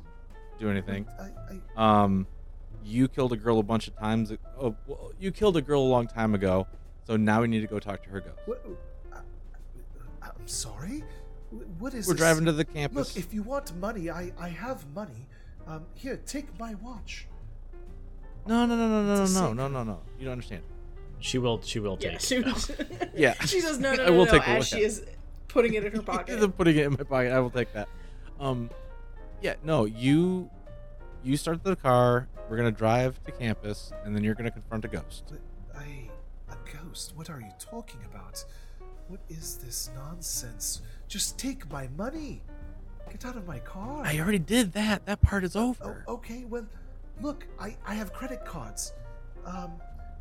do 0.58 0.70
anything. 0.70 1.06
I, 1.18 1.30
I, 1.76 2.02
Um, 2.02 2.26
you 2.84 3.08
killed 3.08 3.32
a 3.32 3.36
girl 3.36 3.58
a 3.58 3.62
bunch 3.62 3.88
of 3.88 3.96
times. 3.96 4.32
Oh, 4.58 4.74
well, 4.86 5.12
you 5.20 5.30
killed 5.30 5.56
a 5.56 5.62
girl 5.62 5.82
a 5.82 5.90
long 5.90 6.06
time 6.06 6.34
ago. 6.34 6.66
So 7.06 7.16
now 7.16 7.42
we 7.42 7.48
need 7.48 7.60
to 7.60 7.66
go 7.66 7.78
talk 7.78 8.02
to 8.04 8.10
her 8.10 8.20
ghost. 8.20 8.38
What, 8.46 8.64
uh, 9.12 9.18
I'm 10.22 10.48
sorry. 10.48 11.04
What 11.78 11.94
is 11.94 12.06
We're 12.06 12.14
this? 12.14 12.20
driving 12.20 12.44
to 12.46 12.52
the 12.52 12.64
campus. 12.64 13.14
Look, 13.16 13.24
if 13.24 13.32
you 13.32 13.42
want 13.42 13.74
money, 13.76 14.10
I 14.10 14.32
I 14.38 14.48
have 14.48 14.86
money. 14.94 15.26
Um, 15.68 15.84
here, 15.94 16.16
take 16.26 16.58
my 16.58 16.74
watch. 16.76 17.26
no, 18.46 18.64
no, 18.66 18.74
no, 18.74 18.88
no, 18.88 19.02
no, 19.16 19.22
It's 19.22 19.36
a 19.36 19.40
no, 19.40 19.52
no, 19.52 19.68
no, 19.68 19.84
no, 19.84 19.92
no. 19.92 20.00
You 20.18 20.24
don't 20.24 20.32
understand. 20.32 20.62
She 21.20 21.38
will 21.38 21.60
she 21.62 21.78
will 21.80 21.96
take 21.96 22.10
Yeah, 22.12 22.16
it. 22.16 22.22
she 22.22 22.38
though. 22.42 23.08
Yeah. 23.14 23.34
she 23.44 23.60
says 23.60 23.78
no, 23.78 23.92
no, 23.94 24.04
I 24.04 24.10
will 24.10 24.24
no, 24.24 24.30
take 24.32 24.42
a 24.42 24.48
as 24.50 24.58
look 24.58 24.66
she 24.80 24.84
at 24.84 24.90
is 24.90 25.04
putting 25.48 25.74
it 25.74 25.84
in 25.84 25.92
her 25.92 25.98
Rather 26.06 26.12
pocket. 26.18 26.40
than 26.40 26.52
putting 26.52 26.76
it 26.76 26.84
in 26.86 26.92
my 26.92 27.02
pocket, 27.04 27.32
I 27.32 27.40
will 27.40 27.50
take 27.50 27.72
that. 27.74 27.88
Um, 28.40 28.70
yeah, 29.42 29.54
no, 29.62 29.84
you, 29.84 30.48
you 31.22 31.36
start 31.36 31.62
the 31.64 31.76
car. 31.76 32.28
We're 32.48 32.56
gonna 32.56 32.70
drive 32.70 33.22
to 33.24 33.32
campus, 33.32 33.92
and 34.04 34.14
then 34.16 34.24
you're 34.24 34.34
gonna 34.34 34.50
confront 34.50 34.84
a 34.86 34.88
ghost. 34.88 35.24
But 35.28 35.40
I 35.78 36.08
a 36.50 36.56
ghost. 36.76 37.12
What 37.16 37.28
are 37.28 37.40
you 37.40 37.52
talking 37.58 38.00
about? 38.10 38.42
What 39.08 39.20
is 39.28 39.56
this 39.56 39.90
nonsense? 39.94 40.82
Just 41.08 41.38
take 41.38 41.70
my 41.70 41.88
money. 41.96 42.42
Get 43.10 43.24
out 43.24 43.36
of 43.36 43.46
my 43.46 43.58
car. 43.60 44.02
I 44.04 44.18
already 44.18 44.38
did 44.38 44.72
that. 44.74 45.06
That 45.06 45.20
part 45.20 45.44
is 45.44 45.56
Oh, 45.56 45.70
over. 45.70 46.04
okay. 46.08 46.44
Well, 46.44 46.66
look, 47.20 47.46
I 47.58 47.76
I 47.86 47.94
have 47.94 48.12
credit 48.12 48.44
cards. 48.44 48.92
Um, 49.44 49.72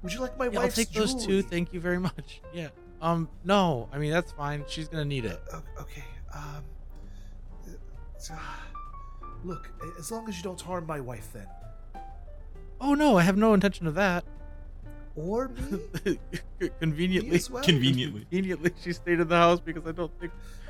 would 0.04 0.14
you 0.14 0.20
like 0.22 0.38
my 0.38 0.48
wife's? 0.48 0.54
yeah, 0.54 0.60
I'll 0.60 0.66
wife's 0.66 0.76
take 0.76 0.92
those 0.92 1.26
two. 1.26 1.42
Thank 1.42 1.74
you 1.74 1.80
very 1.80 2.00
much. 2.00 2.42
Yeah. 2.54 2.70
Um, 3.02 3.30
no, 3.44 3.88
I 3.94 3.98
mean 4.00 4.12
that's 4.12 4.32
fine. 4.32 4.64
She's 4.68 4.88
gonna 4.88 5.06
need 5.06 5.26
it. 5.26 5.40
O- 5.54 5.64
okay. 5.82 6.04
Um. 6.34 6.64
uh, 8.32 8.36
Look, 9.44 9.70
as 10.00 10.12
long 10.12 10.28
as 10.28 10.36
you 10.38 10.44
don't 10.44 10.60
harm 10.60 10.88
my 10.88 11.00
wife, 11.00 11.32
then, 11.32 11.48
Oh 12.82 12.96
no, 12.96 13.18
I 13.18 13.22
have 13.24 13.38
no 13.38 13.54
intention 13.54 13.86
of 13.88 13.94
that. 13.96 14.24
or 15.16 15.50
me, 15.50 15.80
me 16.60 16.70
Conveniently, 16.80 17.36
as 17.36 17.50
well. 17.50 17.64
Conveniently. 17.64 18.22
conveniently, 18.32 18.72
she 18.84 18.94
stayed 18.94 19.20
in 19.20 19.28
the 19.28 19.36
house 19.36 19.60
because 19.60 19.86
I 19.86 19.92
don't 19.92 20.12
think 20.20 20.32
the, 20.34 20.67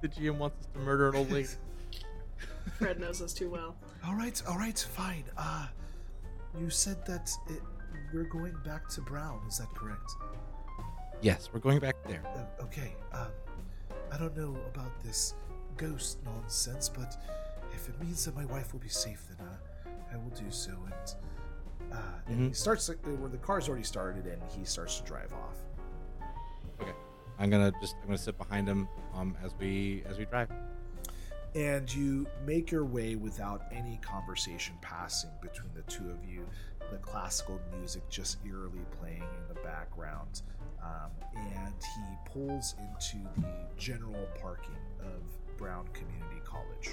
the 0.00 0.08
GM 0.08 0.38
wants 0.38 0.58
us 0.60 0.72
to 0.72 0.78
murder 0.80 1.08
an 1.08 1.16
old 1.16 1.30
lady. 1.30 1.48
Fred 2.78 3.00
knows 3.00 3.20
us 3.20 3.32
too 3.32 3.50
well. 3.50 3.76
All 4.06 4.14
right, 4.14 4.40
all 4.48 4.56
right, 4.56 4.78
fine. 4.78 5.24
Uh, 5.36 5.66
you 6.58 6.70
said 6.70 7.04
that 7.06 7.30
it, 7.48 7.62
we're 8.12 8.24
going 8.24 8.54
back 8.64 8.88
to 8.90 9.00
Brown. 9.00 9.40
Is 9.48 9.58
that 9.58 9.68
correct? 9.74 10.12
yes, 11.20 11.50
we're 11.52 11.60
going 11.60 11.78
back 11.78 11.96
there. 12.06 12.22
Uh, 12.34 12.64
okay. 12.64 12.94
Um, 13.12 13.28
I 14.12 14.16
don't 14.16 14.36
know 14.36 14.56
about 14.74 15.02
this 15.04 15.34
ghost 15.76 16.18
nonsense, 16.24 16.88
but 16.88 17.16
if 17.72 17.88
it 17.88 18.00
means 18.02 18.24
that 18.24 18.34
my 18.34 18.44
wife 18.46 18.72
will 18.72 18.80
be 18.80 18.88
safe, 18.88 19.22
then 19.28 19.46
uh, 19.46 19.90
I 20.12 20.16
will 20.16 20.30
do 20.30 20.50
so. 20.50 20.72
And 20.72 21.14
uh, 21.92 21.96
and 22.28 22.48
he 22.48 22.52
starts 22.52 22.88
like, 22.88 22.98
where 23.04 23.28
the 23.28 23.38
car's 23.38 23.68
already 23.68 23.84
started, 23.84 24.26
and 24.26 24.40
he 24.56 24.64
starts 24.64 24.98
to 25.00 25.04
drive 25.04 25.32
off. 25.32 25.56
I'm 27.40 27.50
gonna 27.50 27.72
just 27.80 27.96
I'm 28.02 28.06
gonna 28.08 28.18
sit 28.18 28.36
behind 28.38 28.68
him 28.68 28.86
um 29.14 29.36
as 29.42 29.52
we 29.58 30.04
as 30.08 30.18
we 30.18 30.26
drive. 30.26 30.50
and 31.54 31.92
you 31.92 32.26
make 32.46 32.70
your 32.70 32.84
way 32.84 33.16
without 33.16 33.62
any 33.72 33.98
conversation 34.02 34.74
passing 34.82 35.30
between 35.42 35.70
the 35.74 35.82
two 35.82 36.08
of 36.10 36.24
you. 36.24 36.46
The 36.92 36.98
classical 36.98 37.58
music 37.76 38.08
just 38.08 38.38
eerily 38.46 38.84
playing 39.00 39.22
in 39.22 39.54
the 39.54 39.60
background, 39.62 40.42
um, 40.82 41.10
and 41.34 41.74
he 41.78 42.30
pulls 42.32 42.74
into 42.80 43.18
the 43.38 43.66
general 43.76 44.26
parking 44.40 44.74
of 45.00 45.56
Brown 45.56 45.86
Community 45.92 46.40
College. 46.44 46.90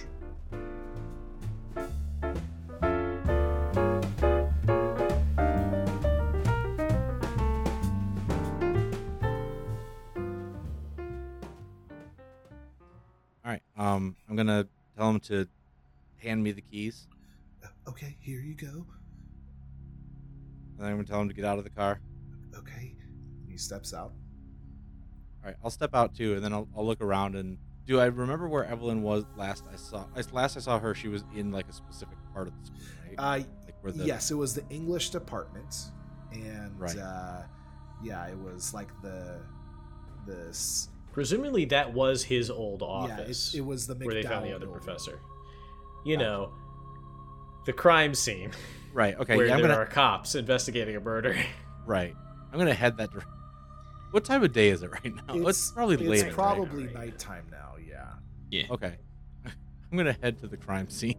All 13.47 13.53
right. 13.53 13.61
Um, 13.77 14.17
I'm 14.29 14.35
gonna 14.35 14.67
tell 14.97 15.09
him 15.09 15.21
to 15.21 15.47
hand 16.17 16.43
me 16.43 16.51
the 16.51 16.61
keys, 16.61 17.07
Uh, 17.63 17.67
okay, 17.87 18.17
here 18.19 18.41
you 18.41 18.53
go. 18.55 18.85
and 20.71 20.79
then 20.79 20.87
I'm 20.87 20.95
gonna 20.97 21.05
tell 21.05 21.21
him 21.21 21.29
to 21.29 21.33
get 21.33 21.45
out 21.45 21.57
of 21.57 21.63
the 21.63 21.69
car. 21.69 22.01
Okay, 22.53 22.93
he 23.47 23.57
steps 23.57 23.93
out. 23.93 24.11
All 25.41 25.45
right, 25.45 25.55
I'll 25.63 25.69
step 25.69 25.95
out 25.95 26.13
too, 26.13 26.35
and 26.35 26.43
then 26.43 26.51
I'll, 26.51 26.67
I'll 26.75 26.85
look 26.85 26.99
around 26.99 27.35
and 27.35 27.57
do 27.85 28.01
I 28.01 28.05
remember 28.07 28.49
where 28.49 28.65
Evelyn 28.65 29.01
was 29.01 29.23
last 29.37 29.63
I 29.71 29.77
saw? 29.77 30.03
Last 30.33 30.57
I 30.57 30.59
saw 30.59 30.77
her, 30.77 30.93
she 30.93 31.07
was 31.07 31.23
in 31.33 31.53
like 31.53 31.69
a 31.69 31.73
specific 31.73 32.17
part 32.33 32.49
of 32.49 32.53
the 32.59 32.65
school, 32.65 32.79
right? 33.07 33.15
Uh, 33.17 33.43
like 33.85 33.95
the 33.95 34.05
yes, 34.05 34.29
it 34.29 34.35
was 34.35 34.55
the 34.55 34.67
English 34.69 35.11
department, 35.11 35.73
and 36.33 36.77
Right. 36.77 36.97
uh, 36.97 37.43
yeah, 38.03 38.27
it 38.27 38.37
was 38.37 38.73
like 38.73 38.89
the 39.01 39.39
this. 40.25 40.89
Presumably 41.17 41.65
that 41.65 41.91
was 41.95 42.23
his 42.23 42.51
old 42.51 42.81
Yeah, 42.81 42.87
office 42.87 43.55
it, 43.55 43.57
it 43.57 43.65
was 43.65 43.87
the 43.87 43.95
where 43.95 44.13
they 44.13 44.21
found 44.21 44.45
the 44.45 44.51
other 44.53 44.67
building. 44.67 44.83
professor. 44.83 45.19
You 46.05 46.15
know, 46.15 46.53
the 47.65 47.73
crime 47.73 48.13
scene 48.13 48.51
right. 48.93 49.17
Okay, 49.17 49.35
where 49.35 49.47
yeah, 49.47 49.55
I'm 49.55 49.61
there 49.61 49.69
gonna 49.69 49.81
are 49.81 49.87
cops 49.87 50.35
investigating 50.35 50.95
a 50.95 50.99
murder. 50.99 51.35
right. 51.87 52.13
I'm 52.53 52.59
gonna 52.59 52.71
head 52.71 52.97
that. 52.97 53.09
dir- 53.11 53.25
What 54.11 54.25
time 54.25 54.43
of 54.43 54.53
day 54.53 54.69
is 54.69 54.83
it 54.83 54.91
right 54.91 55.11
now? 55.27 55.47
It's, 55.47 55.71
probably 55.71 55.97
late. 55.97 56.19
at 56.19 56.25
night. 56.27 56.33
probably 56.35 56.85
right? 56.85 56.93
nighttime 56.93 57.47
now. 57.49 57.77
Yeah. 57.83 58.09
Yeah. 58.51 58.67
Okay. 58.69 58.97
I'm 59.91 59.97
gonna 59.97 60.15
head 60.21 60.37
to 60.41 60.47
the 60.47 60.57
crime 60.57 60.87
scene. 60.87 61.17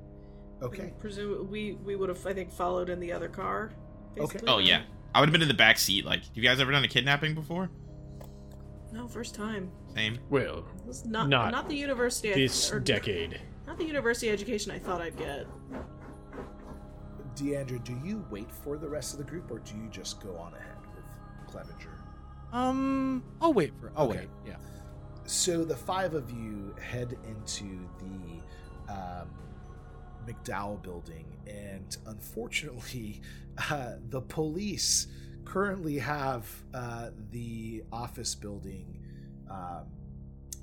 Okay. 0.62 0.92
Presume 1.01 1.51
we 1.51 1.72
we 1.72 1.96
would 1.96 2.09
have 2.09 2.24
I 2.24 2.32
think 2.34 2.53
followed 2.53 2.88
in 2.88 3.01
the 3.01 3.11
other 3.11 3.28
car. 3.28 3.72
Okay. 4.16 4.38
Oh 4.46 4.59
yeah. 4.59 4.82
I 5.12 5.18
would 5.18 5.28
have 5.28 5.32
been 5.32 5.42
in 5.42 5.49
the 5.49 5.55
back 5.55 5.76
seat. 5.76 6.05
Like, 6.05 6.20
have 6.24 6.36
you 6.36 6.42
guys 6.44 6.61
ever 6.61 6.70
done 6.70 6.84
a 6.84 6.88
kidnapping 6.88 7.34
before? 7.34 7.68
No, 8.90 9.07
first 9.07 9.34
time. 9.34 9.70
Same. 9.99 10.18
Well, 10.30 10.64
This 10.86 10.99
is 10.99 11.07
not 11.07 11.28
Not 11.28 11.51
not, 11.51 11.68
the 11.68 11.74
university. 11.74 12.30
I- 12.32 12.36
this 12.36 12.72
or 12.72 12.78
decade. 12.78 13.40
Not 13.66 13.78
the 13.78 13.84
university 13.84 14.30
education 14.30 14.70
I 14.70 14.78
thought 14.78 15.01
I'd 15.01 15.16
get. 15.16 15.46
Deandra, 17.34 17.82
do 17.82 17.99
you 18.05 18.24
wait 18.30 18.51
for 18.51 18.78
the 18.78 18.88
rest 18.88 19.12
of 19.12 19.18
the 19.18 19.24
group, 19.24 19.51
or 19.51 19.59
do 19.59 19.74
you 19.76 19.88
just 19.90 20.20
go 20.22 20.36
on 20.36 20.55
ahead 20.55 20.76
with 20.94 21.05
Clevenger? 21.49 21.90
Um, 22.53 23.24
I'll 23.40 23.53
wait 23.53 23.72
for. 23.80 23.92
I'll 23.96 24.09
Okay. 24.09 24.20
wait. 24.20 24.28
Yeah. 24.46 24.57
So 25.24 25.64
the 25.64 25.76
five 25.76 26.14
of 26.14 26.30
you 26.30 26.74
head 26.80 27.18
into 27.26 27.88
the 27.99 28.92
um, 28.92 29.28
McDowell 30.26 30.80
building, 30.80 31.26
and 31.49 31.96
unfortunately, 32.07 33.20
uh, 33.70 33.94
the 34.11 34.20
police 34.22 35.09
currently 35.44 35.99
have 35.99 36.49
uh, 36.72 37.11
the 37.32 37.82
office 37.92 38.34
building 38.36 38.97
um, 39.51 39.86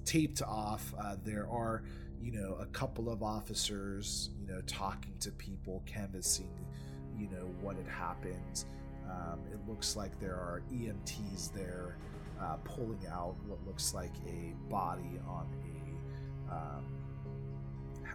taped 0.06 0.42
off. 0.42 0.94
Uh, 1.00 1.16
there 1.24 1.48
are, 1.50 1.84
you 2.22 2.32
know, 2.32 2.58
a 2.60 2.66
couple 2.68 3.10
of 3.10 3.24
officers, 3.24 4.30
you 4.40 4.48
know, 4.48 4.62
talking 4.62 5.14
to 5.20 5.32
people, 5.32 5.84
canvassing, 5.86 6.54
you 7.18 7.28
know, 7.30 7.46
what 7.62 7.76
had 7.76 7.88
happened. 7.88 8.66
Um, 9.10 9.40
it 9.52 9.60
looks 9.68 9.96
like 9.96 10.20
there 10.20 10.36
are 10.36 10.64
EMTs 10.72 11.54
there 11.54 11.98
uh, 12.42 12.58
pulling 12.64 13.06
out 13.12 13.36
what 13.46 13.66
looks 13.66 13.94
like 13.94 14.12
a 14.28 14.54
body 14.70 15.20
on 15.28 15.48
a 16.50 16.54
um, 16.54 16.86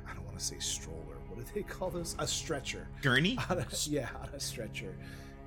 I 0.08 0.14
don't 0.14 0.24
want 0.24 0.38
to 0.38 0.44
say 0.44 0.58
stroller. 0.58 1.18
What 1.28 1.38
do 1.38 1.44
they 1.54 1.62
call 1.68 1.90
those? 1.90 2.16
A 2.18 2.26
stretcher. 2.26 2.86
Gurney? 3.02 3.38
On 3.50 3.58
a, 3.58 3.66
yeah, 3.86 4.08
on 4.22 4.28
a 4.34 4.40
stretcher. 4.40 4.96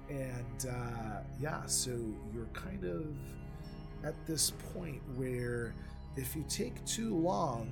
And 0.10 0.66
uh, 0.70 1.22
yeah, 1.40 1.66
so 1.66 1.92
you're 2.34 2.48
kind 2.54 2.84
of 2.84 3.06
at 4.04 4.14
this 4.26 4.52
point 4.74 5.02
where 5.16 5.74
if 6.16 6.36
you 6.36 6.44
take 6.48 6.84
too 6.86 7.16
long, 7.16 7.70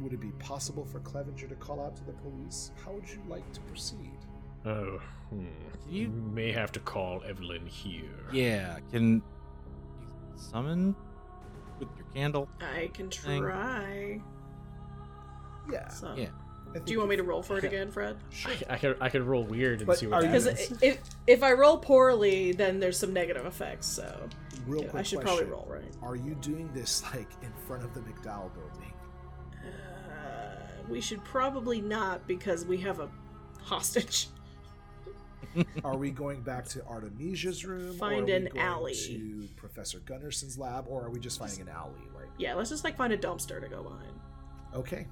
would 0.00 0.12
it 0.12 0.20
be 0.20 0.32
possible 0.38 0.84
for 0.84 0.98
Clevenger 1.00 1.46
to 1.46 1.54
call 1.56 1.80
out 1.80 1.96
to 1.96 2.04
the 2.04 2.12
police? 2.12 2.70
How 2.84 2.92
would 2.92 3.08
you 3.08 3.20
like 3.28 3.50
to 3.52 3.60
proceed? 3.62 4.18
Oh, 4.64 5.00
hmm. 5.30 5.46
you- 5.88 6.08
may 6.08 6.52
have 6.52 6.72
to 6.72 6.80
call 6.80 7.22
Evelyn 7.26 7.66
here. 7.66 8.02
Yeah. 8.32 8.78
Can 8.90 9.14
you 9.14 9.22
summon 10.36 10.94
with 11.78 11.88
your 11.96 12.06
candle? 12.12 12.48
I 12.60 12.88
can 12.92 13.10
Thing. 13.10 13.42
try. 13.42 14.20
Yeah. 15.70 15.88
So. 15.88 16.14
Yeah. 16.16 16.28
Do 16.84 16.92
you 16.92 16.98
want 16.98 17.10
me 17.10 17.16
to 17.16 17.22
roll 17.22 17.42
for 17.42 17.56
it 17.56 17.64
again, 17.64 17.90
Fred? 17.90 18.18
Sure. 18.30 18.52
I, 18.68 18.74
I 18.74 18.76
could 18.76 18.96
I 19.00 19.08
could 19.08 19.22
roll 19.22 19.44
weird 19.44 19.78
and 19.78 19.86
But 19.86 19.98
see 19.98 20.08
what 20.08 20.24
happens. 20.24 20.44
Because 20.44 20.82
if 20.82 21.00
if 21.26 21.42
I 21.42 21.52
roll 21.52 21.78
poorly, 21.78 22.52
then 22.52 22.80
there's 22.80 22.98
some 22.98 23.14
negative 23.14 23.46
effects. 23.46 23.86
So 23.86 24.28
Real 24.66 24.82
yeah, 24.82 24.88
quick 24.88 25.00
I 25.00 25.02
should 25.02 25.20
question. 25.20 25.46
probably 25.48 25.52
roll 25.52 25.66
right. 25.68 25.92
Are 26.02 26.16
you 26.16 26.34
doing 26.36 26.70
this 26.72 27.02
like 27.14 27.28
in 27.42 27.52
front 27.66 27.84
of 27.84 27.94
the 27.94 28.00
McDowell 28.00 28.50
building? 28.54 28.92
Uh, 29.62 30.56
we 30.88 31.00
should 31.00 31.22
probably 31.24 31.80
not 31.80 32.26
because 32.26 32.64
we 32.64 32.76
have 32.78 33.00
a 33.00 33.08
hostage. 33.62 34.28
Are 35.84 35.96
we 35.96 36.10
going 36.10 36.42
back 36.42 36.66
to 36.68 36.84
Artemisia's 36.86 37.64
room? 37.64 37.96
Find 37.96 38.14
or 38.14 38.22
are 38.22 38.26
we 38.26 38.32
an 38.32 38.44
going 38.52 38.58
alley. 38.58 38.94
To 38.94 39.48
Professor 39.56 40.00
Gunderson's 40.00 40.58
lab, 40.58 40.84
or 40.88 41.04
are 41.04 41.10
we 41.10 41.18
just 41.18 41.38
finding 41.38 41.60
an 41.62 41.68
alley? 41.68 41.94
Like, 42.14 42.26
Yeah, 42.36 42.54
let's 42.54 42.68
just 42.68 42.84
like 42.84 42.96
find 42.96 43.12
a 43.12 43.16
dumpster 43.16 43.60
to 43.60 43.68
go 43.68 43.82
behind. 43.82 44.12
okay, 44.74 45.06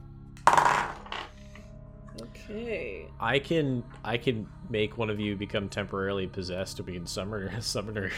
Okay. 2.23 3.07
I 3.19 3.39
can 3.39 3.83
I 4.05 4.17
can 4.19 4.47
make 4.71 4.97
one 4.99 5.11
of 5.11 5.19
you 5.19 5.35
become 5.35 5.69
temporarily 5.69 6.27
possessed, 6.27 6.79
or 6.79 6.85
we 6.85 6.93
can 6.93 7.07
summon 7.07 7.97
her. 7.97 8.11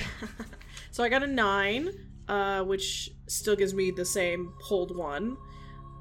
So 0.96 1.04
I 1.04 1.10
got 1.10 1.22
a 1.22 1.26
nine, 1.26 1.90
uh, 2.26 2.62
which 2.62 3.10
still 3.26 3.54
gives 3.54 3.74
me 3.74 3.90
the 3.90 4.02
same 4.02 4.54
hold 4.62 4.96
one. 4.96 5.36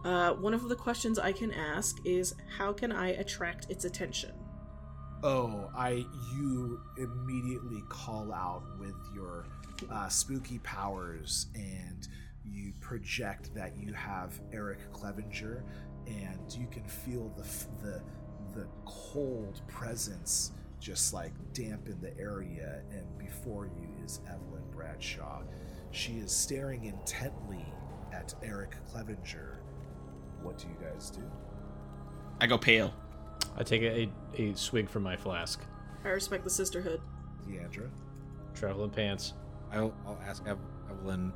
Uh, 0.06 0.36
one 0.36 0.54
of 0.54 0.70
the 0.70 0.76
questions 0.78 1.20
I 1.20 1.34
can 1.34 1.52
ask 1.52 1.98
is 2.06 2.34
how 2.58 2.72
can 2.72 2.94
I 2.94 3.10
attract 3.10 3.70
its 3.70 3.84
attention? 3.84 4.32
Oh, 5.22 5.70
I 5.76 6.06
you 6.34 6.80
immediately 6.98 7.84
call 7.90 8.32
out 8.32 8.64
with 8.80 8.96
your 9.14 9.48
uh, 9.92 10.08
spooky 10.08 10.60
powers, 10.60 11.48
and 11.56 12.08
you 12.46 12.72
project 12.80 13.54
that 13.54 13.76
you 13.76 13.92
have 13.92 14.40
Eric 14.54 14.94
Clevenger, 14.94 15.66
and 16.08 16.56
you 16.58 16.68
can 16.68 16.86
feel 16.86 17.34
the 17.36 17.44
the 17.86 18.02
the 18.54 18.68
cold 18.86 19.60
presence 19.68 20.52
just 20.80 21.14
like 21.14 21.32
damp 21.54 21.88
in 21.88 22.00
the 22.02 22.18
area. 22.20 22.82
And 22.92 23.06
before 23.18 23.66
you 23.66 23.88
is 24.04 24.22
Evelyn 24.28 24.64
Bradshaw. 24.72 25.42
She 25.92 26.14
is 26.14 26.32
staring 26.32 26.86
intently 26.86 27.66
at 28.14 28.34
Eric 28.44 28.76
Clevenger. 28.92 29.60
What 30.42 30.58
do 30.58 30.68
you 30.68 30.76
guys 30.82 31.10
do? 31.10 31.24
I 32.40 32.48
go 32.48 32.58
pale. 32.58 32.94
I 33.58 33.64
take 33.64 33.82
a, 33.82 34.10
a, 34.38 34.42
a 34.42 34.56
swig 34.56 34.90
from 34.90 35.04
my 35.04 35.16
flask. 35.16 35.62
I 36.04 36.10
respect 36.10 36.44
the 36.44 36.50
sisterhood. 36.50 37.02
Deandra? 37.48 37.90
Traveling 38.54 38.90
pants. 38.90 39.34
I'll, 39.72 39.94
I'll 40.06 40.20
ask 40.26 40.44
Ev- 40.46 40.60
Evelyn. 40.90 41.34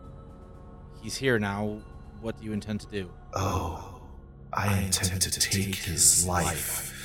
He's 1.01 1.15
here 1.15 1.39
now. 1.39 1.81
What 2.21 2.37
do 2.37 2.45
you 2.45 2.51
intend 2.51 2.81
to 2.81 2.87
do? 2.87 3.09
Oh, 3.33 4.01
I 4.51 4.79
intend 4.79 5.21
to 5.21 5.39
take 5.39 5.75
his 5.75 6.27
life 6.27 6.98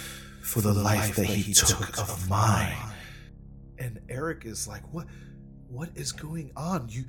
for 0.44 0.60
the 0.60 0.72
life 0.72 1.16
that 1.16 1.26
he 1.26 1.54
took 1.54 1.98
of 1.98 2.28
mine. 2.28 2.76
And 3.78 3.98
Eric 4.08 4.44
is 4.44 4.68
like, 4.68 4.82
"What? 4.92 5.06
What 5.68 5.88
is 5.94 6.12
going 6.12 6.52
on? 6.56 6.88
You, 6.88 7.04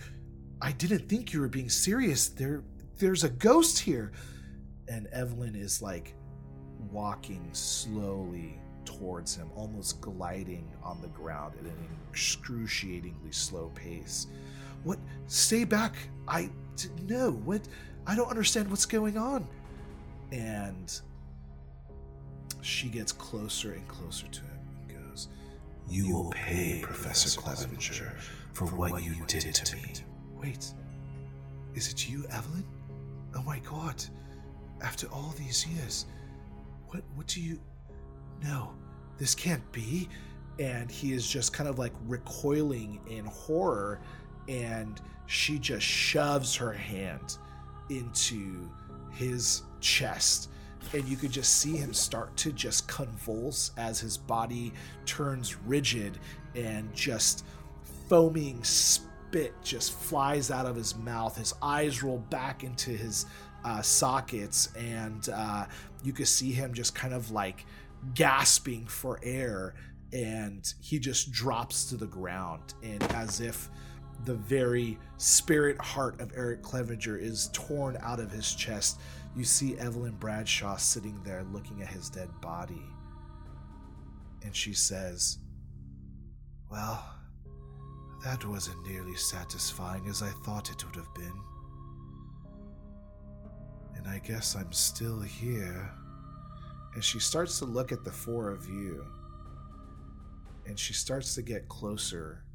I 0.61 0.71
didn't 0.71 1.09
think 1.09 1.33
you 1.33 1.41
were 1.41 1.49
being 1.49 1.69
serious. 1.69 2.29
There, 2.29 2.63
there's 2.97 3.23
a 3.23 3.29
ghost 3.29 3.77
here." 3.77 4.13
And 4.87 5.07
Evelyn 5.07 5.55
is 5.55 5.81
like 5.81 6.15
walking 6.91 7.49
slowly 7.51 8.59
towards 8.85 9.35
him, 9.35 9.49
almost 9.55 9.99
gliding 9.99 10.71
on 10.83 11.01
the 11.01 11.09
ground 11.09 11.55
at 11.59 11.65
an 11.65 11.89
excruciatingly 12.09 13.31
slow 13.31 13.69
pace. 13.75 14.27
What? 14.83 14.99
Stay 15.27 15.65
back! 15.65 15.95
I 16.27 16.49
no. 17.07 17.31
What? 17.31 17.61
I 18.07 18.15
don't 18.15 18.29
understand 18.29 18.69
what's 18.69 18.85
going 18.85 19.17
on. 19.17 19.47
And 20.31 21.01
she 22.65 22.87
gets 22.89 23.11
closer 23.11 23.73
and 23.73 23.87
closer 23.87 24.27
to 24.27 24.41
him 24.41 24.59
and 24.89 25.09
goes, 25.09 25.27
You 25.87 26.11
will 26.11 26.31
pay 26.31 26.79
Professor 26.81 27.39
Clevenger 27.39 28.17
for 28.53 28.65
what 28.65 29.03
you 29.03 29.13
did 29.27 29.53
to 29.53 29.75
me. 29.75 29.93
Wait, 30.41 30.73
is 31.75 31.91
it 31.91 32.09
you, 32.09 32.25
Evelyn? 32.31 32.65
Oh 33.35 33.43
my 33.43 33.59
god. 33.59 34.03
After 34.81 35.07
all 35.07 35.33
these 35.37 35.65
years, 35.67 36.07
what 36.87 37.03
what 37.15 37.27
do 37.27 37.41
you 37.41 37.59
No, 38.43 38.71
this 39.17 39.35
can't 39.35 39.71
be. 39.71 40.09
And 40.57 40.89
he 40.89 41.13
is 41.13 41.27
just 41.27 41.53
kind 41.53 41.69
of 41.69 41.77
like 41.77 41.93
recoiling 42.07 42.99
in 43.07 43.25
horror, 43.25 43.99
and 44.47 44.99
she 45.27 45.59
just 45.59 45.85
shoves 45.85 46.55
her 46.55 46.71
hand 46.71 47.37
into 47.89 48.69
his 49.11 49.63
chest. 49.81 50.49
And 50.93 51.03
you 51.07 51.17
could 51.17 51.31
just 51.31 51.57
see 51.57 51.75
him 51.75 51.93
start 51.93 52.35
to 52.37 52.51
just 52.51 52.87
convulse 52.87 53.71
as 53.77 53.99
his 53.99 54.17
body 54.17 54.71
turns 55.05 55.57
rigid 55.65 56.19
and 56.55 56.93
just 56.93 57.45
foaming 58.07 58.63
spit 58.63 59.53
just 59.63 59.93
flies 59.93 60.51
out 60.51 60.65
of 60.65 60.75
his 60.75 60.95
mouth. 60.95 61.37
His 61.37 61.53
eyes 61.61 62.03
roll 62.03 62.19
back 62.19 62.63
into 62.63 62.91
his 62.91 63.25
uh, 63.65 63.81
sockets, 63.81 64.69
and 64.77 65.27
uh, 65.29 65.65
you 66.03 66.13
could 66.13 66.27
see 66.27 66.51
him 66.51 66.73
just 66.73 66.95
kind 66.95 67.13
of 67.13 67.31
like 67.31 67.65
gasping 68.13 68.85
for 68.85 69.19
air. 69.23 69.73
And 70.13 70.71
he 70.79 70.99
just 70.99 71.31
drops 71.31 71.85
to 71.85 71.97
the 71.97 72.05
ground, 72.05 72.75
and 72.83 73.03
as 73.11 73.41
if 73.41 73.69
the 74.23 74.35
very 74.35 74.97
spirit 75.17 75.79
heart 75.81 76.21
of 76.21 76.31
Eric 76.35 76.61
Clevenger 76.61 77.17
is 77.17 77.49
torn 77.51 77.97
out 78.01 78.19
of 78.19 78.31
his 78.31 78.53
chest, 78.53 78.99
you 79.35 79.43
see 79.43 79.77
Evelyn 79.77 80.15
Bradshaw 80.15 80.77
sitting 80.77 81.21
there 81.23 81.43
looking 81.51 81.81
at 81.81 81.89
his 81.89 82.09
dead 82.09 82.29
body. 82.41 82.85
And 84.43 84.55
she 84.55 84.73
says, 84.73 85.39
Well, 86.71 87.03
that 88.23 88.45
wasn't 88.45 88.87
nearly 88.87 89.15
satisfying 89.15 90.07
as 90.07 90.21
I 90.21 90.29
thought 90.45 90.71
it 90.71 90.85
would 90.85 90.95
have 90.95 91.13
been. 91.13 91.41
And 93.95 94.07
I 94.07 94.19
guess 94.19 94.55
I'm 94.55 94.71
still 94.71 95.19
here. 95.19 95.91
And 96.93 97.03
she 97.03 97.19
starts 97.19 97.59
to 97.59 97.65
look 97.65 97.91
at 97.91 98.03
the 98.05 98.11
four 98.11 98.49
of 98.49 98.67
you. 98.69 99.05
And 100.65 100.79
she 100.79 100.93
starts 100.93 101.35
to 101.35 101.41
get 101.41 101.67
closer 101.67 102.45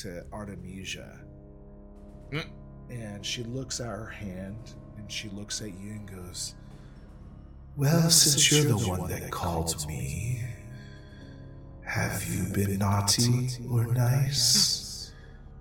to 0.00 0.24
Artemisia. 0.32 1.20
Mm. 2.32 2.50
And 2.90 3.24
she 3.24 3.44
looks 3.44 3.80
at 3.80 3.86
her 3.86 4.06
hand 4.06 4.74
and 5.00 5.10
she 5.10 5.28
looks 5.30 5.60
at 5.60 5.68
you 5.78 5.92
and 5.92 6.08
goes, 6.08 6.54
Well, 7.76 8.10
since 8.10 8.52
you're 8.52 8.76
the 8.76 8.88
one 8.88 9.08
that 9.08 9.30
called 9.30 9.86
me, 9.88 10.42
have 11.84 12.22
you 12.24 12.44
been 12.52 12.78
naughty 12.78 13.48
or 13.70 13.86
nice? 13.86 15.12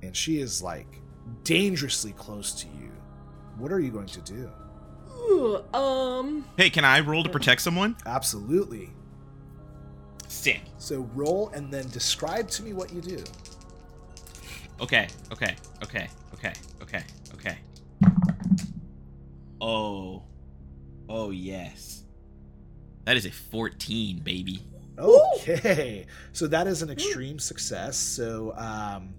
and 0.02 0.16
she 0.16 0.40
is 0.40 0.62
like 0.62 0.88
dangerously 1.44 2.12
close 2.14 2.54
to 2.54 2.68
you. 2.68 2.92
What 3.58 3.72
are 3.72 3.80
you 3.80 3.92
going 3.92 4.08
to 4.08 4.22
do? 4.22 4.50
Ooh, 5.12 5.78
um, 5.78 6.46
Hey, 6.56 6.70
can 6.70 6.86
I 6.86 7.02
roll 7.02 7.24
to 7.24 7.30
protect 7.30 7.62
someone? 7.62 7.98
Absolutely. 8.06 8.90
Sick. 10.28 10.62
So 10.78 11.10
roll 11.16 11.50
and 11.50 11.72
then 11.72 11.88
describe 11.90 12.48
to 12.52 12.64
me 12.64 12.72
what 12.74 12.94
you 12.94 13.02
do. 13.02 13.22
Okay, 14.80 15.10
okay, 15.34 15.56
okay, 15.84 16.08
okay, 16.34 16.54
okay, 16.82 17.04
okay. 17.34 17.58
Oh. 19.62 20.24
Oh, 21.07 21.32
yes. 21.32 22.03
That 23.05 23.18
is 23.18 23.26
a 23.26 23.32
14, 23.32 24.20
baby. 24.20 24.64
Okay. 24.99 26.05
So 26.34 26.47
that 26.47 26.68
is 26.68 26.82
an 26.82 26.89
extreme 26.89 27.39
success. 27.39 27.97
So 27.97 28.53
um 28.57 29.14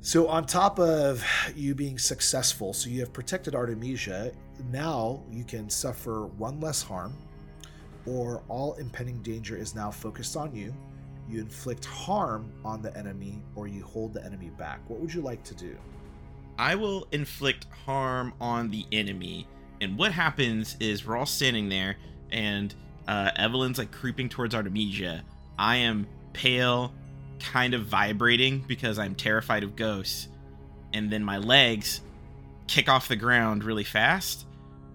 so 0.00 0.28
on 0.28 0.44
top 0.44 0.78
of 0.78 1.24
you 1.56 1.74
being 1.74 1.98
successful, 1.98 2.74
so 2.74 2.90
you 2.90 3.00
have 3.00 3.12
protected 3.12 3.54
Artemisia, 3.54 4.32
now 4.70 5.24
you 5.30 5.44
can 5.44 5.70
suffer 5.70 6.26
one 6.26 6.60
less 6.60 6.82
harm 6.82 7.14
or 8.04 8.42
all 8.48 8.74
impending 8.74 9.22
danger 9.22 9.56
is 9.56 9.74
now 9.74 9.90
focused 9.90 10.36
on 10.36 10.54
you. 10.54 10.74
You 11.26 11.40
inflict 11.40 11.86
harm 11.86 12.52
on 12.66 12.82
the 12.82 12.94
enemy 12.96 13.42
or 13.54 13.66
you 13.66 13.82
hold 13.82 14.12
the 14.12 14.22
enemy 14.24 14.50
back. 14.50 14.80
What 14.88 15.00
would 15.00 15.12
you 15.12 15.22
like 15.22 15.42
to 15.44 15.54
do? 15.54 15.74
I 16.58 16.74
will 16.76 17.06
inflict 17.12 17.66
harm 17.84 18.34
on 18.40 18.70
the 18.70 18.86
enemy. 18.92 19.48
And 19.80 19.98
what 19.98 20.12
happens 20.12 20.76
is 20.80 21.06
we're 21.06 21.16
all 21.16 21.26
standing 21.26 21.68
there, 21.68 21.96
and 22.30 22.74
uh, 23.08 23.30
Evelyn's 23.36 23.78
like 23.78 23.90
creeping 23.90 24.28
towards 24.28 24.54
Artemisia. 24.54 25.22
I 25.58 25.76
am 25.76 26.06
pale, 26.32 26.94
kind 27.40 27.74
of 27.74 27.86
vibrating 27.86 28.64
because 28.66 28.98
I'm 28.98 29.14
terrified 29.14 29.62
of 29.62 29.76
ghosts. 29.76 30.28
And 30.92 31.10
then 31.10 31.24
my 31.24 31.38
legs 31.38 32.00
kick 32.66 32.88
off 32.88 33.08
the 33.08 33.16
ground 33.16 33.64
really 33.64 33.84
fast. 33.84 34.46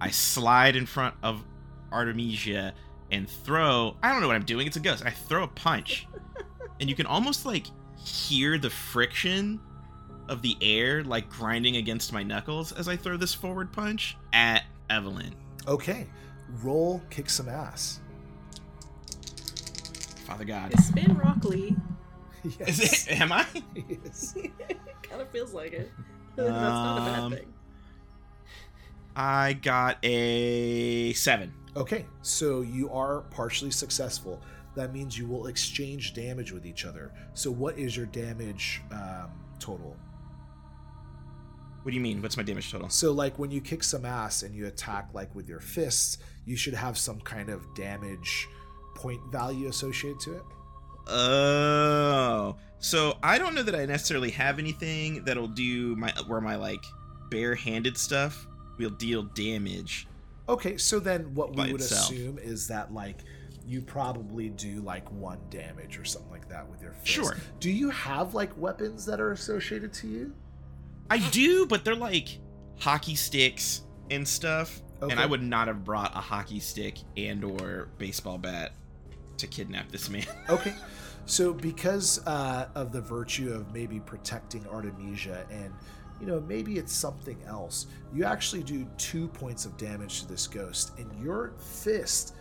I 0.02 0.10
slide 0.10 0.76
in 0.76 0.86
front 0.86 1.16
of 1.22 1.44
Artemisia 1.92 2.74
and 3.12 3.30
throw. 3.30 3.96
I 4.02 4.12
don't 4.12 4.22
know 4.22 4.28
what 4.28 4.36
I'm 4.36 4.46
doing. 4.46 4.66
It's 4.66 4.78
a 4.78 4.82
ghost. 4.82 5.06
I 5.06 5.12
throw 5.12 5.44
a 5.44 5.48
punch, 5.48 6.08
and 6.80 6.90
you 6.90 6.96
can 6.96 7.06
almost 7.06 7.46
like 7.46 7.68
hear 7.98 8.58
the 8.58 8.70
friction 8.70 9.60
of 10.30 10.42
the 10.42 10.56
air 10.62 11.04
like 11.04 11.30
grinding 11.30 11.76
against 11.78 12.14
my 12.14 12.24
knuckles 12.24 12.72
as 12.72 12.88
I 12.88 12.96
throw 12.96 13.18
this 13.18 13.34
forward 13.34 13.72
punch 13.74 14.16
at 14.34 14.64
Evelyn. 14.90 15.36
Okay, 15.68 16.08
roll 16.64 17.02
kick 17.10 17.30
some 17.30 17.50
ass. 17.50 18.00
Father 20.26 20.46
God. 20.46 20.72
You 20.76 20.84
spin 20.84 21.18
Rockley. 21.18 21.76
Yes. 22.58 22.80
Is 22.80 23.08
it? 23.08 23.20
Am 23.20 23.34
I? 23.34 23.46
Yes. 23.90 24.34
kind 25.04 25.22
of 25.22 25.30
feels 25.30 25.54
like 25.54 25.74
it. 25.74 25.92
That's 26.38 26.50
not 26.50 26.98
a 26.98 27.02
Um, 27.22 27.32
bad 27.32 27.40
thing. 27.40 27.54
I 29.14 29.54
got 29.54 29.98
a 30.04 31.12
seven. 31.14 31.54
Okay, 31.76 32.06
so 32.22 32.62
you 32.62 32.90
are 32.92 33.22
partially 33.30 33.72
successful. 33.72 34.42
That 34.76 34.94
means 34.94 35.18
you 35.18 35.28
will 35.28 35.48
exchange 35.48 36.14
damage 36.14 36.54
with 36.54 36.66
each 36.66 36.86
other. 36.86 37.12
So, 37.34 37.52
what 37.52 37.78
is 37.78 37.98
your 37.98 38.06
damage 38.06 38.82
um, 38.92 39.32
total? 39.60 39.98
What 41.84 41.92
do 41.92 41.96
you 41.96 42.02
mean? 42.02 42.22
What's 42.22 42.38
my 42.38 42.44
damage 42.44 42.72
total? 42.72 42.90
So, 42.90 43.12
like 43.12 43.40
when 43.40 43.52
you 43.52 43.62
kick 43.62 43.84
some 43.84 44.06
ass 44.06 44.44
and 44.44 44.54
you 44.54 44.68
attack, 44.68 45.10
like 45.14 45.34
with 45.34 45.48
your 45.48 45.60
fists, 45.60 46.18
you 46.46 46.56
should 46.56 46.74
have 46.74 46.98
some 46.98 47.20
kind 47.22 47.50
of 47.50 47.74
damage 47.74 48.48
point 48.96 49.22
value 49.32 49.68
associated 49.70 50.20
to 50.22 50.36
it. 50.36 50.44
Oh, 51.08 52.56
so 52.80 53.18
I 53.24 53.38
don't 53.38 53.56
know 53.56 53.64
that 53.64 53.76
I 53.76 53.86
necessarily 53.86 54.30
have 54.32 54.60
anything 54.60 55.24
that'll 55.24 55.48
do 55.48 55.96
my 55.96 56.12
where 56.28 56.42
my 56.42 56.56
like 56.56 56.84
barehanded 57.30 57.98
stuff 57.98 58.48
will 58.78 58.92
deal 58.92 59.24
damage. 59.24 60.08
Okay, 60.48 60.78
so 60.78 61.00
then 61.00 61.34
what 61.34 61.56
we 61.56 61.72
would 61.72 61.82
itself. 61.82 62.12
assume 62.12 62.40
is 62.40 62.68
that 62.68 62.94
like 62.94 63.18
you 63.66 63.82
probably 63.82 64.50
do 64.50 64.82
like 64.82 65.10
one 65.12 65.40
damage 65.52 66.00
or 66.00 66.04
something 66.04 66.32
like 66.32 66.50
that 66.50 66.68
with 66.68 66.82
your 66.82 66.92
fist. 66.92 67.08
Sure. 67.08 67.38
Do 67.60 67.70
you 67.70 67.92
have 67.92 68.34
like 68.34 68.56
weapons 68.58 69.06
that 69.06 69.20
are 69.20 69.32
associated 69.32 69.94
to 69.94 70.08
you? 70.08 70.34
I 71.10 71.20
do, 71.30 71.66
but 71.66 71.84
they're 71.84 71.96
like 71.96 72.40
hockey 72.80 73.16
sticks 73.16 73.82
and 74.10 74.28
stuff, 74.28 74.82
and 75.02 75.20
I 75.20 75.26
would 75.26 75.44
not 75.44 75.68
have 75.68 75.84
brought 75.84 76.16
a 76.16 76.20
hockey 76.20 76.60
stick 76.60 76.98
and 77.18 77.44
or 77.44 77.90
baseball 77.98 78.38
bat 78.38 78.74
to 79.38 79.48
kidnap 79.48 79.92
this 79.92 80.10
man. 80.10 80.26
Okay. 80.50 80.74
So 81.26 81.54
because 81.54 82.26
uh, 82.26 82.70
of 82.74 82.92
the 82.92 83.02
virtue 83.02 83.54
of 83.54 83.72
maybe 83.72 84.00
protecting 84.00 84.66
Artemisia 84.68 85.46
and 85.52 85.72
you 86.20 86.26
know 86.26 86.42
maybe 86.42 86.78
it's 86.78 86.92
something 86.92 87.38
else, 87.46 87.86
you 88.14 88.24
actually 88.24 88.64
do 88.64 88.88
two 88.98 89.28
points 89.28 89.66
of 89.66 89.78
damage 89.78 90.22
to 90.22 90.28
this 90.28 90.48
ghost, 90.48 90.98
and 90.98 91.08
your 91.24 91.54
fist 91.60 92.36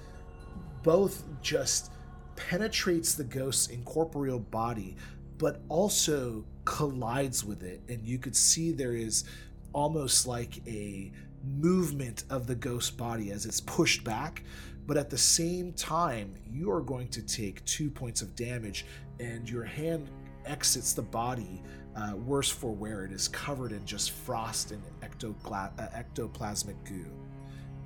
both 0.83 1.25
just 1.43 1.93
penetrates 2.35 3.14
the 3.14 3.25
ghost's 3.25 3.69
incorporeal 3.69 4.39
body, 4.39 4.97
but 5.37 5.61
also 5.69 6.45
collides 6.69 7.45
with 7.47 7.62
it, 7.62 7.81
and 7.89 8.05
you 8.07 8.19
could 8.19 8.37
see 8.37 8.73
there 8.73 8.93
is 8.93 9.25
almost 9.73 10.27
like 10.27 10.61
a 10.66 11.11
movement 11.57 12.25
of 12.29 12.47
the 12.47 12.55
ghost 12.55 12.99
body 12.99 13.31
as 13.31 13.47
it's 13.47 13.61
pushed 13.61 14.05
back. 14.05 14.43
But 14.87 14.99
at 14.99 15.09
the 15.09 15.16
same 15.19 15.73
time 15.73 16.35
you 16.51 16.71
are 16.71 16.83
going 16.83 17.09
to 17.09 17.23
take 17.23 17.64
two 17.64 17.89
points 17.91 18.21
of 18.21 18.37
damage 18.37 18.85
and 19.19 19.49
your 19.49 19.64
hand 19.64 20.11
exits 20.45 20.93
the 20.93 21.03
body 21.03 21.62
uh, 21.97 22.14
worse 22.16 22.51
for 22.51 22.71
wear. 22.71 23.05
It 23.05 23.12
is 23.12 23.29
covered 23.29 23.73
in 23.73 23.85
just 23.87 24.11
frost 24.11 24.71
and 24.71 24.83
ectogla- 25.01 25.73
uh, 25.79 25.89
ectoplasmic 26.03 26.77
goo. 26.85 27.07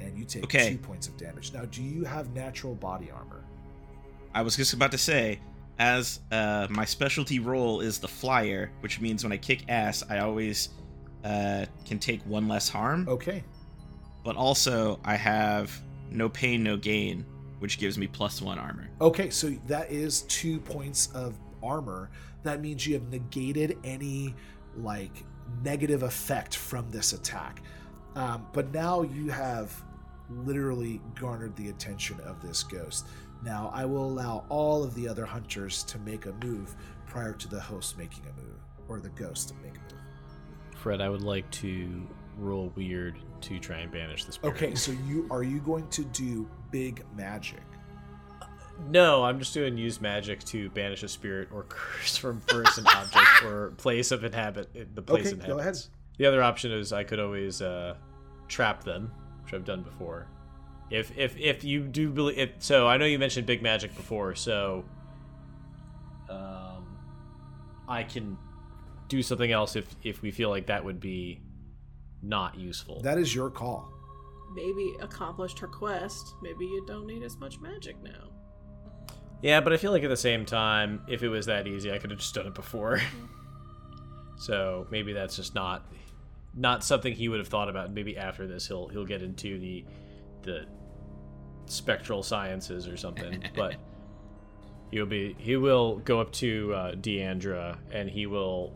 And 0.01 0.19
you 0.19 0.25
take 0.25 0.45
Okay. 0.45 0.71
two 0.71 0.79
points 0.79 1.07
of 1.07 1.17
damage. 1.17 1.53
Now 1.53 1.67
do 1.67 1.83
you 1.85 2.05
have 2.05 2.33
natural 2.35 2.75
body 2.75 3.11
armor? 3.13 3.45
I 4.35 4.43
was 4.43 4.57
just 4.57 4.73
about 4.73 4.91
to 4.91 4.99
say, 4.99 5.39
as 5.79 6.21
uh, 6.31 6.67
my 6.71 6.85
specialty 6.85 7.39
role 7.39 7.81
is 7.81 7.99
the 7.99 8.09
flyer, 8.09 8.71
which 8.81 9.01
means 9.01 9.25
when 9.25 9.33
I 9.33 9.37
kick 9.37 9.65
ass, 9.69 10.03
I 10.09 10.19
always 10.19 10.71
uh, 11.25 11.67
can 11.85 11.99
take 11.99 12.23
one 12.23 12.49
less 12.49 12.69
harm. 12.69 13.07
okay 13.09 13.43
But 14.25 14.37
also, 14.37 15.01
I 15.05 15.17
have 15.17 15.77
no 16.11 16.29
pain, 16.29 16.63
no 16.63 16.77
gain, 16.77 17.25
which 17.59 17.79
gives 17.79 17.97
me 17.99 18.07
plus 18.07 18.43
one 18.43 18.59
armor. 18.59 18.89
Okay, 19.01 19.31
so 19.31 19.51
that 19.67 19.91
is 19.91 20.23
two 20.23 20.61
points 20.61 21.09
of 21.15 21.39
armor. 21.63 22.11
That 22.43 22.61
means 22.61 22.87
you 22.87 22.95
have 22.95 23.09
negated 23.11 23.79
any 23.85 24.35
like 24.77 25.25
negative 25.65 26.03
effect 26.03 26.57
from 26.57 26.91
this 26.91 27.13
attack. 27.13 27.63
Um, 28.15 28.47
but 28.53 28.73
now 28.73 29.03
you 29.03 29.31
have 29.31 29.75
literally 30.29 31.01
garnered 31.19 31.57
the 31.57 31.69
attention 31.69 32.21
of 32.21 32.41
this 32.43 32.63
ghost. 32.63 33.07
Now 33.43 33.71
I 33.75 33.85
will 33.85 34.05
allow 34.05 34.45
all 34.49 34.85
of 34.85 34.95
the 34.95 35.09
other 35.09 35.25
hunters 35.25 35.83
to 35.85 35.99
make 35.99 36.27
a 36.27 36.33
move 36.45 36.75
prior 37.07 37.33
to 37.33 37.49
the 37.49 37.61
host 37.61 37.99
making 37.99 38.25
a 38.25 38.41
move, 38.41 38.59
or 38.89 39.01
the 39.01 39.09
ghost 39.11 39.49
to 39.49 39.55
make 39.57 39.75
a 39.77 39.95
move. 39.95 40.03
Fred, 40.77 41.01
I 41.01 41.09
would 41.09 41.23
like 41.23 41.51
to 41.53 42.07
roll 42.39 42.73
weird 42.77 43.19
to 43.43 43.59
try 43.59 43.79
and 43.79 43.93
banish 43.93 44.25
this. 44.25 44.37
spirit. 44.37 44.55
Okay, 44.57 44.75
so 44.75 44.93
you 45.07 45.27
are 45.31 45.43
you 45.43 45.59
going 45.61 45.87
to 45.89 46.05
do 46.05 46.49
big 46.71 47.05
magic? 47.17 47.61
No, 48.89 49.23
I'm 49.23 49.39
just 49.39 49.55
doing 49.55 49.77
use 49.77 50.01
magic 50.01 50.43
to 50.45 50.71
banish 50.71 51.03
a 51.03 51.09
spirit 51.09 51.49
or 51.53 51.63
curse 51.69 52.17
from 52.17 52.41
person, 52.43 52.85
object, 52.87 53.43
or 53.45 53.71
place 53.73 54.11
of 54.11 54.25
inhabit 54.25 54.95
the 54.95 55.03
place 55.03 55.27
Okay, 55.27 55.31
inhabits. 55.35 55.47
go 55.53 55.59
ahead. 55.59 55.79
The 56.19 56.27
other 56.27 56.43
option 56.43 56.73
is 56.73 56.93
I 56.93 57.05
could 57.05 57.21
always 57.21 57.61
uh, 57.63 57.97
trap 58.49 58.83
them, 58.85 59.13
which 59.45 59.55
I've 59.55 59.65
done 59.65 59.83
before. 59.83 60.27
If 60.93 61.17
if 61.17 61.39
if 61.39 61.65
you 61.65 61.85
do 61.85 62.11
believe 62.11 62.39
if, 62.39 62.51
so, 62.59 62.87
I 62.87 62.99
know 62.99 63.07
you 63.07 63.19
mentioned 63.19 63.47
big 63.47 63.63
magic 63.63 63.97
before, 63.97 64.35
so 64.35 64.85
um, 66.29 66.99
I 67.89 68.03
can 68.03 68.37
do 69.09 69.23
something 69.23 69.51
else 69.51 69.75
if 69.75 69.87
if 70.03 70.21
we 70.21 70.31
feel 70.31 70.51
like 70.51 70.67
that 70.67 70.85
would 70.85 71.01
be 71.01 71.41
not 72.23 72.59
useful. 72.59 73.01
That 73.01 73.17
is 73.17 73.35
your 73.35 73.49
call. 73.49 73.91
Maybe 74.55 74.95
accomplished 75.01 75.59
her 75.61 75.67
quest. 75.67 76.35
Maybe 76.43 76.67
you 76.67 76.85
don't 76.87 77.07
need 77.07 77.23
as 77.23 77.39
much 77.39 77.59
magic 77.59 77.97
now. 78.03 78.29
Yeah, 79.41 79.63
but 79.63 79.73
I 79.73 79.79
feel 79.79 79.93
like 79.93 80.03
at 80.03 80.11
the 80.11 80.17
same 80.17 80.45
time, 80.45 81.01
if 81.09 81.23
it 81.23 81.31
was 81.31 81.47
that 81.47 81.67
easy, 81.67 81.91
I 81.91 81.97
could 81.97 82.11
have 82.11 82.21
just 82.21 82.35
done 82.35 82.47
it 82.47 82.55
before. 82.55 83.01
so 84.37 84.87
maybe 84.91 85.15
that's 85.15 85.37
just 85.37 85.55
not 85.55 85.91
not 86.55 86.85
something 86.85 87.15
he 87.15 87.31
would 87.31 87.39
have 87.39 87.49
thought 87.49 87.71
about. 87.71 87.91
Maybe 87.95 88.19
after 88.19 88.47
this, 88.47 88.69
he'll 88.69 88.89
he'll 88.89 89.07
get 89.07 89.23
into 89.23 89.59
the 89.59 89.87
the 90.43 90.67
spectral 91.67 92.23
sciences 92.23 92.89
or 92.89 92.97
something. 92.97 93.43
but 93.57 93.77
he'll 94.91 95.07
be 95.07 95.35
he 95.39 95.57
will 95.57 95.97
go 95.99 96.21
up 96.21 96.33
to 96.33 96.73
uh, 96.75 96.93
Deandra 96.95 97.77
and 97.91 98.09
he 98.09 98.27
will 98.27 98.73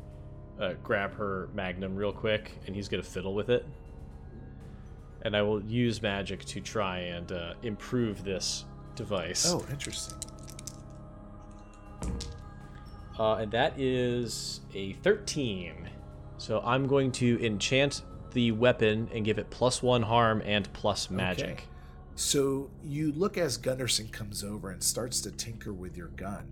uh, 0.61 0.75
grab 0.83 1.15
her 1.15 1.49
magnum 1.55 1.95
real 1.95 2.13
quick, 2.13 2.59
and 2.67 2.75
he's 2.75 2.89
gonna 2.89 3.03
fiddle 3.03 3.35
with 3.35 3.51
it. 3.51 3.67
And 5.23 5.37
I 5.37 5.43
will 5.43 5.63
use 5.63 6.01
magic 6.03 6.45
to 6.47 6.61
try 6.61 6.99
and 6.99 7.31
uh, 7.33 7.55
improve 7.63 8.25
this 8.25 8.65
device. 8.95 9.51
Oh, 9.51 9.65
interesting. 9.71 10.17
Uh, 13.19 13.37
and 13.37 13.51
that 13.53 13.79
is 13.79 14.61
a 14.75 14.93
13. 14.95 15.89
So 16.39 16.61
I'm 16.61 16.87
going 16.87 17.13
to 17.13 17.45
enchant 17.45 18.03
the 18.33 18.53
weapon 18.53 19.09
and 19.13 19.25
give 19.25 19.39
it 19.39 19.49
plus 19.51 19.83
one 19.83 20.03
harm 20.03 20.43
and 20.45 20.71
plus 20.75 21.11
magic. 21.11 21.51
Okay. 21.51 21.65
So 22.17 22.71
you 22.83 23.13
look 23.13 23.37
as 23.37 23.57
Gunderson 23.59 24.09
comes 24.09 24.43
over 24.43 24.71
and 24.71 24.83
starts 24.83 25.21
to 25.23 25.31
tinker 25.31 25.73
with 25.73 25.97
your 25.97 26.09
gun. 26.09 26.47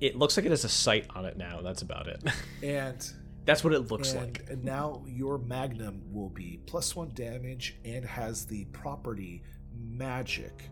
It 0.00 0.16
looks 0.16 0.36
like 0.36 0.44
it 0.44 0.50
has 0.50 0.64
a 0.64 0.68
sight 0.68 1.06
on 1.14 1.24
it 1.24 1.36
now. 1.36 1.60
That's 1.62 1.82
about 1.82 2.08
it. 2.08 2.22
And 2.62 3.06
That's 3.44 3.62
what 3.62 3.72
it 3.72 3.90
looks 3.90 4.12
and, 4.12 4.20
like. 4.20 4.44
and 4.50 4.64
now 4.64 5.04
your 5.06 5.38
magnum 5.38 6.02
will 6.12 6.30
be 6.30 6.60
plus 6.66 6.96
one 6.96 7.12
damage 7.14 7.76
and 7.84 8.04
has 8.04 8.44
the 8.44 8.64
property 8.66 9.42
magic 9.78 10.68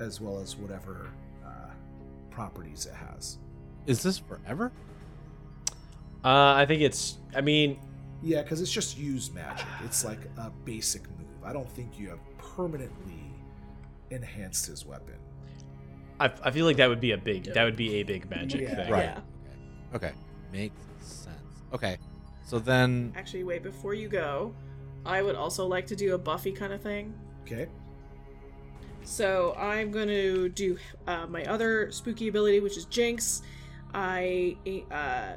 as 0.00 0.20
well 0.20 0.40
as 0.40 0.56
whatever 0.56 1.08
uh, 1.46 1.70
properties 2.30 2.86
it 2.86 2.94
has. 2.94 3.38
Is 3.86 4.02
this 4.02 4.18
forever? 4.18 4.72
Uh, 6.24 6.54
I 6.54 6.66
think 6.66 6.82
it's. 6.82 7.18
I 7.36 7.40
mean, 7.40 7.78
Yeah, 8.20 8.42
because 8.42 8.60
it's 8.60 8.72
just 8.72 8.98
use 8.98 9.30
magic. 9.32 9.66
It's 9.84 10.04
like 10.04 10.18
a 10.38 10.50
basic 10.64 11.08
move. 11.10 11.28
I 11.44 11.52
don't 11.52 11.70
think 11.70 11.98
you 11.98 12.08
have 12.08 12.18
permanently 12.38 13.32
enhanced 14.10 14.66
his 14.66 14.84
weapon. 14.86 15.14
I, 16.18 16.30
I 16.42 16.50
feel 16.50 16.64
like 16.64 16.76
that 16.78 16.88
would 16.88 17.00
be 17.00 17.12
a 17.12 17.18
big. 17.18 17.44
That 17.52 17.64
would 17.64 17.76
be 17.76 17.96
a 17.96 18.02
big 18.02 18.28
magic 18.30 18.62
Yeah. 18.62 18.74
thing. 18.76 18.90
Right. 18.90 19.04
Yeah. 19.04 19.20
Okay, 19.94 20.12
makes 20.52 20.74
sense. 21.00 21.36
Okay, 21.72 21.98
so 22.44 22.58
then 22.58 23.12
Actually, 23.16 23.44
wait, 23.44 23.62
before 23.62 23.94
you 23.94 24.08
go, 24.08 24.54
I 25.04 25.22
would 25.22 25.36
also 25.36 25.66
like 25.66 25.86
to 25.88 25.96
do 25.96 26.14
a 26.14 26.18
Buffy 26.18 26.52
kind 26.52 26.72
of 26.72 26.80
thing. 26.80 27.14
Okay. 27.44 27.68
So 29.04 29.54
I'm 29.56 29.92
going 29.92 30.08
to 30.08 30.48
do 30.48 30.76
uh, 31.06 31.26
my 31.28 31.44
other 31.44 31.92
spooky 31.92 32.26
ability, 32.28 32.58
which 32.60 32.76
is 32.76 32.86
Jinx. 32.86 33.42
I 33.94 34.56
uh, 34.90 35.34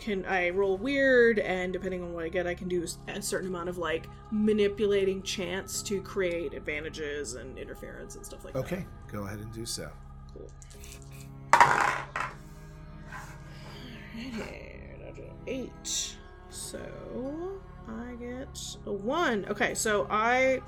can 0.00 0.24
I 0.24 0.48
roll 0.48 0.78
weird, 0.78 1.38
and 1.38 1.72
depending 1.72 2.02
on 2.02 2.14
what 2.14 2.24
I 2.24 2.30
get, 2.30 2.46
I 2.46 2.54
can 2.54 2.68
do 2.68 2.86
a 3.06 3.20
certain 3.20 3.48
amount 3.48 3.68
of 3.68 3.76
like 3.76 4.06
manipulating 4.30 5.22
chance 5.22 5.82
to 5.82 6.00
create 6.00 6.54
advantages 6.54 7.34
and 7.34 7.58
interference 7.58 8.16
and 8.16 8.24
stuff 8.24 8.42
like 8.44 8.54
that. 8.54 8.60
Okay, 8.60 8.86
go 9.12 9.24
ahead 9.24 9.40
and 9.40 9.52
do 9.52 9.66
so. 9.66 9.90
Cool. 10.32 10.48
Alrighty, 14.16 15.30
eight. 15.46 16.16
So 16.48 16.80
I 17.86 18.14
get 18.18 18.58
a 18.86 18.92
one. 18.92 19.44
Okay, 19.50 19.74
so 19.74 20.06
I 20.08 20.62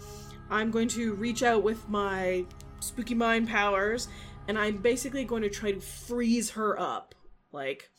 I'm 0.51 0.71
going 0.71 0.89
to 0.89 1.15
reach 1.15 1.43
out 1.43 1.63
with 1.63 1.89
my 1.89 2.45
spooky 2.81 3.15
mind 3.15 3.49
powers, 3.49 4.09
and 4.47 4.59
I'm 4.59 4.77
basically 4.77 5.25
going 5.25 5.43
to 5.43 5.49
try 5.49 5.73
to 5.73 5.81
freeze 5.81 6.51
her 6.51 6.79
up, 6.79 7.15
like 7.51 7.91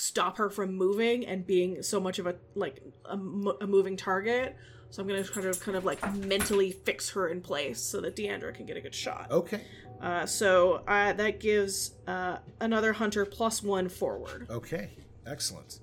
stop 0.00 0.38
her 0.38 0.48
from 0.48 0.74
moving 0.74 1.26
and 1.26 1.46
being 1.46 1.82
so 1.82 2.00
much 2.00 2.18
of 2.18 2.26
a 2.26 2.34
like 2.54 2.80
a, 3.04 3.14
a 3.60 3.66
moving 3.66 3.96
target. 3.96 4.56
So 4.90 5.02
I'm 5.02 5.08
gonna 5.08 5.22
kind 5.24 5.46
of 5.46 5.60
kind 5.60 5.76
of 5.76 5.84
like 5.84 6.00
mentally 6.16 6.72
fix 6.72 7.10
her 7.10 7.28
in 7.28 7.40
place 7.40 7.78
so 7.80 8.00
that 8.00 8.16
Deandra 8.16 8.54
can 8.54 8.66
get 8.66 8.76
a 8.76 8.80
good 8.80 8.94
shot. 8.94 9.30
Okay, 9.30 9.60
Uh, 10.00 10.26
so 10.26 10.82
uh, 10.88 11.12
that 11.12 11.38
gives 11.38 11.92
uh, 12.06 12.38
another 12.60 12.92
hunter 12.94 13.24
plus 13.24 13.62
one 13.62 13.88
forward. 13.88 14.46
okay, 14.50 14.90
excellent. 15.26 15.80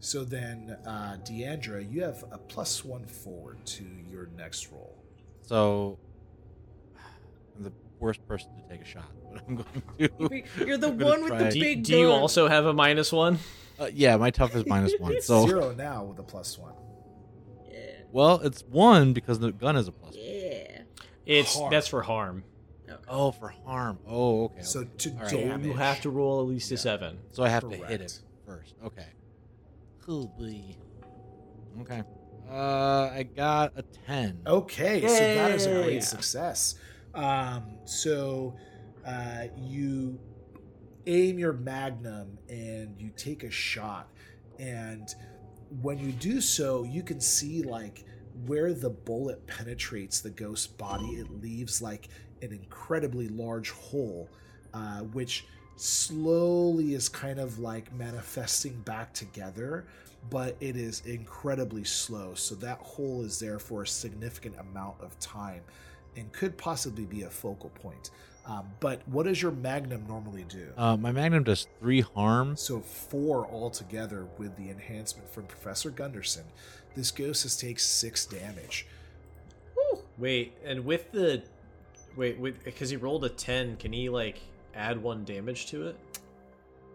So 0.00 0.22
then, 0.22 0.76
uh, 0.86 1.16
Deandra, 1.24 1.90
you 1.90 2.02
have 2.04 2.22
a 2.30 2.36
plus 2.36 2.84
one 2.84 3.06
forward 3.06 3.64
to 3.66 3.84
your 4.10 4.28
next 4.36 4.70
roll. 4.70 5.02
So 5.40 5.98
I'm 7.56 7.64
the 7.64 7.72
worst 7.98 8.26
person 8.28 8.50
to 8.56 8.68
take 8.68 8.82
a 8.82 8.84
shot, 8.84 9.10
but 9.34 9.42
I'm 9.48 9.56
going 9.56 10.44
to. 10.58 10.64
You're 10.66 10.78
the 10.78 10.88
one 10.90 11.22
with 11.22 11.32
the 11.32 11.38
try- 11.38 11.50
Do, 11.50 11.60
big 11.60 11.82
do 11.84 11.96
you 11.98 12.10
also 12.10 12.48
have 12.48 12.66
a 12.66 12.72
minus 12.72 13.12
one? 13.12 13.38
Uh, 13.78 13.90
yeah, 13.92 14.16
my 14.16 14.30
tough 14.30 14.54
is 14.54 14.64
minus 14.66 14.94
one. 14.98 15.20
So 15.20 15.46
Zero 15.48 15.74
now 15.74 16.04
with 16.04 16.18
a 16.18 16.22
plus 16.22 16.56
one. 16.58 16.74
Yeah. 17.70 17.78
well, 18.12 18.40
it's 18.40 18.62
one 18.62 19.12
because 19.12 19.38
the 19.40 19.52
gun 19.52 19.76
is 19.76 19.88
a 19.88 19.92
plus. 19.92 20.14
one. 20.14 20.24
Yeah. 20.24 20.82
It's 21.26 21.56
Harm. 21.56 21.70
that's 21.70 21.88
for 21.88 22.02
harm. 22.02 22.44
Oh, 23.08 23.32
for 23.32 23.48
harm. 23.48 23.98
Oh, 24.06 24.44
okay. 24.44 24.62
So 24.62 24.84
to 24.84 25.10
All 25.10 25.16
right. 25.18 25.30
damage, 25.30 25.66
You 25.66 25.72
have 25.74 26.00
to 26.02 26.10
roll 26.10 26.40
at 26.40 26.46
least 26.46 26.70
a 26.72 26.76
seven. 26.76 27.18
so 27.32 27.42
I 27.42 27.48
have 27.48 27.68
to 27.68 27.76
hit 27.76 28.00
it 28.00 28.20
first. 28.46 28.74
Okay. 28.84 29.06
Cool, 30.02 30.28
boy. 30.38 30.76
Okay. 31.80 32.02
Uh, 32.50 33.10
I 33.12 33.22
got 33.34 33.72
a 33.76 33.82
ten. 34.06 34.38
Okay, 34.46 35.00
so 35.00 35.08
that 35.14 35.50
is 35.52 35.66
a 35.66 35.70
Yeah. 35.70 35.82
great 35.82 36.04
success. 36.04 36.76
Um, 37.14 37.78
so 37.84 38.54
uh, 39.06 39.44
you 39.56 40.18
aim 41.06 41.38
your 41.38 41.52
magnum 41.52 42.38
and 42.48 42.94
you 42.98 43.10
take 43.16 43.42
a 43.42 43.50
shot, 43.50 44.08
and 44.58 45.14
when 45.82 45.98
you 45.98 46.12
do 46.12 46.40
so, 46.40 46.84
you 46.84 47.02
can 47.02 47.20
see 47.20 47.62
like 47.62 48.04
where 48.46 48.72
the 48.72 48.90
bullet 48.90 49.46
penetrates 49.46 50.20
the 50.20 50.30
ghost 50.30 50.76
body. 50.78 51.16
It 51.16 51.30
leaves 51.42 51.80
like 51.82 52.08
an 52.42 52.52
incredibly 52.52 53.28
large 53.28 53.70
hole, 53.70 54.30
uh, 54.72 55.00
which 55.00 55.46
slowly 55.76 56.94
is 56.94 57.08
kind 57.08 57.38
of 57.38 57.58
like 57.58 57.92
manifesting 57.94 58.80
back 58.82 59.12
together 59.12 59.86
but 60.30 60.56
it 60.60 60.76
is 60.76 61.02
incredibly 61.06 61.84
slow. 61.84 62.34
So 62.34 62.54
that 62.56 62.78
hole 62.78 63.22
is 63.22 63.38
there 63.38 63.58
for 63.58 63.82
a 63.82 63.86
significant 63.86 64.56
amount 64.58 65.00
of 65.00 65.18
time 65.18 65.62
and 66.16 66.32
could 66.32 66.56
possibly 66.56 67.04
be 67.04 67.22
a 67.22 67.30
focal 67.30 67.70
point. 67.70 68.10
Um, 68.46 68.66
but 68.80 69.00
what 69.08 69.24
does 69.24 69.40
your 69.40 69.52
magnum 69.52 70.04
normally 70.06 70.44
do? 70.48 70.68
Uh, 70.76 70.96
my 70.96 71.12
magnum 71.12 71.44
does 71.44 71.66
three 71.80 72.02
harm. 72.02 72.56
So 72.56 72.80
four 72.80 73.46
altogether 73.46 74.26
with 74.36 74.56
the 74.56 74.70
enhancement 74.70 75.32
from 75.32 75.44
Professor 75.44 75.90
Gunderson. 75.90 76.44
This 76.94 77.10
ghost 77.10 77.44
has 77.44 77.56
takes 77.56 77.84
six 77.84 78.26
damage. 78.26 78.86
Wait, 80.18 80.52
and 80.64 80.84
with 80.84 81.10
the 81.10 81.42
wait, 82.16 82.38
with 82.38 82.62
because 82.64 82.90
he 82.90 82.96
rolled 82.96 83.24
a 83.24 83.28
ten, 83.28 83.76
can 83.76 83.92
he 83.92 84.08
like 84.08 84.40
add 84.74 85.02
one 85.02 85.24
damage 85.24 85.66
to 85.66 85.88
it? 85.88 85.96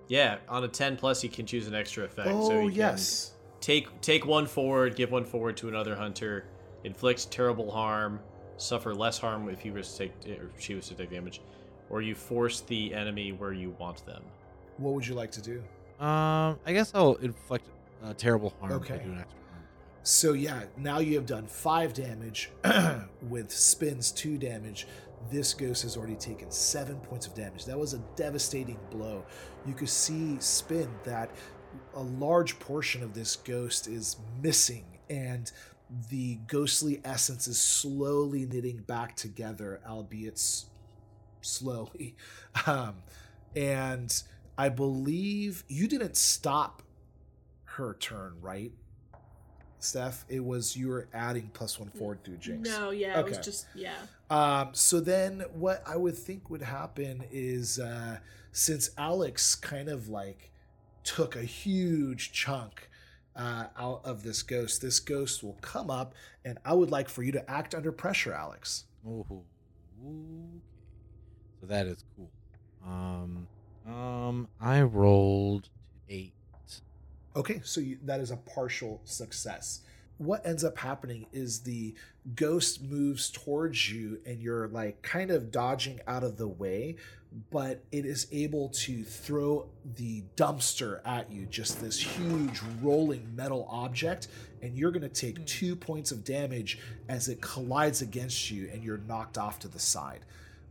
Yeah, 0.07 0.37
on 0.47 0.63
a 0.63 0.67
ten 0.67 0.95
plus, 0.95 1.21
he 1.21 1.27
can 1.27 1.45
choose 1.45 1.67
an 1.67 1.75
extra 1.75 2.05
effect. 2.05 2.29
so 2.29 2.51
oh 2.51 2.61
he 2.61 2.69
can 2.69 2.77
yes. 2.77 3.33
take 3.59 3.99
take 4.01 4.25
one 4.25 4.45
forward, 4.45 4.95
give 4.95 5.11
one 5.11 5.25
forward 5.25 5.57
to 5.57 5.67
another 5.67 5.95
hunter, 5.95 6.45
inflict 6.83 7.29
terrible 7.29 7.69
harm, 7.69 8.19
suffer 8.61 8.93
less 8.93 9.17
harm 9.17 9.49
if 9.49 9.59
he 9.59 9.71
was 9.71 9.91
to 9.93 9.97
take 9.97 10.39
or 10.39 10.49
she 10.59 10.75
was 10.75 10.87
to 10.89 10.95
take 10.95 11.11
damage, 11.11 11.41
or 11.89 12.01
you 12.01 12.15
force 12.15 12.61
the 12.61 12.93
enemy 12.93 13.31
where 13.31 13.53
you 13.53 13.75
want 13.79 14.05
them. 14.05 14.23
What 14.77 14.93
would 14.93 15.07
you 15.07 15.15
like 15.15 15.31
to 15.31 15.41
do? 15.41 15.63
Um, 15.99 16.57
I 16.65 16.73
guess 16.73 16.91
I'll 16.93 17.15
inflict 17.15 17.67
uh, 18.03 18.13
terrible 18.13 18.53
harm. 18.59 18.73
Okay. 18.73 18.97
do 19.03 19.11
an 19.11 19.19
extra 19.19 19.39
harm. 19.51 19.63
So 20.03 20.33
yeah, 20.33 20.63
now 20.77 20.99
you 20.99 21.15
have 21.15 21.25
done 21.25 21.47
five 21.47 21.93
damage 21.93 22.51
with 23.29 23.51
spins 23.51 24.11
two 24.11 24.37
damage. 24.37 24.87
This 25.29 25.53
ghost 25.53 25.83
has 25.83 25.97
already 25.97 26.15
taken 26.15 26.49
seven 26.49 26.95
points 27.01 27.27
of 27.27 27.35
damage. 27.35 27.65
That 27.65 27.77
was 27.77 27.93
a 27.93 27.99
devastating 28.15 28.79
blow. 28.89 29.25
You 29.65 29.73
could 29.73 29.89
see 29.89 30.37
spin 30.39 30.89
that 31.03 31.29
a 31.95 32.01
large 32.01 32.57
portion 32.59 33.03
of 33.03 33.13
this 33.13 33.35
ghost 33.35 33.87
is 33.87 34.15
missing, 34.41 34.85
and 35.09 35.51
the 36.09 36.35
ghostly 36.47 37.01
essence 37.03 37.47
is 37.47 37.59
slowly 37.59 38.45
knitting 38.45 38.77
back 38.77 39.15
together, 39.15 39.81
albeit 39.87 40.33
s- 40.35 40.65
slowly. 41.41 42.15
Um, 42.65 42.95
and 43.55 44.11
I 44.57 44.69
believe 44.69 45.63
you 45.67 45.87
didn't 45.87 46.17
stop 46.17 46.81
her 47.63 47.93
turn, 47.99 48.33
right? 48.41 48.71
Steph, 49.79 50.25
it 50.27 50.43
was 50.43 50.75
you 50.75 50.89
were 50.89 51.07
adding 51.13 51.49
plus 51.53 51.79
one 51.79 51.89
forward 51.89 52.23
through 52.23 52.37
Jinx. 52.37 52.67
No, 52.67 52.89
yeah, 52.89 53.19
it 53.19 53.25
was 53.25 53.37
just 53.37 53.65
yeah. 53.73 53.93
Um, 54.29 54.69
so 54.73 54.99
then 54.99 55.45
what 55.53 55.81
I 55.87 55.95
would 55.95 56.17
think 56.17 56.49
would 56.49 56.61
happen 56.61 57.23
is 57.31 57.79
uh, 57.79 58.17
since 58.51 58.89
Alex 58.97 59.55
kind 59.55 59.87
of 59.87 60.09
like 60.09 60.51
took 61.03 61.35
a 61.37 61.43
huge 61.43 62.33
chunk 62.33 62.88
uh, 63.39 63.67
out 63.77 64.01
of 64.03 64.21
this 64.21 64.43
ghost, 64.43 64.81
this 64.81 64.99
ghost 64.99 65.43
will 65.43 65.57
come 65.61 65.89
up, 65.89 66.13
and 66.43 66.57
I 66.65 66.73
would 66.73 66.91
like 66.91 67.07
for 67.07 67.23
you 67.23 67.31
to 67.31 67.49
act 67.49 67.73
under 67.73 67.91
pressure, 67.91 68.33
Alex. 68.33 68.83
Oh, 69.07 69.21
okay. 69.21 69.39
So 71.61 71.67
that 71.67 71.87
is 71.87 72.03
cool. 72.15 72.29
Um, 72.85 73.47
um, 73.87 74.47
I 74.59 74.81
rolled 74.81 75.69
eight. 76.09 76.33
Okay, 77.35 77.61
so 77.63 77.79
you, 77.79 77.97
that 78.03 78.19
is 78.19 78.31
a 78.31 78.37
partial 78.37 78.99
success. 79.05 79.81
What 80.17 80.45
ends 80.45 80.65
up 80.65 80.77
happening 80.77 81.27
is 81.31 81.61
the 81.61 81.95
ghost 82.35 82.83
moves 82.83 83.31
towards 83.31 83.89
you, 83.89 84.19
and 84.25 84.41
you're 84.41 84.67
like 84.67 85.01
kind 85.01 85.31
of 85.31 85.49
dodging 85.49 86.01
out 86.07 86.25
of 86.25 86.37
the 86.37 86.47
way, 86.47 86.97
but 87.51 87.83
it 87.91 88.05
is 88.05 88.27
able 88.31 88.69
to 88.69 89.03
throw 89.03 89.67
the 89.95 90.23
dumpster 90.35 90.99
at 91.05 91.31
you, 91.31 91.45
just 91.45 91.79
this 91.79 91.99
huge 91.99 92.61
rolling 92.81 93.35
metal 93.35 93.67
object, 93.69 94.27
and 94.61 94.75
you're 94.75 94.91
going 94.91 95.03
to 95.03 95.09
take 95.09 95.45
two 95.45 95.75
points 95.75 96.11
of 96.11 96.23
damage 96.23 96.79
as 97.07 97.27
it 97.27 97.39
collides 97.39 98.01
against 98.01 98.49
you, 98.49 98.69
and 98.73 98.83
you're 98.83 98.97
knocked 98.97 99.37
off 99.37 99.59
to 99.59 99.67
the 99.67 99.79
side. 99.79 100.21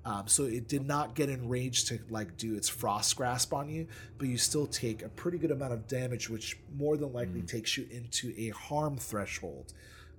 Um, 0.04 0.26
so 0.26 0.44
it 0.44 0.68
did 0.68 0.86
not 0.86 1.14
get 1.14 1.28
enraged 1.28 1.88
to 1.88 1.98
like 2.08 2.36
do 2.36 2.54
its 2.54 2.68
frost 2.68 3.14
grasp 3.16 3.52
on 3.52 3.68
you, 3.68 3.86
but 4.16 4.26
you 4.26 4.38
still 4.38 4.66
take 4.66 5.02
a 5.02 5.08
pretty 5.08 5.38
good 5.38 5.50
amount 5.50 5.74
of 5.74 5.86
damage, 5.86 6.30
which 6.30 6.58
more 6.76 6.96
than 6.96 7.12
likely 7.12 7.42
takes 7.42 7.76
you 7.76 7.86
into 7.90 8.32
a 8.36 8.48
harm 8.50 8.96
threshold. 8.96 9.74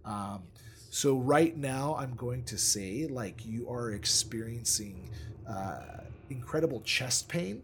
Um, 0.05 0.43
so 0.91 1.17
right 1.17 1.57
now, 1.57 1.95
I'm 1.99 2.15
going 2.15 2.43
to 2.45 2.57
say 2.57 3.07
like 3.07 3.45
you 3.45 3.69
are 3.69 3.91
experiencing 3.91 5.09
uh, 5.49 6.01
incredible 6.29 6.81
chest 6.81 7.27
pain, 7.29 7.61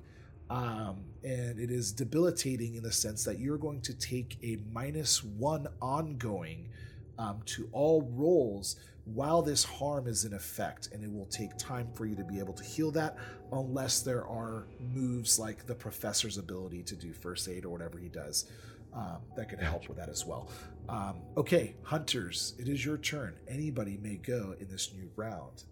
um, 0.50 0.98
and 1.24 1.60
it 1.60 1.72
is 1.72 1.92
debilitating 1.92 2.76
in 2.76 2.84
the 2.84 2.92
sense 2.92 3.24
that 3.24 3.40
you're 3.40 3.58
going 3.58 3.82
to 3.82 3.94
take 3.94 4.38
a 4.44 4.58
minus 4.72 5.24
one 5.24 5.68
ongoing 5.82 6.70
um, 7.18 7.42
to 7.46 7.68
all 7.72 8.02
rolls 8.14 8.76
while 9.06 9.42
this 9.42 9.64
harm 9.64 10.08
is 10.08 10.26
in 10.26 10.34
effect, 10.34 10.90
and 10.92 11.04
it 11.04 11.12
will 11.12 11.28
take 11.28 11.56
time 11.58 11.88
for 11.94 12.06
you 12.06 12.16
to 12.16 12.24
be 12.24 12.40
able 12.40 12.54
to 12.54 12.64
heal 12.64 12.92
that 12.92 13.18
unless 13.52 14.02
there 14.02 14.26
are 14.28 14.66
moves 14.80 15.38
like 15.38 15.66
the 15.68 15.76
professor's 15.76 16.38
ability 16.38 16.82
to 16.84 16.96
do 16.96 17.14
first 17.14 17.48
aid 17.48 17.66
or 17.66 17.70
whatever 17.70 18.00
he 18.00 18.10
does 18.10 18.46
um, 18.94 19.18
that 19.36 19.50
could 19.50 19.60
help 19.60 19.88
with 19.88 19.98
that 19.98 20.10
as 20.10 20.26
well. 20.26 20.50
Um, 20.90 21.18
okay, 21.38 21.76
hunters, 21.84 22.54
it 22.58 22.68
is 22.68 22.84
your 22.84 22.98
turn. 22.98 23.36
Anybody 23.48 24.00
may 24.02 24.16
go 24.16 24.56
in 24.60 24.68
this 24.70 24.92
new 24.94 25.10
round. 25.16 25.64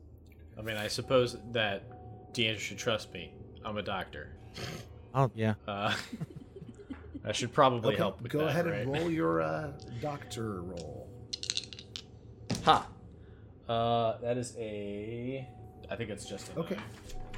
I 0.58 0.62
mean, 0.62 0.78
I 0.78 0.88
suppose 0.88 1.38
that 1.52 1.84
Deandra 2.34 2.60
should 2.60 2.78
trust 2.78 3.14
me. 3.14 3.32
I'm 3.64 3.78
a 3.78 3.84
doctor. 3.84 4.30
Oh 5.16 5.30
yeah. 5.36 5.54
Uh, 5.68 5.94
I 7.24 7.34
should 7.34 7.54
probably 7.54 7.90
Okay, 7.90 7.98
help 7.98 8.20
with 8.20 8.32
go 8.32 8.40
that, 8.40 8.48
ahead 8.48 8.66
right? 8.66 8.80
and 8.80 8.92
roll 8.92 9.12
your 9.12 9.44
uh, 9.44 9.72
doctor 10.02 10.64
roll. 10.64 11.08
Ha! 12.66 12.88
Uh, 13.70 14.18
that 14.22 14.38
is 14.40 14.56
a. 14.58 15.48
I 15.92 15.96
think 15.96 16.10
it's 16.10 16.26
just 16.26 16.50
a. 16.54 16.60
Okay. 16.62 16.78
nine. 16.78 16.84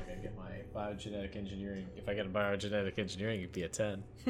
Okay, 0.09 0.21
get 0.21 0.37
my 0.37 0.51
biogenetic 0.73 1.35
engineering. 1.35 1.85
If 1.97 2.07
I 2.07 2.13
get 2.13 2.25
a 2.27 2.29
biogenetic 2.29 2.97
engineering, 2.97 3.41
it'd 3.41 3.51
be 3.51 3.63
a 3.63 3.67
10. 3.67 4.01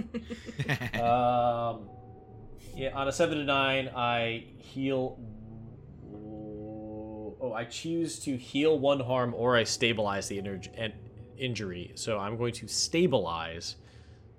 um, 0.96 1.88
yeah, 2.76 2.96
on 2.96 3.08
a 3.08 3.12
7 3.12 3.38
to 3.38 3.44
9, 3.44 3.90
I 3.96 4.46
heal. 4.58 5.20
Oh, 7.46 7.54
I 7.54 7.64
choose 7.66 8.20
to 8.22 8.38
heal 8.38 8.80
one 8.80 9.00
harm 9.00 9.34
or 9.36 9.56
I 9.56 9.64
stabilize 9.66 10.28
the 10.28 10.42
injury. 11.38 11.92
So 11.96 12.18
I'm 12.18 12.38
going 12.38 12.54
to 12.54 12.68
stabilize. 12.68 13.76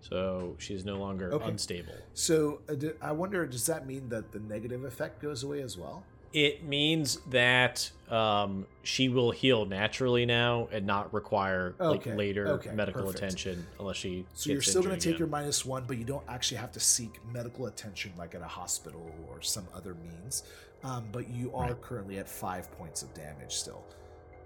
So 0.01 0.57
she's 0.59 0.85
no 0.85 0.97
longer 0.97 1.33
Okay. 1.33 1.47
unstable. 1.47 1.95
So 2.15 2.63
uh, 2.69 2.75
d- 2.75 2.93
I 3.01 3.13
wonder, 3.13 3.47
does 3.47 3.67
that 3.67 3.87
mean 3.87 4.09
that 4.09 4.33
the 4.33 4.41
negative 4.41 4.85
effect 4.85 5.23
goes 5.23 5.43
away 5.43 5.63
as 5.63 5.77
well? 5.77 6.05
It 6.33 6.65
means 6.65 7.19
that 7.31 7.91
um, 8.11 8.67
she 8.83 9.09
will 9.09 9.31
heal 9.31 9.65
naturally 9.65 10.27
now 10.27 10.69
and 10.73 10.85
not 10.87 11.15
require 11.15 11.75
Okay, 11.81 12.11
like 12.11 12.19
later 12.19 12.47
okay, 12.49 12.71
medical 12.75 13.03
perfect. 13.03 13.19
attention 13.19 13.67
unless 13.79 13.97
she. 13.97 14.27
So 14.35 14.51
you're 14.51 14.61
still 14.61 14.83
going 14.83 14.99
to 14.99 15.11
take 15.11 15.19
your 15.19 15.29
minus 15.29 15.65
one, 15.65 15.85
but 15.87 15.97
you 15.97 16.05
don't 16.05 16.25
actually 16.29 16.59
have 16.59 16.73
to 16.73 16.81
seek 16.81 17.21
medical 17.33 17.67
attention 17.67 18.13
like 18.19 18.35
at 18.35 18.43
a 18.43 18.49
hospital 18.49 19.27
or 19.31 19.41
some 19.41 19.67
other 19.75 19.95
means. 19.95 20.43
Um, 20.87 21.05
but 21.11 21.29
you 21.29 21.53
are 21.53 21.75
currently 21.75 22.19
at 22.19 22.29
five 22.29 22.71
points 22.79 23.03
of 23.03 23.13
damage 23.13 23.53
still. 23.53 23.85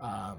Um, 0.00 0.38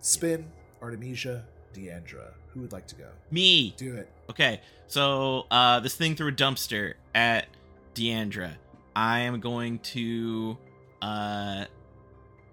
Spin, 0.00 0.44
Artemisia, 0.82 1.44
Deandra. 1.72 2.32
Who 2.48 2.60
would 2.60 2.72
like 2.72 2.88
to 2.88 2.96
go? 2.96 3.06
Me. 3.30 3.74
Do 3.76 3.94
it. 3.94 4.10
Okay, 4.28 4.60
so 4.88 5.46
uh, 5.52 5.78
this 5.80 5.94
thing 5.94 6.16
threw 6.16 6.28
a 6.28 6.32
dumpster 6.32 6.94
at 7.14 7.46
Deandra. 7.94 8.54
I 8.96 9.20
am 9.20 9.38
going 9.38 9.78
to 9.80 10.58
uh, 11.00 11.66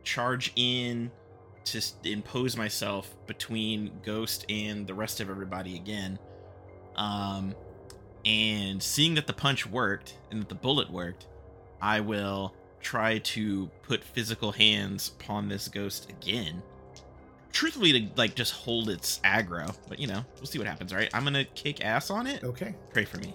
charge 0.04 0.54
in 0.56 1.10
to 1.66 1.82
impose 2.04 2.56
myself 2.56 3.16
between 3.26 3.92
Ghost 4.04 4.46
and 4.50 4.86
the 4.86 4.94
rest 4.94 5.20
of 5.20 5.32
everybody 5.32 5.76
again. 5.78 6.20
Um, 6.96 7.56
and 8.24 8.82
seeing 8.82 9.16
that 9.16 9.26
the 9.26 9.34
punch 9.34 9.66
worked 9.66 10.18
and 10.30 10.42
that 10.42 10.50
the 10.50 10.56
bullet 10.56 10.92
worked, 10.92 11.26
I 11.82 12.00
will 12.00 12.54
try 12.82 13.20
to 13.20 13.68
put 13.84 14.04
physical 14.04 14.52
hands 14.52 15.12
upon 15.20 15.48
this 15.48 15.68
ghost 15.68 16.10
again. 16.10 16.62
Truthfully, 17.52 17.92
to 17.94 18.08
like 18.16 18.36
just 18.36 18.54
hold 18.54 18.90
its 18.90 19.20
aggro, 19.24 19.76
but 19.90 20.00
you 20.00 20.08
know, 20.08 20.24
we'll 20.38 20.46
see 20.46 20.58
what 20.58 20.68
happens. 20.68 20.94
All 20.94 21.00
right, 21.00 21.10
I'm 21.14 21.24
gonna 21.24 21.44
kick 21.44 21.84
ass 21.84 22.10
on 22.10 22.28
it. 22.28 22.44
Okay. 22.44 22.76
Pray 22.94 23.06
for 23.06 23.18
me. 23.18 23.34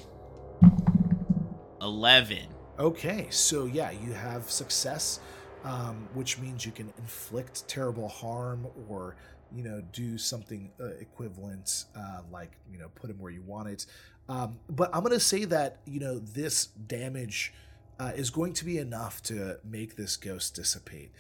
Eleven. 1.82 2.46
Okay, 2.78 3.26
so 3.30 3.66
yeah, 3.66 3.90
you 3.90 4.12
have 4.12 4.50
success, 4.50 5.20
um, 5.64 6.08
which 6.14 6.38
means 6.38 6.64
you 6.64 6.72
can 6.72 6.92
inflict 6.98 7.66
terrible 7.68 8.08
harm 8.08 8.66
or 8.88 9.16
you 9.54 9.62
know 9.62 9.82
do 9.92 10.16
something 10.16 10.70
uh, 10.80 10.86
equivalent, 11.00 11.84
uh, 11.94 12.20
like 12.32 12.52
you 12.72 12.78
know 12.78 12.88
put 12.94 13.10
him 13.10 13.18
where 13.18 13.32
you 13.32 13.42
want 13.42 13.68
it. 13.68 13.86
Um, 14.28 14.58
but 14.68 14.94
I'm 14.94 15.02
gonna 15.02 15.20
say 15.20 15.44
that 15.44 15.78
you 15.84 16.00
know 16.00 16.18
this 16.18 16.66
damage 16.66 17.52
uh, 17.98 18.12
is 18.14 18.30
going 18.30 18.52
to 18.54 18.64
be 18.64 18.78
enough 18.78 19.22
to 19.24 19.58
make 19.64 19.96
this 19.96 20.16
ghost 20.16 20.54
dissipate, 20.54 21.12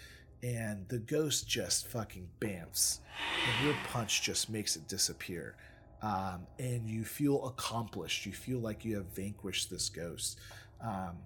and 0.42 0.88
the 0.88 0.98
ghost 0.98 1.48
just 1.48 1.86
fucking 1.86 2.28
bamfs, 2.40 3.00
and 3.46 3.66
your 3.66 3.76
punch 3.88 4.22
just 4.22 4.50
makes 4.50 4.76
it 4.76 4.86
disappear. 4.88 5.56
Um, 6.02 6.46
and 6.58 6.86
you 6.86 7.04
feel 7.04 7.46
accomplished. 7.46 8.26
You 8.26 8.32
feel 8.32 8.58
like 8.58 8.84
you 8.84 8.96
have 8.96 9.06
vanquished 9.06 9.70
this 9.70 9.88
ghost. 9.88 10.38
Um, 10.80 11.16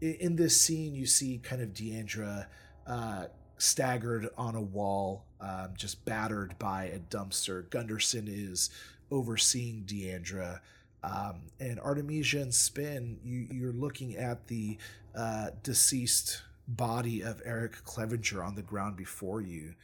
in 0.00 0.36
this 0.36 0.60
scene, 0.60 0.94
you 0.94 1.06
see 1.06 1.40
kind 1.42 1.60
of 1.60 1.70
Deandra 1.70 2.46
uh, 2.86 3.24
staggered 3.58 4.28
on 4.38 4.54
a 4.54 4.62
wall, 4.62 5.24
um, 5.40 5.70
just 5.76 6.04
battered 6.04 6.56
by 6.58 6.84
a 6.84 7.00
dumpster. 7.00 7.68
Gunderson 7.70 8.28
is 8.28 8.70
overseeing 9.10 9.82
Deandra. 9.84 10.60
Um, 11.02 11.42
and 11.60 11.78
Artemisia 11.80 12.40
and 12.40 12.52
Spin, 12.52 13.18
you, 13.24 13.46
you're 13.50 13.72
looking 13.72 14.16
at 14.16 14.46
the 14.48 14.78
uh, 15.14 15.50
deceased 15.62 16.42
body 16.66 17.22
of 17.22 17.40
Eric 17.44 17.84
Clevenger 17.84 18.42
on 18.42 18.54
the 18.54 18.62
ground 18.62 18.96
before 18.96 19.40
you. 19.40 19.74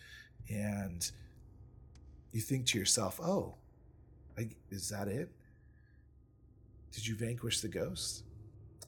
And 0.48 1.08
you 2.32 2.40
think 2.40 2.66
to 2.66 2.78
yourself, 2.78 3.20
oh, 3.22 3.54
I, 4.36 4.48
is 4.70 4.88
that 4.90 5.08
it? 5.08 5.30
Did 6.92 7.06
you 7.06 7.14
vanquish 7.14 7.60
the 7.60 7.68
ghost? 7.68 8.24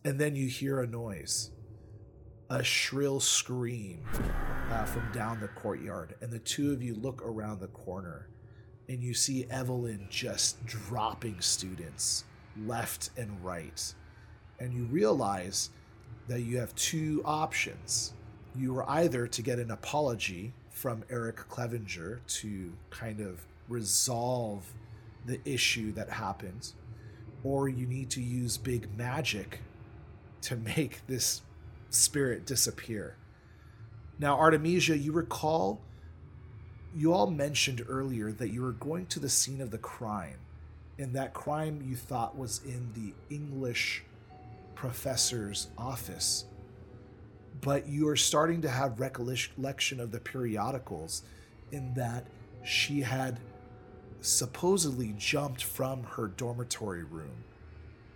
And 0.04 0.20
then 0.20 0.36
you 0.36 0.48
hear 0.48 0.80
a 0.80 0.86
noise, 0.86 1.50
a 2.50 2.62
shrill 2.62 3.18
scream 3.18 4.04
uh, 4.70 4.84
from 4.84 5.10
down 5.12 5.40
the 5.40 5.48
courtyard. 5.48 6.14
And 6.20 6.30
the 6.32 6.38
two 6.38 6.72
of 6.72 6.82
you 6.82 6.94
look 6.94 7.22
around 7.24 7.60
the 7.60 7.68
corner 7.68 8.28
and 8.88 9.02
you 9.02 9.14
see 9.14 9.46
Evelyn 9.50 10.06
just 10.10 10.64
dropping 10.66 11.40
students 11.40 12.24
left 12.64 13.10
and 13.16 13.44
right. 13.44 13.94
And 14.58 14.72
you 14.72 14.84
realize 14.84 15.70
that 16.28 16.40
you 16.42 16.58
have 16.58 16.74
two 16.74 17.22
options. 17.24 18.14
You 18.54 18.76
are 18.78 18.88
either 18.88 19.26
to 19.26 19.42
get 19.42 19.58
an 19.58 19.70
apology 19.70 20.52
from 20.70 21.04
Eric 21.10 21.36
Clevenger 21.48 22.20
to 22.26 22.72
kind 22.90 23.20
of 23.20 23.44
resolve 23.68 24.72
the 25.24 25.40
issue 25.44 25.92
that 25.92 26.08
happened, 26.08 26.72
or 27.42 27.68
you 27.68 27.86
need 27.86 28.10
to 28.10 28.22
use 28.22 28.56
big 28.56 28.96
magic 28.96 29.60
to 30.42 30.56
make 30.56 31.00
this 31.06 31.42
spirit 31.90 32.46
disappear. 32.46 33.16
Now, 34.18 34.38
Artemisia, 34.38 34.96
you 34.96 35.12
recall 35.12 35.80
you 36.96 37.12
all 37.12 37.30
mentioned 37.30 37.84
earlier 37.88 38.32
that 38.32 38.48
you 38.48 38.62
were 38.62 38.72
going 38.72 39.04
to 39.06 39.20
the 39.20 39.28
scene 39.28 39.60
of 39.60 39.70
the 39.70 39.78
crime, 39.78 40.38
and 40.98 41.12
that 41.14 41.34
crime 41.34 41.84
you 41.86 41.94
thought 41.94 42.38
was 42.38 42.62
in 42.64 42.90
the 42.94 43.12
English 43.34 44.02
professor's 44.74 45.68
office. 45.76 46.46
But 47.60 47.86
you 47.86 48.08
are 48.08 48.16
starting 48.16 48.62
to 48.62 48.70
have 48.70 48.98
recollection 48.98 50.00
of 50.00 50.10
the 50.10 50.20
periodicals 50.20 51.22
in 51.70 51.92
that 51.94 52.26
she 52.64 53.02
had 53.02 53.40
supposedly 54.22 55.14
jumped 55.18 55.64
from 55.64 56.02
her 56.02 56.28
dormitory 56.28 57.04
room. 57.04 57.44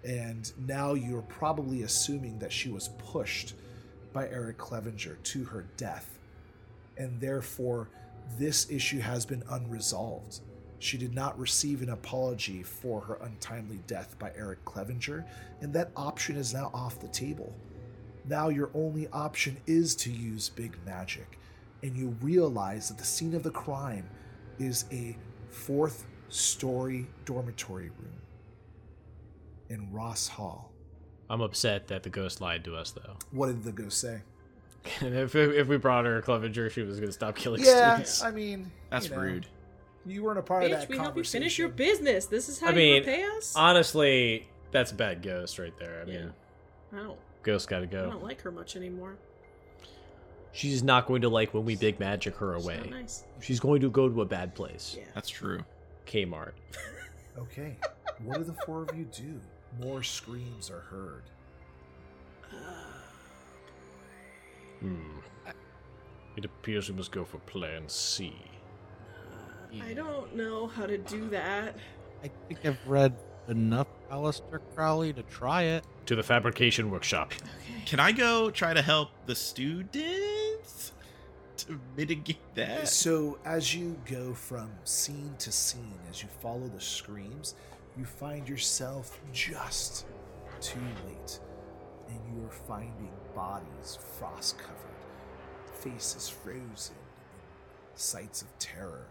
And 0.04 0.50
now 0.66 0.94
you're 0.94 1.22
probably 1.22 1.82
assuming 1.82 2.38
that 2.38 2.52
she 2.52 2.70
was 2.70 2.88
pushed 2.98 3.54
by 4.14 4.26
Eric 4.28 4.56
Clevenger 4.56 5.18
to 5.22 5.44
her 5.44 5.66
death. 5.76 6.18
And 6.96 7.20
therefore, 7.20 7.88
this 8.38 8.70
issue 8.70 9.00
has 9.00 9.26
been 9.26 9.42
unresolved. 9.50 10.40
She 10.78 10.96
did 10.96 11.14
not 11.14 11.38
receive 11.38 11.82
an 11.82 11.90
apology 11.90 12.62
for 12.62 13.00
her 13.02 13.18
untimely 13.22 13.80
death 13.86 14.18
by 14.18 14.32
Eric 14.36 14.64
Clevenger, 14.64 15.26
and 15.60 15.72
that 15.74 15.90
option 15.94 16.36
is 16.36 16.54
now 16.54 16.70
off 16.72 17.00
the 17.00 17.08
table. 17.08 17.54
Now, 18.26 18.48
your 18.48 18.70
only 18.74 19.08
option 19.08 19.58
is 19.66 19.94
to 19.96 20.10
use 20.10 20.48
big 20.48 20.76
magic, 20.86 21.38
and 21.82 21.96
you 21.96 22.16
realize 22.20 22.88
that 22.88 22.98
the 22.98 23.04
scene 23.04 23.34
of 23.34 23.42
the 23.42 23.50
crime 23.50 24.08
is 24.58 24.86
a 24.90 25.16
fourth 25.48 26.06
story 26.28 27.06
dormitory 27.24 27.90
room 27.98 28.20
in 29.68 29.92
Ross 29.92 30.28
Hall. 30.28 30.72
I'm 31.28 31.40
upset 31.40 31.88
that 31.88 32.02
the 32.02 32.10
ghost 32.10 32.40
lied 32.40 32.64
to 32.64 32.76
us, 32.76 32.90
though. 32.90 33.16
What 33.30 33.46
did 33.46 33.64
the 33.64 33.72
ghost 33.72 34.00
say? 34.00 34.22
And 35.00 35.14
if, 35.14 35.34
if 35.34 35.68
we 35.68 35.76
brought 35.76 36.04
her 36.06 36.16
a 36.18 36.22
Clevenger, 36.22 36.70
she 36.70 36.82
was 36.82 36.96
going 36.98 37.08
to 37.08 37.12
stop 37.12 37.36
killing 37.36 37.62
Yeah, 37.62 37.94
students. 37.94 38.22
I 38.22 38.30
mean, 38.30 38.70
That's 38.90 39.08
you 39.08 39.14
know, 39.14 39.20
rude. 39.22 39.46
You 40.06 40.22
weren't 40.24 40.38
a 40.38 40.42
part 40.42 40.64
of 40.64 40.70
that 40.70 40.88
we 40.88 40.96
help 40.96 41.16
you 41.16 41.24
finish 41.24 41.58
your 41.58 41.68
business. 41.68 42.24
This 42.26 42.48
is 42.48 42.58
how 42.58 42.68
I 42.68 42.70
you 42.70 42.76
mean, 42.76 43.02
repay 43.02 43.22
us. 43.36 43.54
honestly, 43.54 44.48
that's 44.70 44.92
a 44.92 44.94
bad 44.94 45.22
ghost 45.22 45.58
right 45.58 45.76
there. 45.78 46.00
I 46.00 46.04
mean, 46.06 46.32
I 46.94 46.96
don't. 47.02 47.18
ghost 47.42 47.68
got 47.68 47.80
to 47.80 47.86
go. 47.86 48.06
I 48.06 48.10
don't 48.10 48.22
like 48.22 48.40
her 48.40 48.50
much 48.50 48.76
anymore. 48.76 49.16
She's 50.52 50.82
not 50.82 51.06
going 51.06 51.20
to 51.22 51.28
like 51.28 51.52
when 51.54 51.64
we 51.64 51.76
big 51.76 52.00
magic 52.00 52.34
her 52.36 52.54
away. 52.54 52.78
not 52.78 52.90
nice. 52.90 53.24
She's 53.40 53.60
going 53.60 53.82
to 53.82 53.90
go 53.90 54.08
to 54.08 54.22
a 54.22 54.26
bad 54.26 54.54
place. 54.54 54.96
Yeah. 54.98 55.04
That's 55.14 55.28
true. 55.28 55.60
Kmart. 56.06 56.52
Okay, 57.38 57.76
what 58.24 58.38
do 58.38 58.44
the 58.44 58.52
four 58.66 58.82
of 58.82 58.94
you 58.94 59.04
do? 59.04 59.40
More 59.80 60.02
screams 60.02 60.68
are 60.68 60.80
heard. 60.80 61.22
Uh, 62.52 62.56
Hmm. 64.80 65.18
It 66.36 66.44
appears 66.44 66.88
we 66.88 66.96
must 66.96 67.12
go 67.12 67.24
for 67.24 67.38
Plan 67.38 67.88
C. 67.88 68.34
I 69.82 69.92
don't 69.92 70.34
know 70.34 70.66
how 70.66 70.86
to 70.86 70.98
do 70.98 71.28
that. 71.30 71.76
I 72.24 72.30
think 72.48 72.64
I've 72.64 72.86
read 72.86 73.14
enough 73.48 73.88
Aleister 74.10 74.60
Crowley 74.74 75.12
to 75.12 75.22
try 75.24 75.62
it. 75.62 75.84
To 76.06 76.16
the 76.16 76.22
fabrication 76.22 76.90
workshop. 76.90 77.32
Can 77.86 78.00
I 78.00 78.12
go 78.12 78.50
try 78.50 78.74
to 78.74 78.82
help 78.82 79.10
the 79.26 79.34
students 79.34 80.92
to 81.58 81.78
mitigate 81.96 82.54
that? 82.54 82.88
So, 82.88 83.38
as 83.44 83.74
you 83.74 83.96
go 84.06 84.34
from 84.34 84.70
scene 84.84 85.34
to 85.38 85.52
scene, 85.52 85.98
as 86.08 86.22
you 86.22 86.28
follow 86.40 86.68
the 86.68 86.80
screams, 86.80 87.54
you 87.96 88.04
find 88.04 88.48
yourself 88.48 89.20
just 89.32 90.06
too 90.60 90.80
late. 91.06 91.40
And 92.10 92.20
you 92.34 92.44
are 92.46 92.50
finding 92.50 93.12
bodies 93.34 93.98
frost 94.18 94.58
covered, 94.58 94.76
faces 95.80 96.28
frozen, 96.28 96.96
and 96.96 97.98
sights 97.98 98.42
of 98.42 98.58
terror. 98.58 99.06